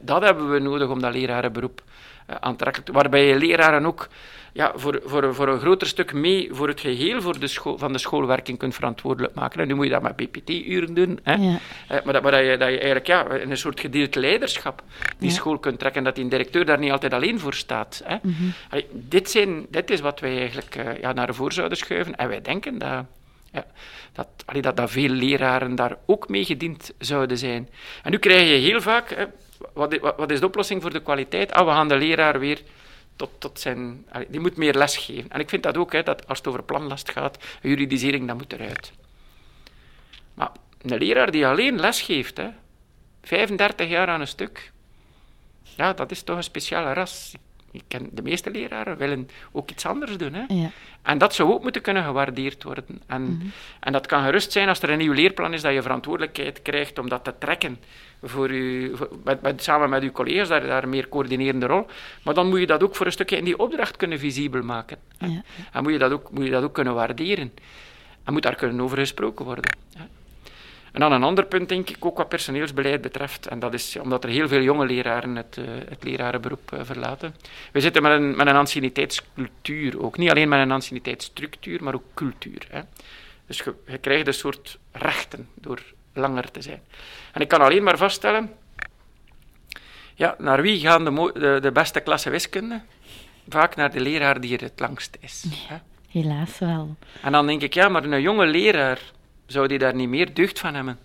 Dat 0.00 0.22
hebben 0.22 0.50
we 0.50 0.58
nodig 0.58 0.88
om 0.88 1.00
dat 1.00 1.12
lerarenberoep 1.12 1.82
aantrekkelijk 2.40 2.86
te 2.86 2.92
Waarbij 2.92 3.26
je 3.26 3.36
leraren 3.36 3.86
ook 3.86 4.08
ja, 4.52 4.72
voor, 4.74 5.00
voor, 5.04 5.34
voor 5.34 5.48
een 5.48 5.60
groter 5.60 5.86
stuk 5.86 6.12
mee 6.12 6.48
voor 6.52 6.68
het 6.68 6.80
geheel 6.80 7.20
voor 7.20 7.38
de 7.38 7.46
school, 7.46 7.78
van 7.78 7.92
de 7.92 7.98
schoolwerking 7.98 8.58
kunt 8.58 8.74
verantwoordelijk 8.74 9.34
maken. 9.34 9.60
En 9.60 9.68
nu 9.68 9.74
moet 9.74 9.84
je 9.84 9.90
dat 9.90 10.02
met 10.02 10.16
BPT-uren 10.16 10.94
doen. 10.94 11.20
Hè. 11.22 11.34
Ja. 11.34 11.58
Eh, 11.88 12.04
maar, 12.04 12.12
dat, 12.12 12.22
maar 12.22 12.32
dat, 12.32 12.40
je, 12.40 12.56
dat 12.56 12.68
je 12.68 12.78
eigenlijk 12.78 13.06
ja, 13.06 13.28
in 13.30 13.50
een 13.50 13.56
soort 13.56 13.80
gedeeld 13.80 14.14
leiderschap 14.14 14.82
die 15.18 15.30
school 15.30 15.58
kunt 15.58 15.78
trekken. 15.78 16.04
Dat 16.04 16.14
die 16.14 16.28
directeur 16.28 16.64
daar 16.64 16.78
niet 16.78 16.90
altijd 16.90 17.12
alleen 17.12 17.38
voor 17.40 17.54
staat. 17.54 18.02
Hè. 18.04 18.16
Mm 18.22 18.52
dit, 18.92 19.30
zijn, 19.30 19.66
dit 19.68 19.90
is 19.90 20.00
wat 20.00 20.20
wij 20.20 20.38
eigenlijk 20.38 20.76
uh, 20.76 21.00
ja, 21.00 21.12
naar 21.12 21.34
voren 21.34 21.52
zouden 21.52 21.78
schuiven. 21.78 22.16
En 22.16 22.28
wij 22.28 22.40
denken 22.40 22.78
dat... 22.78 23.04
Ja, 23.52 23.64
dat, 24.12 24.28
allee, 24.44 24.62
dat, 24.62 24.76
dat 24.76 24.90
veel 24.90 25.08
leraren 25.08 25.74
daar 25.74 25.96
ook 26.06 26.28
mee 26.28 26.44
gediend 26.44 26.92
zouden 26.98 27.38
zijn. 27.38 27.68
En 28.02 28.10
nu 28.10 28.18
krijg 28.18 28.48
je 28.48 28.54
heel 28.54 28.80
vaak, 28.80 29.10
hè, 29.10 29.24
wat, 29.72 29.98
wat, 29.98 30.30
is 30.30 30.40
de 30.40 30.46
oplossing 30.46 30.82
voor 30.82 30.92
de 30.92 31.02
kwaliteit? 31.02 31.52
Ah, 31.52 31.66
we 31.66 31.72
gaan 31.72 31.88
de 31.88 31.96
leraar 31.96 32.38
weer 32.38 32.62
tot, 33.16 33.30
tot 33.38 33.60
zijn... 33.60 34.06
Die 34.28 34.40
moet 34.40 34.56
meer 34.56 34.74
les 34.74 34.96
geven. 34.96 35.30
En 35.30 35.40
ik 35.40 35.48
vind 35.48 35.62
dat 35.62 35.76
ook, 35.76 35.92
hè, 35.92 36.02
dat 36.02 36.28
als 36.28 36.38
het 36.38 36.46
over 36.46 36.62
planlast 36.62 37.10
gaat, 37.10 37.38
juridisering, 37.62 38.26
dat 38.26 38.36
moet 38.36 38.52
eruit. 38.52 38.92
Maar 40.34 40.50
een 40.82 40.98
leraar 40.98 41.30
die 41.30 41.46
alleen 41.46 41.80
les 41.80 42.00
geeft, 42.00 42.36
hè, 42.36 42.48
35 43.22 43.88
jaar 43.88 44.08
aan 44.08 44.20
een 44.20 44.26
stuk, 44.26 44.72
ja, 45.76 45.92
dat 45.92 46.10
is 46.10 46.22
toch 46.22 46.36
een 46.36 46.42
speciale 46.42 46.92
ras. 46.92 47.34
Ik 47.70 47.82
ken, 47.88 48.08
de 48.12 48.22
meeste 48.22 48.50
leraren 48.50 48.96
willen 48.96 49.28
ook 49.52 49.70
iets 49.70 49.86
anders 49.86 50.16
doen. 50.16 50.34
Hè? 50.34 50.44
Ja. 50.48 50.70
En 51.02 51.18
dat 51.18 51.34
zou 51.34 51.52
ook 51.52 51.62
moeten 51.62 51.82
kunnen 51.82 52.04
gewaardeerd 52.04 52.62
worden. 52.62 53.02
En, 53.06 53.22
mhm. 53.22 53.46
en 53.80 53.92
dat 53.92 54.06
kan 54.06 54.24
gerust 54.24 54.52
zijn 54.52 54.68
als 54.68 54.82
er 54.82 54.90
een 54.90 54.98
nieuw 54.98 55.12
leerplan 55.12 55.52
is, 55.52 55.62
dat 55.62 55.72
je 55.72 55.82
verantwoordelijkheid 55.82 56.62
krijgt 56.62 56.98
om 56.98 57.08
dat 57.08 57.24
te 57.24 57.34
trekken 57.38 57.78
voor 58.22 58.50
u, 58.50 58.92
met, 59.24 59.62
samen 59.62 59.90
met 59.90 60.02
uw 60.02 60.10
collega's, 60.10 60.48
daar, 60.48 60.66
daar 60.66 60.82
een 60.82 60.88
meer 60.88 61.08
coördinerende 61.08 61.66
rol. 61.66 61.86
Maar 62.22 62.34
dan 62.34 62.48
moet 62.48 62.60
je 62.60 62.66
dat 62.66 62.82
ook 62.82 62.96
voor 62.96 63.06
een 63.06 63.12
stukje 63.12 63.36
in 63.36 63.44
die 63.44 63.58
opdracht 63.58 63.96
kunnen 63.96 64.18
visibel 64.18 64.62
maken. 64.62 64.98
Ja. 65.18 65.42
En 65.72 65.82
moet 65.82 65.92
je, 65.92 65.98
dat 65.98 66.12
ook, 66.12 66.30
moet 66.30 66.44
je 66.44 66.50
dat 66.50 66.62
ook 66.62 66.74
kunnen 66.74 66.94
waarderen. 66.94 67.52
En 68.24 68.32
moet 68.32 68.42
daar 68.42 68.54
kunnen 68.54 68.80
over 68.80 68.98
gesproken 68.98 69.44
worden. 69.44 69.76
En 70.92 71.00
dan 71.00 71.12
een 71.12 71.22
ander 71.22 71.46
punt, 71.46 71.68
denk 71.68 71.90
ik, 71.90 72.04
ook 72.04 72.16
wat 72.16 72.28
personeelsbeleid 72.28 73.00
betreft. 73.00 73.46
En 73.46 73.58
dat 73.58 73.74
is 73.74 73.96
omdat 73.96 74.24
er 74.24 74.30
heel 74.30 74.48
veel 74.48 74.62
jonge 74.62 74.86
leraren 74.86 75.36
het, 75.36 75.56
uh, 75.56 75.64
het 75.88 76.04
lerarenberoep 76.04 76.70
uh, 76.74 76.80
verlaten. 76.82 77.34
We 77.72 77.80
zitten 77.80 78.02
met 78.02 78.12
een, 78.12 78.36
met 78.36 78.46
een 78.46 78.56
anciëniteitscultuur 78.56 80.02
ook. 80.02 80.16
Niet 80.16 80.30
alleen 80.30 80.48
met 80.48 80.60
een 80.60 80.70
anciëniteitsstructuur, 80.70 81.82
maar 81.82 81.94
ook 81.94 82.04
cultuur. 82.14 82.66
Hè. 82.70 82.80
Dus 83.46 83.58
je, 83.58 83.74
je 83.86 83.98
krijgt 83.98 84.26
een 84.26 84.34
soort 84.34 84.78
rechten 84.92 85.48
door 85.54 85.82
langer 86.12 86.50
te 86.50 86.62
zijn. 86.62 86.82
En 87.32 87.40
ik 87.40 87.48
kan 87.48 87.60
alleen 87.60 87.82
maar 87.82 87.96
vaststellen, 87.96 88.50
ja, 90.14 90.34
naar 90.38 90.62
wie 90.62 90.80
gaan 90.80 91.04
de, 91.04 91.30
de, 91.34 91.58
de 91.60 91.72
beste 91.72 92.00
klasse 92.00 92.30
wiskunde? 92.30 92.80
Vaak 93.48 93.76
naar 93.76 93.90
de 93.90 94.00
leraar 94.00 94.40
die 94.40 94.56
er 94.56 94.62
het 94.62 94.80
langst 94.80 95.16
is. 95.20 95.44
Helaas 96.10 96.58
wel. 96.58 96.96
En 97.22 97.32
dan 97.32 97.46
denk 97.46 97.62
ik, 97.62 97.74
ja, 97.74 97.88
maar 97.88 98.04
een 98.04 98.20
jonge 98.20 98.46
leraar, 98.46 99.00
zou 99.46 99.68
die 99.68 99.78
daar 99.78 99.94
niet 99.94 100.08
meer 100.08 100.34
deugd 100.34 100.58
van 100.58 100.74
hebben? 100.74 100.98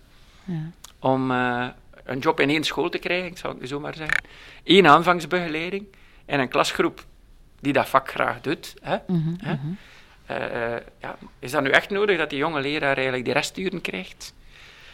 Ja. 0.44 0.70
Om 0.98 1.30
uh, 1.30 1.66
een 2.04 2.18
job 2.18 2.40
in 2.40 2.48
één 2.48 2.64
school 2.64 2.88
te 2.88 2.98
krijgen, 2.98 3.26
ik 3.26 3.38
zou 3.38 3.58
het 3.58 3.68
zo 3.68 3.80
maar 3.80 3.94
zeggen. 3.94 4.22
Eén 4.64 4.86
aanvangsbegeleiding 4.86 5.86
en 6.26 6.40
een 6.40 6.48
klasgroep 6.48 7.04
die 7.60 7.72
dat 7.72 7.88
vak 7.88 8.10
graag 8.10 8.40
doet. 8.40 8.74
Hè? 8.80 8.96
Mm 9.06 9.36
hè? 9.42 9.56
Uh, 10.30 10.80
ja, 11.00 11.16
is 11.38 11.50
dat 11.50 11.62
nu 11.62 11.70
echt 11.70 11.90
nodig 11.90 12.18
dat 12.18 12.30
die 12.30 12.38
jonge 12.38 12.60
leraar 12.60 12.94
eigenlijk 12.94 13.24
die 13.24 13.34
resturen 13.34 13.80
krijgt? 13.80 14.34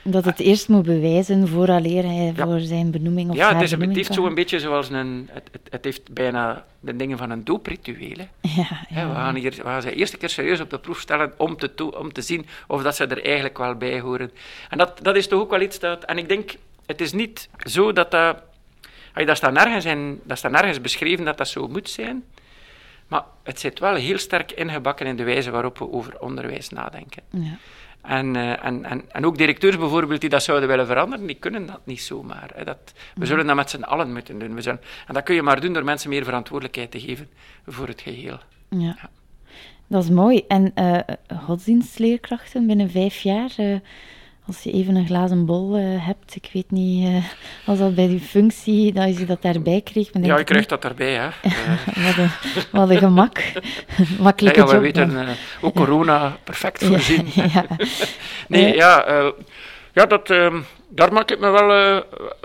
Dat 0.05 0.25
het 0.25 0.41
eerst 0.41 0.69
moet 0.69 0.83
bewijzen 0.85 1.49
vooraleer 1.49 2.05
hij 2.05 2.33
voor 2.37 2.61
zijn 2.61 2.91
benoeming 2.91 3.31
of 3.31 3.37
Ja, 3.37 3.55
het, 3.55 3.63
is, 3.63 3.71
het 3.71 3.95
heeft 3.95 4.15
zo 4.15 4.27
een 4.27 4.35
beetje 4.35 4.61
zoals 4.61 4.91
een... 4.91 5.29
Het, 5.33 5.49
het, 5.53 5.61
het, 5.71 5.85
heeft 5.85 6.13
bijna 6.13 6.65
de 6.81 6.97
dingen 6.97 7.19
van 7.19 7.31
een 7.31 7.45
doopritueel. 7.45 8.17
Ja, 8.41 8.87
ja. 8.89 9.09
we, 9.09 9.15
gaan 9.15 9.35
hier, 9.35 9.51
we 9.51 9.63
gaan 9.63 9.83
ze 9.83 9.95
eerste 9.95 10.17
keer 10.17 10.29
serieus 10.29 10.61
op 10.61 10.71
de 10.71 10.79
proef 10.79 11.01
stellen 11.01 11.33
om 11.37 11.57
te, 11.57 11.99
om 11.99 12.13
te 12.13 12.23
zien 12.23 12.47
of 12.67 12.83
dat 12.83 12.97
ze 12.97 13.07
er 13.07 13.25
eigenlijk 13.25 13.59
wel 13.59 13.75
bij 13.75 14.01
horen. 14.01 14.31
En 14.69 14.79
dat, 14.79 14.99
dat 15.03 15.17
is 15.17 15.29
toch 15.29 15.41
ook 15.41 15.51
wel 15.51 15.61
iets 15.61 15.79
dat... 15.79 16.05
En 16.05 16.19
ik 16.19 16.29
denk, 16.29 16.55
het 16.87 17.01
is 17.01 17.13
niet 17.13 17.49
zo 17.65 17.93
dat 17.93 18.11
dat... 18.11 18.37
Dat 19.15 19.37
staat, 19.37 19.53
nergens 19.53 19.85
in, 19.85 20.21
dat 20.25 20.39
staat 20.39 20.51
nergens 20.51 20.81
beschreven 20.81 21.25
dat 21.25 21.39
dat 21.39 21.49
zo 21.49 21.69
moet 21.69 21.91
zijn. 21.91 22.25
Maar 23.07 23.25
het 23.43 23.61
zit 23.61 23.79
wel 23.79 23.95
heel 23.95 24.19
sterk 24.19 24.53
ingebakken 24.53 25.07
in 25.07 25.17
de 25.17 25.25
wijze 25.25 25.51
waarop 25.51 25.79
we 25.79 25.93
over 25.93 26.21
onderwijs 26.21 26.69
nadenken. 26.69 27.23
Ja. 27.31 27.59
En, 28.03 28.35
uh, 28.35 28.65
en, 28.65 28.85
en, 28.85 29.11
en 29.11 29.27
ook 29.27 29.39
directeurs 29.39 29.79
bijvoorbeeld 29.79 30.21
die 30.21 30.31
dat 30.31 30.43
zouden 30.43 30.69
willen 30.69 30.87
veranderen, 30.87 31.27
die 31.27 31.37
kunnen 31.37 31.67
dat 31.67 31.81
niet 31.85 32.01
zomaar. 32.01 32.51
Hè. 32.55 32.65
Dat, 32.65 32.93
we 32.95 33.01
mhm. 33.15 33.27
zullen 33.27 33.47
dat 33.47 33.57
met 33.57 33.71
z'n 33.71 33.83
allen 33.83 34.13
moeten 34.13 34.39
doen. 34.39 34.55
We 34.55 34.63
zullen, 34.63 34.81
en 35.07 35.15
dat 35.15 35.23
kun 35.23 35.35
je 35.35 35.43
maar 35.43 35.61
doen 35.61 35.73
door 35.73 35.85
mensen 35.85 36.11
meer 36.11 36.25
verantwoordelijkheid 36.25 36.91
te 36.91 37.01
geven 37.01 37.29
voor 37.67 37.87
het 37.89 38.01
geheel. 38.01 38.39
Ja. 38.69 38.79
ja. 38.79 39.11
Dat 39.87 40.03
is 40.03 40.11
mooi. 40.11 40.45
En 40.49 40.73
uh, 40.75 40.99
godsdienstleerkrachten 41.45 42.67
binnen 42.67 42.91
vijf 42.91 43.21
jaar, 43.21 43.51
uh, 43.59 43.77
als 44.47 44.63
je 44.63 44.73
even 44.73 44.95
een 44.95 45.07
glazen 45.07 45.47
bol 45.47 45.79
uh, 45.79 46.07
hebt, 46.07 46.37
ik 46.37 46.51
weet 46.53 46.71
niet, 46.71 47.09
uh, 47.09 47.25
als 47.67 47.79
dat 47.79 47.95
bij 47.95 48.07
die 48.07 48.21
functie, 48.21 48.93
dat 48.93 49.19
je 49.19 49.25
dat 49.25 49.43
daarbij 49.43 49.81
kreeg. 49.81 50.09
Ja, 50.13 50.39
je 50.39 50.45
krijgt 50.45 50.69
dat 50.69 50.83
daarbij, 50.83 51.15
hè. 51.15 51.29
wat, 52.07 52.17
een, 52.17 52.31
wat 52.71 52.91
een 52.91 52.99
gemak. 52.99 53.43
Makkelijke 54.19 54.61
ja, 54.61 54.67
ja, 54.67 54.73
we 54.73 54.79
weten, 54.79 55.11
uh, 55.11 55.29
ook 55.61 55.75
corona 55.75 56.37
perfect 56.45 56.85
voorzien. 56.85 57.27
ja, 57.55 57.67
nee, 58.49 58.75
ja, 58.75 59.33
ja 59.93 60.07
dat, 60.07 60.31
ehm, 60.31 60.61
daar 60.89 61.13
maak 61.13 61.31
ik 61.31 61.41
me 61.41 61.51
wel, 61.51 61.71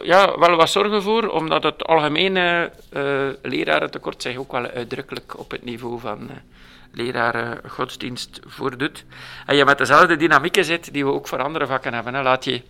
ja, 0.04 0.40
wel 0.40 0.56
wat 0.56 0.70
zorgen 0.70 1.04
voor, 1.04 1.30
omdat 1.30 1.64
het 1.64 1.86
algemene 1.86 2.72
lerarentekort 3.42 4.22
zich 4.22 4.38
ook 4.38 4.52
wel 4.52 4.66
uitdrukkelijk 4.68 5.40
op 5.40 5.52
het 5.52 5.64
niveau 5.64 6.00
van 6.00 6.30
leraren 6.98 7.70
godsdienst 7.70 8.40
voordoet. 8.46 9.06
En 9.46 9.56
je 9.56 9.66
met 9.66 9.78
dezelfde 9.78 10.16
dynamieken 10.16 10.66
zit 10.66 10.94
die 10.94 11.06
we 11.06 11.12
ook 11.12 11.28
voor 11.28 11.44
andere 11.44 11.68
vakken 11.68 11.94
hebben. 11.94 12.14
Hè. 12.14 12.22
Laat 12.22 12.46
je 12.46 12.62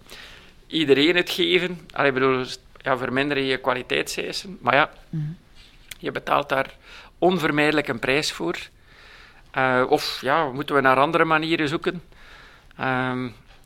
iedereen 0.67 1.15
het 1.15 1.29
geven. 1.29 1.79
Allee, 1.93 2.11
bedoel, 2.11 2.45
ja, 2.77 2.97
verminder 2.97 3.37
je 3.37 3.57
kwaliteitseisen. 3.57 4.57
Maar 4.61 4.75
ja, 4.75 4.89
mhm. 5.09 5.23
je 5.99 6.11
betaalt 6.11 6.49
daar 6.49 6.75
onvermijdelijk 7.17 7.87
een 7.87 7.99
prijs 7.99 8.31
voor. 8.31 8.55
Uh, 9.57 9.85
of 9.89 10.21
ja, 10.21 10.49
moeten 10.51 10.75
we 10.75 10.81
naar 10.81 10.97
andere 10.97 11.25
manieren 11.25 11.67
zoeken? 11.67 12.03
Uh, 12.79 13.23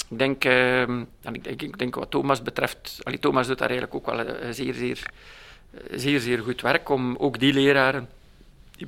ik 0.09 0.19
denk, 0.19 0.45
uh, 0.45 0.81
ik, 0.81 1.43
denk, 1.43 1.61
ik 1.61 1.77
denk 1.77 1.95
wat 1.95 2.11
Thomas 2.11 2.41
betreft, 2.41 2.99
allee, 3.03 3.19
Thomas 3.19 3.47
doet 3.47 3.57
daar 3.57 3.69
eigenlijk 3.69 3.97
ook 3.97 4.15
wel 4.15 4.53
zeer, 4.53 4.73
zeer, 4.73 5.05
zeer, 5.91 6.19
zeer 6.19 6.39
goed 6.39 6.61
werk 6.61 6.89
om 6.89 7.15
ook 7.17 7.39
die 7.39 7.53
leraren 7.53 8.09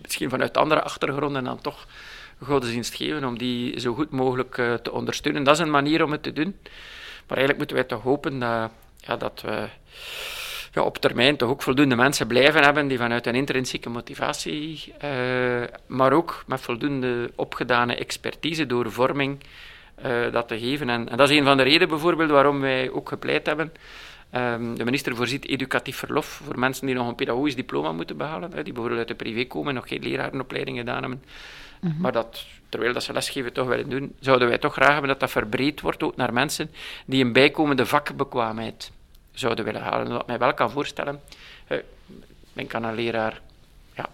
misschien 0.01 0.29
vanuit 0.29 0.57
andere 0.57 0.81
achtergronden 0.81 1.43
dan 1.43 1.61
toch 1.61 1.87
godsdienst 2.41 2.95
geven, 2.95 3.25
om 3.25 3.37
die 3.37 3.79
zo 3.79 3.93
goed 3.93 4.11
mogelijk 4.11 4.57
uh, 4.57 4.73
te 4.73 4.91
ondersteunen. 4.91 5.43
Dat 5.43 5.53
is 5.53 5.59
een 5.59 5.71
manier 5.71 6.03
om 6.03 6.11
het 6.11 6.23
te 6.23 6.33
doen. 6.33 6.55
Maar 7.27 7.37
eigenlijk 7.37 7.57
moeten 7.57 7.75
wij 7.75 7.85
toch 7.85 8.01
hopen 8.01 8.39
dat, 8.39 8.71
ja, 8.97 9.17
dat 9.17 9.41
we 9.41 9.67
ja, 10.73 10.81
op 10.81 10.97
termijn 10.97 11.37
toch 11.37 11.49
ook 11.49 11.61
voldoende 11.61 11.95
mensen 11.95 12.27
blijven 12.27 12.63
hebben 12.63 12.87
die 12.87 12.97
vanuit 12.97 13.27
een 13.27 13.35
intrinsieke 13.35 13.89
motivatie, 13.89 14.93
uh, 15.03 15.63
maar 15.85 16.13
ook 16.13 16.43
met 16.47 16.61
voldoende 16.61 17.31
opgedane 17.35 17.95
expertise 17.95 18.65
door 18.65 18.91
vorming 18.91 19.39
uh, 20.05 20.31
dat 20.31 20.47
te 20.47 20.59
geven. 20.59 20.89
En, 20.89 21.09
en, 21.09 21.17
dat 21.17 21.29
is 21.29 21.37
een 21.37 21.43
van 21.43 21.57
de 21.57 21.63
redenen 21.63 21.87
bijvoorbeeld 21.87 22.29
waarom 22.29 22.59
wij 22.61 22.91
ook 22.91 23.09
gepleit 23.09 23.45
hebben 23.45 23.73
Um, 24.35 24.75
de 24.75 24.83
minister 24.83 25.15
voorziet 25.15 25.47
educatief 25.47 25.97
verlof 25.97 26.25
voor 26.25 26.59
mensen 26.59 26.85
die 26.85 26.95
nog 26.95 27.07
een 27.07 27.15
pedagogisch 27.15 27.55
diploma 27.55 27.91
moeten 27.91 28.17
behalen, 28.17 28.51
hè, 28.53 28.63
die 28.63 28.73
bijvoorbeeld 28.73 28.99
uit 28.99 29.17
de 29.17 29.23
privé 29.23 29.45
komen 29.45 29.69
en 29.69 29.75
nog 29.75 29.87
geen 29.87 30.01
lerarenopleiding 30.01 30.77
gedaan 30.77 31.01
hebben. 31.01 31.23
Mhm. 31.79 32.01
Maar 32.01 32.11
dat, 32.11 32.45
terwijl 32.69 32.93
dat 32.93 33.03
ze 33.03 33.13
lesgeven 33.13 33.53
toch 33.53 33.67
willen 33.67 33.89
doen, 33.89 34.15
zouden 34.19 34.47
wij 34.47 34.57
toch 34.57 34.73
graag 34.73 34.91
hebben 34.91 35.07
dat 35.07 35.19
dat 35.19 35.31
verbreed 35.31 35.81
wordt 35.81 36.03
ook 36.03 36.15
naar 36.15 36.33
mensen 36.33 36.71
die 37.05 37.23
een 37.23 37.33
bijkomende 37.33 37.85
vakbekwaamheid 37.85 38.91
zouden 39.31 39.65
willen 39.65 39.81
halen. 39.81 40.11
Wat 40.11 40.27
mij 40.27 40.37
wel 40.37 40.53
kan 40.53 40.71
voorstellen, 40.71 41.21
uh, 41.67 41.77
men 42.53 42.67
kan 42.67 42.83
een 42.83 42.95
leraar 42.95 43.41
ja, 43.95 44.09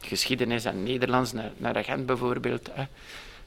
geschiedenis 0.00 0.64
en 0.64 0.82
Nederlands 0.82 1.32
naar, 1.32 1.50
naar 1.56 1.84
Gent 1.84 2.06
bijvoorbeeld, 2.06 2.70
hè, 2.72 2.84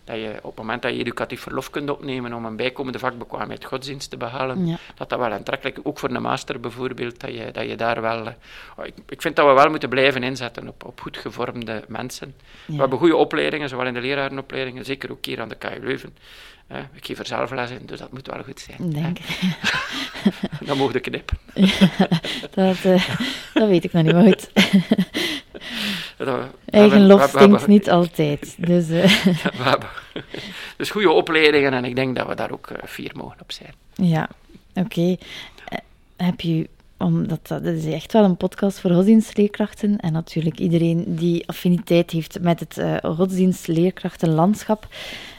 dat 0.06 0.16
je 0.16 0.36
op 0.42 0.44
het 0.50 0.56
moment 0.56 0.82
dat 0.82 0.92
je 0.94 1.00
educatief 1.00 1.42
verlof 1.42 1.70
kunt 1.70 1.90
opnemen 1.90 2.34
om 2.34 2.46
een 2.46 2.56
bijkomende 2.56 3.00
vakbekwaamheid 3.00 3.66
godsdienst 3.66 4.10
te 4.10 4.18
behalen, 4.18 4.68
Ja. 4.68 4.78
dat 4.96 5.10
dat 5.10 5.20
wel 5.20 5.32
aantrekkelijk 5.32 5.80
ook 5.84 6.00
voor 6.00 6.10
een 6.10 6.22
master 6.22 6.60
bijvoorbeeld, 6.60 7.20
dat 7.20 7.34
je, 7.34 7.50
dat 7.52 7.68
je 7.70 7.76
daar 7.76 8.02
wel... 8.02 8.26
eh, 8.28 8.34
ik, 8.86 8.94
ik 9.10 9.22
vind 9.22 9.36
dat 9.36 9.48
we 9.48 9.54
wel 9.54 9.70
moeten 9.70 9.90
blijven 9.90 10.24
inzetten 10.24 10.68
op, 10.68 10.86
op 10.86 11.02
goed 11.02 11.18
gevormde 11.18 11.84
mensen. 11.88 12.36
We 12.66 12.76
hebben 12.76 12.98
goede 13.00 13.16
opleidingen, 13.16 13.70
zowel 13.70 13.86
in 13.88 13.94
de 13.94 14.02
lerarenopleidingen, 14.02 14.86
zeker 14.86 15.12
ook 15.12 15.26
hier 15.26 15.42
aan 15.42 15.50
de 15.50 15.56
KU 15.56 15.80
Leuven. 15.82 16.16
Eh, 16.68 16.78
ik 16.94 17.06
geef 17.06 17.20
er 17.20 17.26
zelf 17.28 17.52
les 17.52 17.70
in, 17.72 17.86
dus 17.86 18.00
dat 18.00 18.12
moet 18.14 18.28
wel 18.28 18.44
goed 18.44 18.60
zijn. 18.60 18.90
Denk. 18.94 19.18
Dan 20.66 20.78
mogen 20.78 20.94
de 20.94 21.00
knippen. 21.00 21.38
dat, 22.56 22.78
eh, 22.84 23.10
dat 23.54 23.68
weet 23.68 23.84
ik 23.84 23.94
nog 23.94 24.04
niet, 24.04 24.14
maar 24.14 24.24
goed. 24.24 24.50
Dat- 26.18 26.40
Eigen 26.66 27.08
lof 27.08 27.28
stinkt 27.30 27.68
niet 27.68 27.90
altijd. 27.90 28.56
Dus 28.58 28.90
eh, 28.90 29.26
we 29.58 29.64
hebben 29.64 29.90
dus 30.78 30.90
goede 30.90 31.12
opleidingen 31.12 31.74
en 31.74 31.86
ik 31.86 31.96
denk 31.96 32.16
dat 32.16 32.28
we 32.28 32.36
daar 32.36 32.52
ook 32.52 32.68
eh, 32.68 32.84
fier 32.88 33.12
mogen 33.16 33.38
op 33.42 33.52
zijn. 33.52 33.74
ja, 33.94 34.30
oké. 34.76 35.16
Eh, 35.66 35.78
heb 36.18 36.42
je, 36.42 36.70
omdat 36.98 37.48
dat, 37.48 37.64
dat 37.64 37.74
is 37.74 37.86
echt 37.86 38.14
wel 38.14 38.24
een 38.24 38.38
podcast 38.38 38.80
voor 38.80 38.92
godsdienstleerkrachten 38.92 39.98
en 39.98 40.14
natuurlijk 40.14 40.60
iedereen 40.60 41.04
die 41.08 41.48
affiniteit 41.48 42.12
heeft 42.12 42.40
met 42.42 42.60
het 42.60 42.78
eh 42.78 42.96
godsdienstleerkrachtenlandschap, 43.16 44.88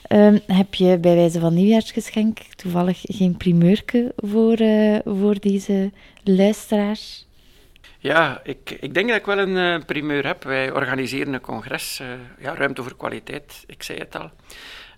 ehm, 0.02 0.38
heb 0.46 0.74
je 0.74 0.98
bij 0.98 1.14
wijze 1.14 1.40
van 1.40 1.54
nieuwjaarsgeschenk 1.54 2.38
toevallig 2.56 3.00
geen 3.02 3.36
primeurke 3.36 4.12
voor, 4.16 4.56
voor 5.04 5.40
deze 5.40 5.90
luisteraars? 6.24 7.25
Ja, 8.06 8.40
ik, 8.44 8.76
ik 8.80 8.94
denk 8.94 9.08
dat 9.08 9.16
ik 9.16 9.26
wel 9.26 9.38
een 9.38 9.56
eh, 9.56 9.86
primeur 9.86 10.26
heb. 10.26 10.44
Wij 10.44 10.72
organiseren 10.72 11.34
een 11.34 11.40
congres, 11.40 12.00
eh, 12.00 12.06
ja, 12.38 12.54
Ruimte 12.54 12.82
voor 12.82 12.96
Kwaliteit, 12.96 13.64
ik 13.66 13.82
zei 13.82 13.98
het 13.98 14.16
al. 14.16 14.30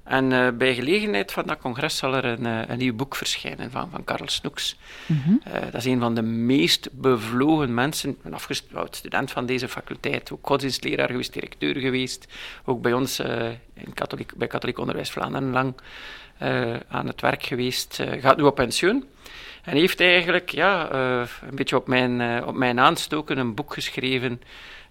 En 0.05 0.33
eh, 0.33 0.49
bij 0.53 0.75
gelegenheid 0.75 1.33
van 1.33 1.47
dat 1.47 1.59
congres 1.59 1.97
zal 1.97 2.15
er 2.15 2.25
een, 2.25 2.45
een 2.45 2.79
nieuw 2.79 2.95
boek 2.95 3.17
verschijnen 3.17 3.71
van, 3.71 3.91
van 3.91 4.05
Karel 4.05 4.29
Snoeks. 4.29 4.79
Mhm. 5.07 5.37
Dat 5.65 5.75
is 5.75 5.85
een 5.85 6.01
van 6.01 6.15
de 6.15 6.23
meest 6.23 6.89
bevlogen 6.93 7.75
mensen, 7.75 8.19
een 8.23 8.35
afgestudeerd 8.35 8.97
student 8.97 9.31
van 9.31 9.47
deze 9.47 9.69
faculteit, 9.69 10.33
ook 10.33 10.47
godsdienstleraar 10.47 11.09
geweest, 11.09 11.33
directeur 11.33 11.77
geweest, 11.77 12.27
ook 12.65 12.83
bij 12.83 12.93
ons 12.93 13.21
in 13.75 13.95
katholiek, 13.95 14.33
bij 14.37 14.47
Katholiek 14.47 14.79
Onderwijs 14.79 15.11
Vlaanderen 15.11 15.51
lang 15.51 15.75
aan 16.89 17.07
het 17.07 17.21
werk 17.21 17.43
geweest, 17.43 18.03
gaat 18.21 18.37
nu 18.37 18.43
op 18.43 18.55
pensioen. 18.55 19.05
En 19.69 19.77
heeft 19.77 20.01
eigenlijk 20.01 20.51
ja, 20.51 20.91
eh, 20.91 21.29
een 21.49 21.57
beetje 21.57 21.77
op 21.77 21.87
mijn, 21.87 22.21
eh, 22.21 22.47
op 22.47 22.55
mijn 22.55 22.81
aanstoken 22.81 23.39
een 23.39 23.55
boek 23.55 23.73
geschreven, 23.73 24.41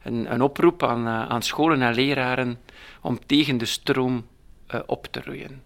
een, 0.04 0.34
een 0.34 0.42
oproep 0.42 0.84
aan, 0.84 1.08
eh, 1.08 1.30
aan 1.30 1.42
scholen 1.42 1.82
en 1.82 1.94
leraren 1.94 2.60
om 3.02 3.26
tegen 3.26 3.58
de 3.58 3.66
stroom 3.66 4.28
op 4.86 5.06
te 5.06 5.22
roeien. 5.26 5.64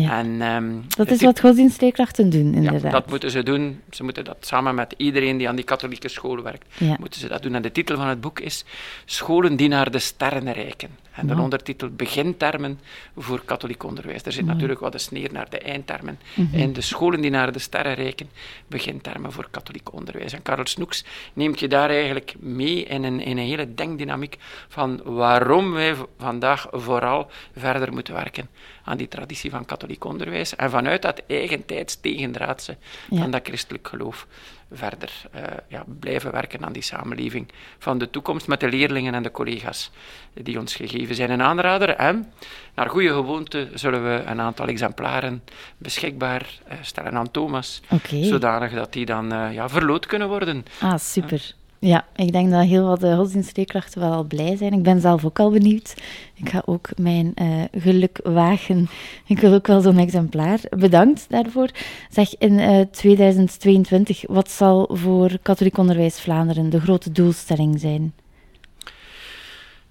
Ja. 0.00 0.18
En, 0.18 0.42
ehm, 0.42 0.72
Dat 0.96 1.10
is 1.10 1.22
wat 1.22 1.40
godsdienstleerkrachten 1.40 2.30
doen, 2.30 2.50
ja, 2.50 2.56
inderdaad. 2.56 2.92
dat 2.92 3.08
moeten 3.10 3.30
ze 3.30 3.42
doen. 3.42 3.80
Ze 3.90 4.04
moeten 4.04 4.24
dat 4.24 4.36
samen 4.40 4.74
met 4.74 4.94
iedereen 4.96 5.36
die 5.36 5.48
aan 5.48 5.56
die 5.56 5.64
katholieke 5.64 6.08
school 6.08 6.42
werkt, 6.42 6.66
Ja. 6.78 6.96
moeten 7.00 7.20
ze 7.20 7.28
dat 7.28 7.42
doen. 7.42 7.54
En 7.54 7.62
de 7.62 7.72
titel 7.72 7.96
van 7.96 8.06
het 8.06 8.20
boek 8.20 8.40
is 8.40 8.64
Scholen 9.04 9.56
die 9.56 9.68
naar 9.68 9.90
de 9.90 9.98
sterren 9.98 10.52
reiken. 10.52 10.88
En 11.12 11.26
de 11.26 11.40
ondertitel 11.40 11.88
Begintermen 11.90 12.80
voor 13.16 13.42
katholiek 13.44 13.84
onderwijs. 13.84 14.22
Er 14.22 14.32
zit 14.32 14.40
Mooi. 14.42 14.52
natuurlijk 14.54 14.80
wat 14.80 14.94
een 14.94 15.00
sneer 15.00 15.32
naar 15.32 15.50
de 15.50 15.58
eindtermen. 15.58 16.18
Mhm. 16.34 16.60
En 16.60 16.72
de 16.72 16.80
scholen 16.80 17.20
die 17.20 17.30
naar 17.30 17.52
de 17.52 17.58
sterren 17.58 17.94
reiken, 17.94 18.28
begintermen 18.66 19.32
voor 19.32 19.48
katholiek 19.50 19.92
onderwijs. 19.92 20.32
En 20.32 20.42
Karel 20.42 20.66
Snoeks 20.66 21.04
neemt 21.32 21.60
je 21.60 21.68
daar 21.68 21.90
eigenlijk 21.90 22.34
mee 22.38 22.84
in 22.84 23.04
een, 23.04 23.20
in 23.20 23.38
een 23.38 23.46
hele 23.46 23.74
denkdynamiek 23.74 24.36
van 24.68 25.00
waarom 25.04 25.72
wij 25.72 25.94
vandaag 26.18 26.66
vooral 26.70 27.30
verder 27.56 27.92
moeten 27.92 28.14
werken 28.14 28.48
aan 28.84 28.96
die 28.96 29.08
traditie 29.08 29.50
van 29.50 29.64
katholiek 29.64 30.04
onderwijs. 30.04 30.56
En 30.56 30.70
vanuit 30.70 31.02
dat 31.02 31.22
eigentijds 31.26 32.00
tegendraadse 32.00 32.76
Ja. 33.10 33.20
van 33.20 33.30
dat 33.30 33.40
christelijk 33.44 33.88
geloof 33.88 34.26
verder 34.74 35.10
eh, 35.32 35.42
ja, 35.68 35.84
blijven 36.00 36.32
werken 36.32 36.64
aan 36.64 36.72
die 36.72 36.82
samenleving 36.82 37.48
van 37.78 37.98
de 37.98 38.10
toekomst 38.10 38.46
met 38.46 38.60
de 38.60 38.68
leerlingen 38.68 39.14
en 39.14 39.22
de 39.22 39.30
collega's 39.30 39.90
die 40.34 40.58
ons 40.58 40.74
gegeven 40.74 41.14
zijn. 41.14 41.30
Een 41.30 41.42
aanrader 41.42 41.88
en 41.88 42.32
naar 42.74 42.88
goede 42.90 43.08
gewoonte 43.12 43.68
zullen 43.74 44.02
we 44.04 44.22
een 44.26 44.40
aantal 44.40 44.66
exemplaren 44.66 45.42
beschikbaar 45.76 46.46
eh, 46.66 46.76
stellen 46.80 47.12
aan 47.16 47.30
Thomas, 47.30 47.80
Oké. 47.90 48.22
zodanig 48.24 48.72
dat 48.72 48.92
die 48.92 49.06
dan 49.06 49.32
eh, 49.32 49.52
ja, 49.54 49.68
verloot 49.68 50.06
kunnen 50.06 50.28
worden. 50.28 50.64
Ah, 50.80 50.98
super. 50.98 51.54
Ja, 51.84 52.04
ik 52.16 52.32
denk 52.32 52.50
dat 52.50 52.64
heel 52.64 52.86
wat 52.86 53.04
uh, 53.04 53.16
godsdienstleerkrachten 53.16 54.00
wel 54.00 54.12
al 54.12 54.24
blij 54.24 54.56
zijn. 54.56 54.72
Ik 54.72 54.82
ben 54.82 55.00
zelf 55.00 55.24
ook 55.24 55.38
al 55.38 55.50
benieuwd. 55.50 55.94
Ik 56.34 56.48
ga 56.48 56.62
ook 56.64 56.88
mijn 56.96 57.34
uh, 57.42 57.62
geluk 57.76 58.20
wagen. 58.24 58.88
Ik 59.26 59.38
wil 59.38 59.52
ook 59.52 59.66
wel 59.66 59.80
zo'n 59.80 59.98
exemplaar. 59.98 60.58
Bedankt 60.70 61.26
daarvoor. 61.28 61.68
Zeg, 62.10 62.38
in 62.38 62.58
uh, 62.58 62.80
2022, 62.90 64.22
wat 64.26 64.50
zal 64.50 64.90
voor 64.92 65.38
Katholiek 65.42 65.78
Onderwijs 65.78 66.20
Vlaanderen 66.20 66.70
de 66.70 66.80
grote 66.80 67.12
doelstelling 67.12 67.80
zijn? 67.80 68.12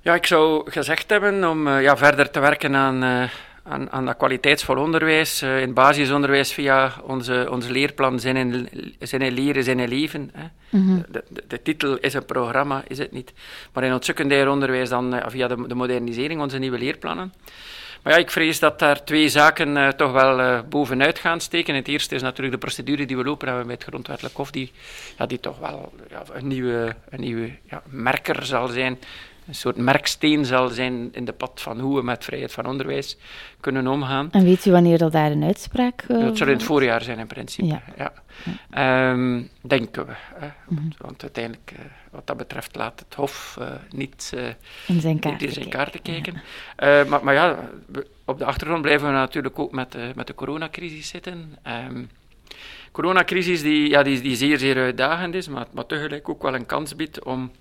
Ja, 0.01 0.13
ik 0.13 0.25
zou 0.25 0.71
gezegd 0.71 1.09
hebben 1.09 1.49
om 1.49 1.69
ja, 1.69 1.97
verder 1.97 2.31
te 2.31 2.39
werken 2.39 2.75
aan, 2.75 3.29
aan, 3.63 3.91
aan 3.91 4.05
dat 4.05 4.17
kwaliteitsvol 4.17 4.77
onderwijs, 4.77 5.43
uh, 5.43 5.61
in 5.61 5.73
basisonderwijs 5.73 6.53
via 6.53 6.93
onze, 7.03 7.47
onze 7.49 7.71
leerplan 7.71 8.19
Zin 8.19 8.35
in, 8.35 8.69
zin 8.99 9.21
in 9.21 9.33
Leren, 9.33 9.63
Zin 9.63 9.79
in 9.79 9.89
Leven. 9.89 10.31
Hè. 10.33 10.43
Mhm. 10.69 10.83
Mm 10.83 10.87
-hmm. 10.87 11.05
de, 11.09 11.23
de, 11.29 11.43
de, 11.47 11.61
titel 11.61 11.97
is 11.97 12.13
een 12.13 12.25
programma, 12.25 12.83
is 12.87 12.97
het 12.97 13.11
niet. 13.11 13.33
Maar 13.73 13.83
in 13.83 13.93
ons 13.93 14.05
secundair 14.05 14.49
onderwijs 14.49 14.89
dan 14.89 15.21
via 15.27 15.47
de, 15.47 15.67
de 15.67 15.75
modernisering, 15.75 16.41
onze 16.41 16.57
nieuwe 16.57 16.77
leerplannen. 16.77 17.33
Maar 18.03 18.13
ja, 18.13 18.19
ik 18.19 18.31
vrees 18.31 18.59
dat 18.59 18.79
daar 18.79 19.03
twee 19.03 19.29
zaken 19.29 19.75
uh, 19.75 19.87
toch 19.87 20.11
wel 20.11 20.63
bovenuit 20.63 21.19
gaan 21.19 21.39
steken. 21.39 21.75
Het 21.75 21.87
eerste 21.87 22.15
is 22.15 22.21
natuurlijk 22.21 22.51
de 22.51 22.65
procedure 22.65 23.05
die 23.05 23.17
we 23.17 23.23
lopen 23.23 23.47
hebben 23.47 23.69
het 23.69 23.83
grondwettelijk 23.83 24.35
hof, 24.35 24.51
die, 24.51 24.71
ja, 25.17 25.25
die 25.25 25.39
toch 25.39 25.59
wel 25.59 25.93
ja, 26.09 26.23
een 26.33 26.47
nieuwe, 26.47 26.95
een 27.09 27.19
nieuwe 27.19 27.51
ja, 27.69 27.81
merker 27.89 28.45
zal 28.45 28.67
zijn, 28.67 28.99
een 29.47 29.55
soort 29.55 29.77
merksteen 29.77 30.45
zal 30.45 30.69
zijn 30.69 31.09
in 31.11 31.25
de 31.25 31.33
pad 31.33 31.61
van 31.61 31.79
hoe 31.79 31.95
we 31.95 32.03
met 32.03 32.23
vrijheid 32.23 32.51
van 32.51 32.65
onderwijs 32.65 33.17
kunnen 33.59 33.87
omgaan. 33.87 34.31
En 34.31 34.43
weet 34.43 34.65
u 34.65 34.71
wanneer 34.71 34.97
dat 34.97 35.11
daar 35.11 35.31
een 35.31 35.43
uitspraak 35.43 36.03
uh, 36.07 36.21
Dat 36.25 36.37
zal 36.37 36.47
in 36.47 36.53
het 36.53 36.63
voorjaar 36.63 37.01
zijn 37.01 37.19
in 37.19 37.27
principe, 37.27 37.67
ja. 37.67 37.81
ja. 37.97 38.13
ja. 38.71 39.11
Um, 39.11 39.49
denken 39.61 40.05
we. 40.05 40.13
Hè. 40.15 40.47
Mm 40.67 40.77
-hmm. 40.77 40.91
Want 40.97 41.21
uiteindelijk, 41.21 41.71
uh, 41.73 41.79
wat 42.11 42.27
dat 42.27 42.37
betreft, 42.37 42.75
laat 42.75 42.99
het 42.99 43.13
Hof 43.13 43.57
uh, 43.59 43.67
niet 43.89 44.33
in 44.87 45.01
zijn 45.01 45.19
kaarten, 45.19 45.47
in 45.47 45.53
zijn 45.53 45.69
kaarten 45.69 46.01
kijken. 46.01 46.41
Ja. 46.77 47.03
maar, 47.03 47.23
maar, 47.23 47.33
ja, 47.33 47.69
we, 47.85 48.07
op 48.25 48.37
de 48.37 48.45
achtergrond 48.45 48.81
blijven 48.81 49.07
we 49.07 49.13
natuurlijk 49.13 49.59
ook 49.59 49.71
met, 49.71 50.15
met 50.15 50.27
de 50.27 50.35
coronacrisis 50.35 51.07
zitten. 51.07 51.57
Um, 51.87 52.09
coronacrisis 52.91 53.61
die, 53.61 53.89
ja, 53.89 54.03
die, 54.03 54.21
die 54.21 54.35
zeer, 54.35 54.59
zeer 54.59 54.77
uitdagend 54.77 55.35
is, 55.35 55.47
maar, 55.47 55.65
maar 55.71 55.85
tegelijk 55.85 56.29
ook 56.29 56.41
wel 56.41 56.55
een 56.55 56.65
kans 56.65 56.95
biedt 56.95 57.23
om 57.23 57.51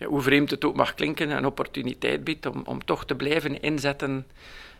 ja, 0.00 0.06
hoe 0.06 0.20
vreemd 0.20 0.50
het 0.50 0.64
ook 0.64 0.76
mag 0.76 0.94
klinken, 0.94 1.30
een 1.30 1.46
opportuniteit 1.46 2.24
biedt 2.24 2.46
om, 2.46 2.62
om 2.64 2.84
toch 2.84 3.04
te 3.04 3.14
blijven 3.14 3.62
inzetten 3.62 4.26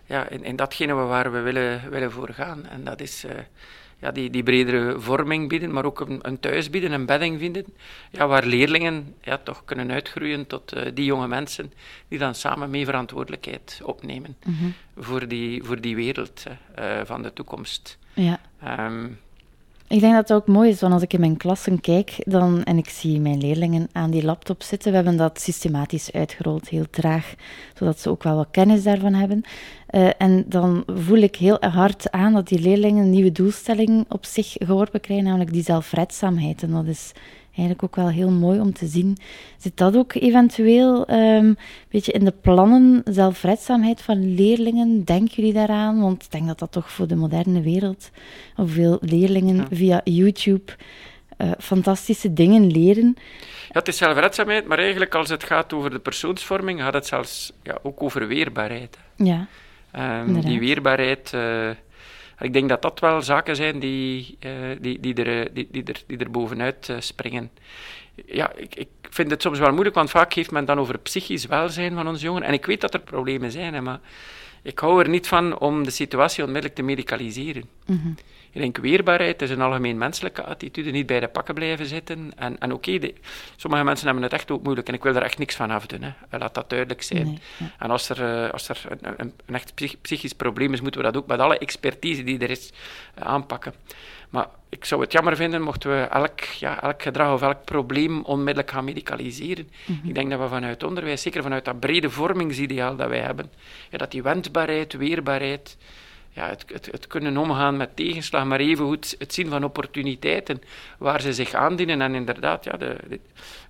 ja, 0.06 0.28
in, 0.28 0.44
in 0.44 0.56
datgene 0.56 0.94
waar 0.94 1.32
we 1.32 1.40
willen, 1.40 1.90
willen 1.90 2.12
voor 2.12 2.28
gaan. 2.28 2.66
En 2.66 2.84
dat 2.84 3.00
is 3.00 3.24
uh, 3.24 3.30
ja, 3.98 4.10
die, 4.10 4.30
die 4.30 4.42
bredere 4.42 5.00
vorming 5.00 5.48
bieden, 5.48 5.72
maar 5.72 5.84
ook 5.84 6.00
een, 6.00 6.18
een 6.22 6.40
thuis 6.40 6.70
bieden, 6.70 6.92
een 6.92 7.06
bedding 7.06 7.38
vinden, 7.38 7.64
ja, 8.10 8.26
waar 8.26 8.44
leerlingen 8.44 9.14
ja, 9.20 9.38
toch 9.38 9.64
kunnen 9.64 9.90
uitgroeien 9.90 10.46
tot 10.46 10.76
uh, 10.76 10.82
die 10.94 11.04
jonge 11.04 11.28
mensen 11.28 11.72
die 12.08 12.18
dan 12.18 12.34
samen 12.34 12.70
mee 12.70 12.84
verantwoordelijkheid 12.84 13.80
opnemen 13.84 14.36
mm 14.44 14.54
-hmm. 14.58 14.74
voor, 14.96 15.28
die, 15.28 15.64
voor 15.64 15.80
die 15.80 15.96
wereld 15.96 16.44
uh, 16.78 17.00
van 17.04 17.22
de 17.22 17.32
toekomst. 17.32 17.98
Ja. 18.14 18.40
Um, 18.86 19.18
ik 19.90 20.00
denk 20.00 20.14
dat 20.14 20.28
het 20.28 20.36
ook 20.36 20.46
mooi 20.46 20.70
is, 20.70 20.80
want 20.80 20.92
als 20.92 21.02
ik 21.02 21.12
in 21.12 21.20
mijn 21.20 21.36
klassen 21.36 21.80
kijk 21.80 22.16
dan, 22.18 22.62
en 22.62 22.78
ik 22.78 22.88
zie 22.88 23.20
mijn 23.20 23.38
leerlingen 23.38 23.88
aan 23.92 24.10
die 24.10 24.24
laptop 24.24 24.62
zitten, 24.62 24.90
we 24.90 24.96
hebben 24.96 25.16
dat 25.16 25.40
systematisch 25.40 26.12
uitgerold, 26.12 26.68
heel 26.68 26.90
traag, 26.90 27.34
zodat 27.74 28.00
ze 28.00 28.10
ook 28.10 28.22
wel 28.22 28.36
wat 28.36 28.48
kennis 28.50 28.82
daarvan 28.82 29.14
hebben. 29.14 29.42
Uh, 29.90 30.10
en 30.18 30.44
dan 30.48 30.82
voel 30.86 31.18
ik 31.18 31.36
heel 31.36 31.56
hard 31.60 32.10
aan 32.10 32.32
dat 32.32 32.48
die 32.48 32.58
leerlingen 32.58 33.02
een 33.04 33.10
nieuwe 33.10 33.32
doelstelling 33.32 34.04
op 34.08 34.24
zich 34.24 34.52
geworpen 34.52 35.00
krijgen, 35.00 35.24
namelijk 35.24 35.52
die 35.52 35.62
zelfredzaamheid. 35.62 36.62
En 36.62 36.70
dat 36.70 36.86
is 36.86 37.12
eigenlijk 37.56 37.82
ook 37.82 37.96
wel 37.96 38.10
heel 38.10 38.30
mooi 38.30 38.60
om 38.60 38.72
te 38.72 38.86
zien. 38.86 39.16
Zit 39.56 39.76
dat 39.76 39.96
ook 39.96 40.14
eventueel 40.14 41.10
um, 41.10 41.56
beetje 41.88 42.12
in 42.12 42.24
de 42.24 42.34
plannen, 42.40 43.02
zelfredzaamheid 43.04 44.02
van 44.02 44.34
leerlingen? 44.34 45.04
Denken 45.04 45.34
jullie 45.34 45.52
daaraan? 45.52 46.00
Want 46.00 46.24
ik 46.24 46.30
denk 46.30 46.46
dat 46.46 46.58
dat 46.58 46.72
toch 46.72 46.90
voor 46.90 47.06
de 47.06 47.16
moderne 47.16 47.60
wereld, 47.60 48.10
of 48.56 48.70
veel 48.70 48.98
leerlingen 49.00 49.56
ja. 49.56 49.66
via 49.70 50.00
YouTube 50.04 50.72
uh, 51.38 51.50
fantastische 51.58 52.32
dingen 52.32 52.70
leren. 52.70 53.16
Ja, 53.68 53.78
het 53.78 53.88
is 53.88 53.96
zelfredzaamheid, 53.96 54.66
maar 54.66 54.78
eigenlijk 54.78 55.14
als 55.14 55.28
het 55.28 55.44
gaat 55.44 55.72
over 55.72 55.90
de 55.90 55.98
persoonsvorming, 55.98 56.80
gaat 56.80 56.94
het 56.94 57.06
zelfs 57.06 57.52
ja, 57.62 57.78
ook 57.82 58.02
over 58.02 58.26
weerbaarheid. 58.26 58.98
Ja, 59.16 59.46
um, 60.22 60.40
die 60.40 60.60
weerbaarheid... 60.60 61.32
Uh, 61.34 61.70
ik 62.40 62.52
denk 62.52 62.68
dat 62.68 62.82
dat 62.82 63.00
wel 63.00 63.22
zaken 63.22 63.56
zijn 63.56 63.78
die, 63.78 64.38
uh, 64.46 64.52
die, 64.80 65.00
die, 65.00 65.14
er, 65.14 65.54
die, 65.54 65.68
die, 65.70 65.84
er, 65.84 66.02
die 66.06 66.18
er 66.18 66.30
bovenuit 66.30 66.88
uh, 66.88 66.96
springen. 66.98 67.50
Ja, 68.26 68.52
ik, 68.56 68.74
ik 68.74 68.88
vind 69.00 69.30
het 69.30 69.42
soms 69.42 69.58
wel 69.58 69.72
moeilijk, 69.72 69.94
want 69.94 70.10
vaak 70.10 70.32
heeft 70.32 70.50
men 70.50 70.64
dan 70.64 70.78
over 70.78 70.98
psychisch 70.98 71.46
welzijn 71.46 71.94
van 71.94 72.08
onze 72.08 72.24
jongeren. 72.24 72.48
En 72.48 72.54
ik 72.54 72.66
weet 72.66 72.80
dat 72.80 72.94
er 72.94 73.00
problemen 73.00 73.50
zijn, 73.50 73.74
hè, 73.74 73.80
maar 73.80 74.00
ik 74.62 74.78
hou 74.78 75.00
er 75.00 75.08
niet 75.08 75.28
van 75.28 75.58
om 75.58 75.84
de 75.84 75.90
situatie 75.90 76.42
onmiddellijk 76.44 76.74
te 76.74 76.82
medicaliseren. 76.82 77.64
Mhm. 77.86 78.08
Ik 78.52 78.60
denk 78.60 78.76
weerbaarheid 78.76 79.42
is 79.42 79.50
een 79.50 79.60
algemeen 79.60 79.98
menselijke 79.98 80.42
attitude, 80.42 80.90
niet 80.90 81.06
bij 81.06 81.20
de 81.20 81.28
pakken 81.28 81.54
blijven 81.54 81.86
zitten. 81.86 82.32
En, 82.36 82.58
en 82.58 82.72
oké, 82.72 82.98
sommige 83.56 83.84
mensen 83.84 84.06
hebben 84.06 84.24
het 84.24 84.32
echt 84.32 84.50
ook 84.50 84.62
moeilijk 84.62 84.88
en 84.88 84.94
ik 84.94 85.02
wil 85.02 85.14
er 85.14 85.22
echt 85.22 85.38
niks 85.38 85.54
van 85.54 85.70
afdoen. 85.70 86.02
Hè. 86.02 86.38
Laat 86.38 86.54
dat 86.54 86.70
duidelijk 86.70 87.02
zijn. 87.02 87.24
Nee, 87.24 87.38
ja. 87.56 87.70
En 87.78 87.90
als 87.90 88.08
er, 88.08 88.44
eh, 88.44 88.50
als 88.50 88.68
er 88.68 88.80
een, 88.88 89.14
een, 89.16 89.32
een 89.46 89.54
echt 89.54 89.74
psych- 89.74 90.00
psychisch 90.00 90.32
probleem 90.32 90.72
is, 90.72 90.80
moeten 90.80 91.00
we 91.00 91.06
dat 91.06 91.16
ook 91.16 91.26
met 91.26 91.40
alle 91.40 91.58
expertise 91.58 92.24
die 92.24 92.38
er 92.38 92.50
is 92.50 92.72
eh, 93.14 93.24
aanpakken. 93.24 93.74
Maar 94.30 94.46
ik 94.68 94.84
zou 94.84 95.00
het 95.00 95.12
jammer 95.12 95.36
vinden 95.36 95.62
mochten 95.62 95.90
we 95.90 96.02
elk, 96.02 96.40
ja, 96.40 96.82
elk 96.82 97.02
gedrag 97.02 97.32
of 97.32 97.42
elk 97.42 97.64
probleem 97.64 98.22
onmiddellijk 98.24 98.70
gaan 98.70 98.84
medicaliseren. 98.84 99.70
Ik 100.02 100.14
denk 100.14 100.30
dat 100.30 100.40
we 100.40 100.48
vanuit 100.48 100.82
onderwijs, 100.82 101.22
zeker 101.22 101.42
vanuit 101.42 101.64
dat 101.64 101.80
brede 101.80 102.10
vormingsideaal 102.10 102.96
dat 102.96 103.08
wij 103.08 103.20
hebben, 103.20 103.50
ja, 103.90 103.98
dat 103.98 104.10
die 104.10 104.22
wendbaarheid, 104.22 104.92
weerbaarheid, 104.92 105.76
ja, 106.32 106.48
het, 106.48 106.64
het, 106.72 106.86
het 106.90 107.06
kunnen 107.06 107.36
omgaan 107.36 107.76
met 107.76 107.96
tegenslag, 107.96 108.44
maar 108.44 108.60
evengoed 108.60 109.14
het 109.18 109.34
zien 109.34 109.48
van 109.48 109.64
opportuniteiten 109.64 110.62
waar 110.98 111.20
ze 111.20 111.32
zich 111.32 111.54
aandienen. 111.54 112.02
En 112.02 112.14
inderdaad, 112.14 112.64
ja, 112.64 112.76
de, 112.76 112.96
de- 113.08 113.20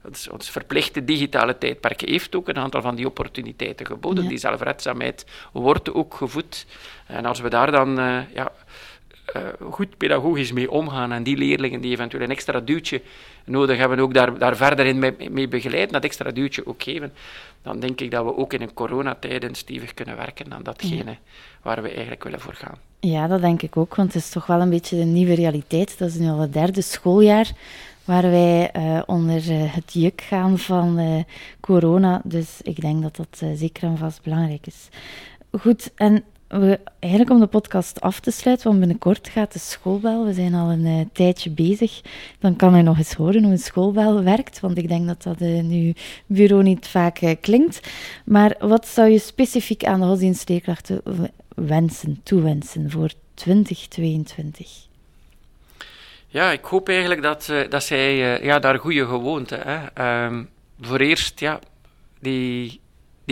ons, 0.05 0.29
ons 0.29 0.51
verplichte 0.51 1.05
digitale 1.05 1.59
tijdperk 1.59 2.01
heeft 2.01 2.35
ook 2.35 2.49
een 2.49 2.59
aantal 2.59 2.83
van 2.83 2.95
die 2.95 3.07
opportuniteiten 3.07 3.87
geboden. 3.87 4.23
Ja. 4.23 4.29
Die 4.29 4.39
zelfredzaamheid 4.39 5.27
wordt 5.53 5.93
ook 5.93 6.15
gevoed. 6.15 6.67
En 7.07 7.25
als 7.25 7.41
we 7.41 7.49
daar 7.49 7.71
dan 7.71 7.99
eh, 7.99 8.19
ja, 8.35 8.53
eh, 9.33 9.43
goed 9.71 9.97
pedagogisch 9.97 10.53
mee 10.53 10.71
omgaan 10.71 11.13
en 11.13 11.23
die 11.23 11.37
leerlingen 11.37 11.81
die 11.81 11.93
eventueel 11.93 12.23
een 12.23 12.31
extra 12.31 12.61
duwtje 12.61 13.03
nodig 13.45 13.79
hebben, 13.79 13.99
ook 13.99 14.15
daar, 14.15 14.39
daar 14.39 14.57
verder 14.57 14.87
in 14.87 14.99
mee, 14.99 15.31
mee 15.31 15.49
begeleiden, 15.49 15.93
dat 15.93 16.05
extra 16.05 16.31
duwtje 16.31 16.67
ook 16.67 16.83
geven, 16.83 17.13
dan 17.63 17.81
denk 17.81 18.01
ik 18.01 18.11
dat 18.11 18.25
we 18.25 18.37
ook 18.37 18.53
in 18.53 18.63
een 18.63 18.75
coronatijden 18.75 19.55
stevig 19.55 19.95
kunnen 19.95 20.17
werken 20.17 20.53
aan 20.53 20.63
datgene 20.63 21.17
waar 21.63 21.83
we 21.83 21.89
eigenlijk 21.89 22.25
willen 22.25 22.41
voor 22.41 22.55
gaan. 22.55 22.79
Ja, 23.01 23.27
dat 23.27 23.41
denk 23.41 23.63
ik 23.63 23.77
ook, 23.77 23.95
want 23.95 24.13
het 24.13 24.23
is 24.23 24.31
toch 24.31 24.47
wel 24.47 24.61
een 24.61 24.71
beetje 24.71 24.97
de 24.97 25.05
nieuwe 25.05 25.35
realiteit. 25.35 25.99
Dat 25.99 26.09
is 26.09 26.15
nu 26.15 26.29
al 26.29 26.39
het 26.39 26.53
derde 26.53 26.83
schooljaar 26.83 27.51
waar 28.05 28.31
wij 28.31 28.71
eh, 28.71 29.03
onder 29.07 29.51
eh, 29.51 29.75
het 29.75 29.93
juk 29.93 30.21
gaan 30.21 30.59
van 30.59 31.25
corona. 31.61 32.21
Dus 32.25 32.61
ik 32.63 32.81
denk 32.81 33.03
dat 33.03 33.17
dat 33.17 33.43
zeker 33.55 33.83
en 33.83 33.99
vast 33.99 34.23
belangrijk 34.23 34.67
is. 34.67 34.89
Goed, 35.59 35.91
en 35.95 36.25
we, 36.51 36.81
eigenlijk 36.99 37.33
om 37.33 37.41
de 37.41 37.47
podcast 37.47 38.01
af 38.01 38.21
te 38.21 38.31
sluiten, 38.31 38.67
want 38.67 38.79
binnenkort 38.79 39.29
gaat 39.29 39.53
de 39.53 39.59
schoolbel. 39.59 40.25
We 40.27 40.33
zijn 40.33 40.55
al 40.55 40.71
een 40.71 40.87
eh, 40.87 41.07
tijdje 41.13 41.51
bezig. 41.51 42.01
Dan 42.39 42.57
kan 42.57 42.73
hij 42.73 42.83
nog 42.83 42.99
eens 42.99 43.15
horen 43.15 43.43
hoe 43.43 43.53
een 43.53 43.59
schoolbel 43.59 44.23
werkt, 44.23 44.61
want 44.61 44.79
ik 44.79 44.89
denk 44.89 45.07
dat 45.07 45.23
dat 45.23 45.41
in 45.41 45.71
uw 45.71 45.93
bureau 46.27 46.63
niet 46.63 46.87
vaak 46.87 47.19
eh, 47.19 47.37
klinkt. 47.41 47.91
Maar 48.25 48.57
wat 48.59 48.89
zou 48.89 49.09
je 49.09 49.19
specifiek 49.19 49.85
aan 49.85 50.01
de 50.01 50.07
godsdienstleerkrachten 50.07 51.03
wensen, 51.55 52.21
toewensen 52.23 52.91
voor 52.91 53.11
2022? 53.35 54.89
Ja, 56.27 56.51
ik 56.51 56.65
hoop 56.65 56.89
eigenlijk 56.89 57.23
dat, 57.23 57.53
dat 57.69 57.83
zij 57.83 58.17
ja, 58.43 58.59
daar 58.59 58.79
goede 58.79 59.07
gewoonten. 59.07 59.61
Hè. 59.61 59.87
Ehm, 59.95 60.45
voor 60.81 60.99
eerst, 60.99 61.41
ja, 61.41 61.59
die, 62.21 62.81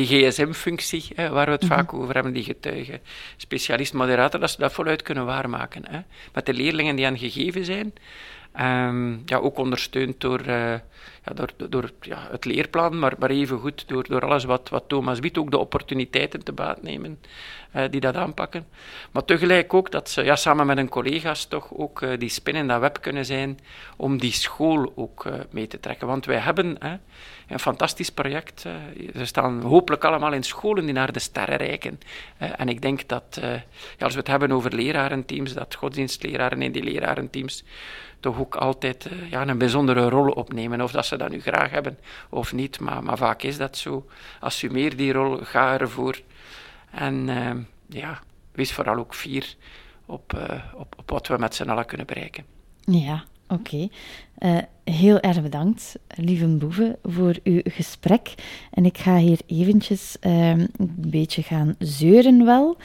die 0.04 0.30
gsm-functie, 0.30 1.12
waar 1.16 1.46
we 1.46 1.52
het 1.52 1.64
vaak 1.64 1.94
over 1.94 2.14
hebben, 2.14 2.32
die 2.32 2.44
getuigen, 2.44 3.00
specialist, 3.36 3.92
moderator, 3.92 4.40
dat 4.40 4.50
ze 4.50 4.58
dat 4.58 4.72
voluit 4.72 5.02
kunnen 5.02 5.26
waarmaken. 5.26 5.82
Hè. 5.88 6.00
Met 6.32 6.46
de 6.46 6.54
leerlingen 6.54 6.96
die 6.96 7.06
aan 7.06 7.18
gegeven 7.18 7.64
zijn. 7.64 7.92
Ehm, 8.52 9.16
ja, 9.24 9.36
ook 9.36 9.58
ondersteund 9.58 10.20
door, 10.20 10.40
eh, 10.40 10.72
ja, 11.24 11.32
door, 11.34 11.50
door 11.68 11.90
ja, 12.00 12.26
het 12.30 12.44
leerplan, 12.44 12.98
maar, 12.98 13.14
maar 13.18 13.30
evengoed 13.30 13.88
door, 13.88 14.08
door 14.08 14.24
alles 14.24 14.44
wat, 14.44 14.68
wat 14.68 14.84
Thomas 14.86 15.20
biedt, 15.20 15.38
ook 15.38 15.50
de 15.50 15.58
opportuniteiten 15.58 16.44
te 16.44 16.52
baat 16.52 16.82
nemen 16.82 17.20
eh, 17.70 17.84
die 17.90 18.00
dat 18.00 18.14
aanpakken. 18.14 18.66
Maar 19.10 19.24
tegelijk 19.24 19.74
ook 19.74 19.90
dat 19.90 20.10
ze 20.10 20.22
ja, 20.22 20.36
samen 20.36 20.66
met 20.66 20.76
hun 20.76 20.88
collega's 20.88 21.44
toch 21.44 21.74
ook 21.74 22.02
eh, 22.02 22.18
die 22.18 22.28
spin 22.28 22.54
in 22.54 22.68
dat 22.68 22.80
web 22.80 22.98
kunnen 23.00 23.24
zijn 23.24 23.58
om 23.96 24.18
die 24.18 24.32
school 24.32 24.92
ook 24.94 25.24
mee 25.50 25.66
te 25.66 25.80
trekken. 25.80 26.06
Want 26.06 26.26
wij 26.26 26.38
hebben 26.38 26.76
hè, 26.78 26.96
een 27.48 27.58
fantastisch 27.58 28.10
project. 28.10 28.64
eh, 28.64 28.72
ze 29.16 29.24
staan 29.24 29.62
hopelijk 29.62 30.04
allemaal 30.04 30.32
in 30.32 30.42
scholen 30.42 30.84
die 30.84 30.94
naar 30.94 31.12
de 31.12 31.18
sterren 31.18 31.56
reiken. 31.56 32.00
Eh, 32.36 32.50
en 32.56 32.68
ik 32.68 32.82
denk 32.82 33.08
dat 33.08 33.38
eh, 33.40 33.52
ja, 33.98 34.04
als 34.04 34.12
we 34.12 34.18
het 34.18 34.28
hebben 34.28 34.52
over 34.52 34.74
lerarenteams, 34.74 35.52
dat 35.52 35.74
godsdienstleraren 35.74 36.62
in 36.62 36.72
die 36.72 36.82
lerarenteams 36.82 37.64
toch 38.20 38.38
ook 38.38 38.56
altijd 38.56 39.08
ja, 39.30 39.48
een 39.48 39.58
bijzondere 39.58 40.08
rol 40.08 40.30
opnemen. 40.30 40.80
Of 40.80 40.92
dat 40.92 41.06
ze 41.06 41.16
dat 41.16 41.30
nu 41.30 41.40
graag 41.40 41.70
hebben 41.70 41.98
of 42.28 42.52
niet, 42.52 42.80
maar, 42.80 43.02
maar 43.02 43.16
vaak 43.16 43.42
is 43.42 43.56
dat 43.56 43.76
zo. 43.76 44.06
Assumeer 44.40 44.96
die 44.96 45.12
rol, 45.12 45.38
ga 45.42 45.78
ervoor. 45.78 46.20
En 46.90 47.26
ja, 47.88 48.20
wees 48.52 48.72
vooral 48.72 48.96
ook 48.96 49.14
fier 49.14 49.54
op, 50.06 50.32
op, 50.74 50.94
op 50.98 51.10
wat 51.10 51.26
we 51.26 51.36
met 51.38 51.54
z'n 51.54 51.68
allen 51.68 51.86
kunnen 51.86 52.06
bereiken. 52.06 52.44
Ja, 52.84 53.24
oké. 53.48 53.88
Eh, 54.38 54.56
heel 54.84 55.20
erg 55.20 55.42
bedankt, 55.42 55.98
lieve 56.14 56.46
Boeve, 56.46 56.98
voor 57.02 57.36
uw 57.44 57.60
gesprek. 57.64 58.34
En 58.70 58.84
ik 58.84 58.98
ga 58.98 59.16
hier 59.16 59.38
eventjes 59.46 60.16
ehm, 60.20 60.66
een 60.76 60.94
beetje 60.96 61.42
gaan 61.42 61.74
zeuren 61.78 62.44
wel. 62.44 62.76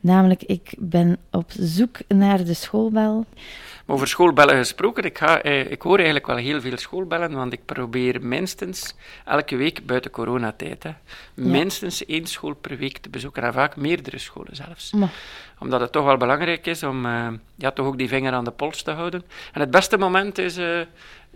Namelijk, 0.00 0.42
ik 0.42 0.74
ben 0.78 1.18
op 1.30 1.50
zoek 1.58 1.98
naar 2.08 2.44
de 2.44 2.54
schoolbel. 2.54 3.24
Over 3.90 4.08
schoolbellen 4.08 4.56
gesproken, 4.56 5.04
ik, 5.04 5.18
ga, 5.18 5.42
eh, 5.42 5.70
ik 5.70 5.82
hoor 5.82 5.96
eigenlijk 5.96 6.26
wel 6.26 6.36
heel 6.36 6.60
veel 6.60 6.76
schoolbellen, 6.78 7.32
want 7.32 7.52
ik 7.52 7.64
probeer 7.64 8.22
minstens 8.22 8.94
elke 9.24 9.56
week 9.56 9.86
buiten 9.86 10.10
coronatijd, 10.10 10.82
hè, 10.82 10.90
minstens 11.34 12.06
één 12.06 12.26
school 12.26 12.54
per 12.54 12.76
week 12.76 12.98
te 12.98 13.08
bezoeken 13.08 13.42
en 13.42 13.52
vaak 13.52 13.76
meerdere 13.76 14.18
scholen 14.18 14.56
zelfs. 14.56 14.92
Omdat 15.58 15.80
het 15.80 15.92
toch 15.92 16.04
wel 16.04 16.16
belangrijk 16.16 16.66
is 16.66 16.82
om 16.82 17.06
eh, 17.06 17.28
ja, 17.56 17.70
toch 17.70 17.86
ook 17.86 17.98
die 17.98 18.08
vinger 18.08 18.32
aan 18.32 18.44
de 18.44 18.50
pols 18.50 18.82
te 18.82 18.90
houden. 18.90 19.24
En 19.52 19.60
het 19.60 19.70
beste 19.70 19.98
moment 19.98 20.38
is 20.38 20.56
eh, 20.56 20.80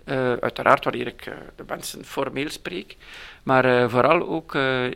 eh, 0.04 0.32
uiteraard 0.32 0.84
wanneer 0.84 1.06
ik 1.06 1.26
eh, 1.26 1.34
de 1.56 1.64
mensen 1.66 2.04
formeel 2.04 2.50
spreek, 2.50 2.96
maar 3.42 3.64
eh, 3.64 3.88
vooral 3.88 4.28
ook, 4.28 4.54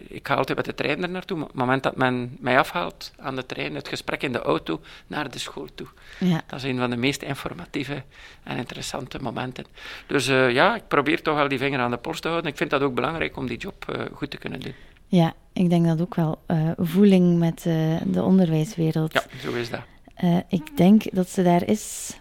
ik 0.08 0.26
ga 0.26 0.34
altijd 0.34 0.56
met 0.56 0.66
de 0.66 0.74
trein 0.74 1.02
er 1.02 1.08
naartoe, 1.08 1.36
maar 1.36 1.46
op 1.46 1.52
het 1.52 1.60
moment 1.60 1.82
dat 1.82 1.96
men 1.96 2.36
mij 2.40 2.58
afhaalt 2.58 3.12
aan 3.16 3.36
de 3.36 3.46
trein, 3.46 3.74
het 3.74 3.88
gesprek 3.88 4.22
in 4.22 4.32
de 4.32 4.38
auto 4.40 4.80
naar 5.06 5.30
de 5.30 5.38
school 5.38 5.66
toe. 5.74 5.86
ja, 6.18 6.42
Dat 6.46 6.58
is 6.58 6.64
een 6.64 6.78
van 6.78 6.90
de 6.90 6.96
meest 6.96 7.22
informatieve 7.22 8.02
en 8.42 8.56
interessante 8.56 9.18
momenten. 9.22 9.64
Dus 10.06 10.26
ja, 10.26 10.76
ik 10.76 10.88
probeer 10.88 11.22
toch 11.22 11.34
wel 11.34 11.48
die 11.48 11.58
vinger 11.58 11.80
aan 11.80 11.90
de 11.90 11.96
pols 11.96 12.20
te 12.20 12.28
houden. 12.28 12.50
Ik 12.50 12.56
vind 12.56 12.70
dat 12.70 12.82
ook 12.82 12.94
belangrijk 12.94 13.36
om 13.36 13.46
die 13.46 13.58
job 13.58 14.08
goed 14.14 14.30
te 14.30 14.36
kunnen 14.36 14.60
doen. 14.60 14.74
ja, 15.06 15.34
ik 15.52 15.70
denk 15.70 15.86
dat 15.86 16.00
ook 16.00 16.14
wel. 16.14 16.40
voeling 16.76 17.38
met 17.38 17.62
de 18.04 18.22
onderwijswereld. 18.22 19.12
Ja, 19.12 19.22
zo 19.42 19.52
is 19.52 19.70
dat. 19.70 19.80
Ik 20.48 20.76
denk 20.76 21.02
dat 21.12 21.28
ze 21.28 21.42
daar 21.42 21.66
is. 21.66 22.16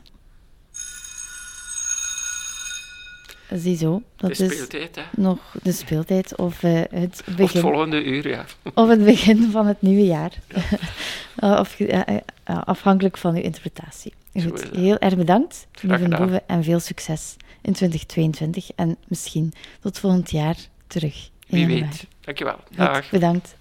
Ziezo, 3.53 4.01
De 4.15 4.27
dat 4.27 4.39
is 4.39 4.51
speeltijd, 4.53 4.95
hè. 4.95 5.01
nog 5.11 5.37
de 5.63 5.71
speeltijd 5.71 6.35
of 6.35 6.63
eh, 6.63 6.73
het 6.73 6.89
Of 7.19 7.25
het 7.25 7.35
begin. 7.35 7.61
volgende 7.61 8.03
uur, 8.03 8.27
ja. 8.29 8.45
Of 8.73 8.89
het 8.89 9.03
begin 9.05 9.51
van 9.51 9.65
het 9.67 9.81
nieuwe 9.81 10.05
jaar. 10.05 10.31
Eh, 11.37 11.57
of, 11.59 11.79
eh, 11.79 12.17
afhankelijk 12.43 13.17
van 13.17 13.35
uw 13.35 13.41
interpretatie. 13.41 14.13
Goed, 14.33 14.63
is 14.71 14.77
heel 14.79 14.97
erg 14.97 15.15
bedankt, 15.15 15.67
lieve. 15.81 16.07
Boeven, 16.07 16.47
en 16.47 16.63
veel 16.63 16.79
succes 16.79 17.35
in 17.61 17.73
2022. 17.73 18.69
En 18.75 18.97
misschien 19.07 19.53
tot 19.81 19.99
volgend 19.99 20.31
jaar 20.31 20.55
terug 20.87 21.15
in 21.15 21.29
Wie 21.47 21.59
januari. 21.59 21.81
weet. 21.89 22.05
Dankjewel. 22.21 22.55
Goed, 22.67 22.77
Dag. 22.77 23.09
bedankt. 23.09 23.55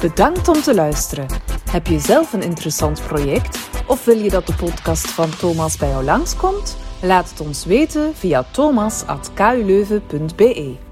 Bedankt 0.00 0.48
om 0.48 0.60
te 0.62 0.74
luisteren. 0.74 1.26
Heb 1.70 1.86
je 1.86 1.98
zelf 1.98 2.32
een 2.32 2.42
interessant 2.42 3.02
project 3.06 3.58
of 3.86 4.04
wil 4.04 4.18
je 4.18 4.30
dat 4.30 4.46
de 4.46 4.54
podcast 4.54 5.06
van 5.10 5.36
Thomas 5.36 5.76
bij 5.76 5.88
jou 5.88 6.04
langskomt? 6.04 6.76
Laat 7.02 7.30
het 7.30 7.40
ons 7.40 7.64
weten 7.64 8.14
via 8.14 8.44
thomas.kuleuven.be. 8.50 10.87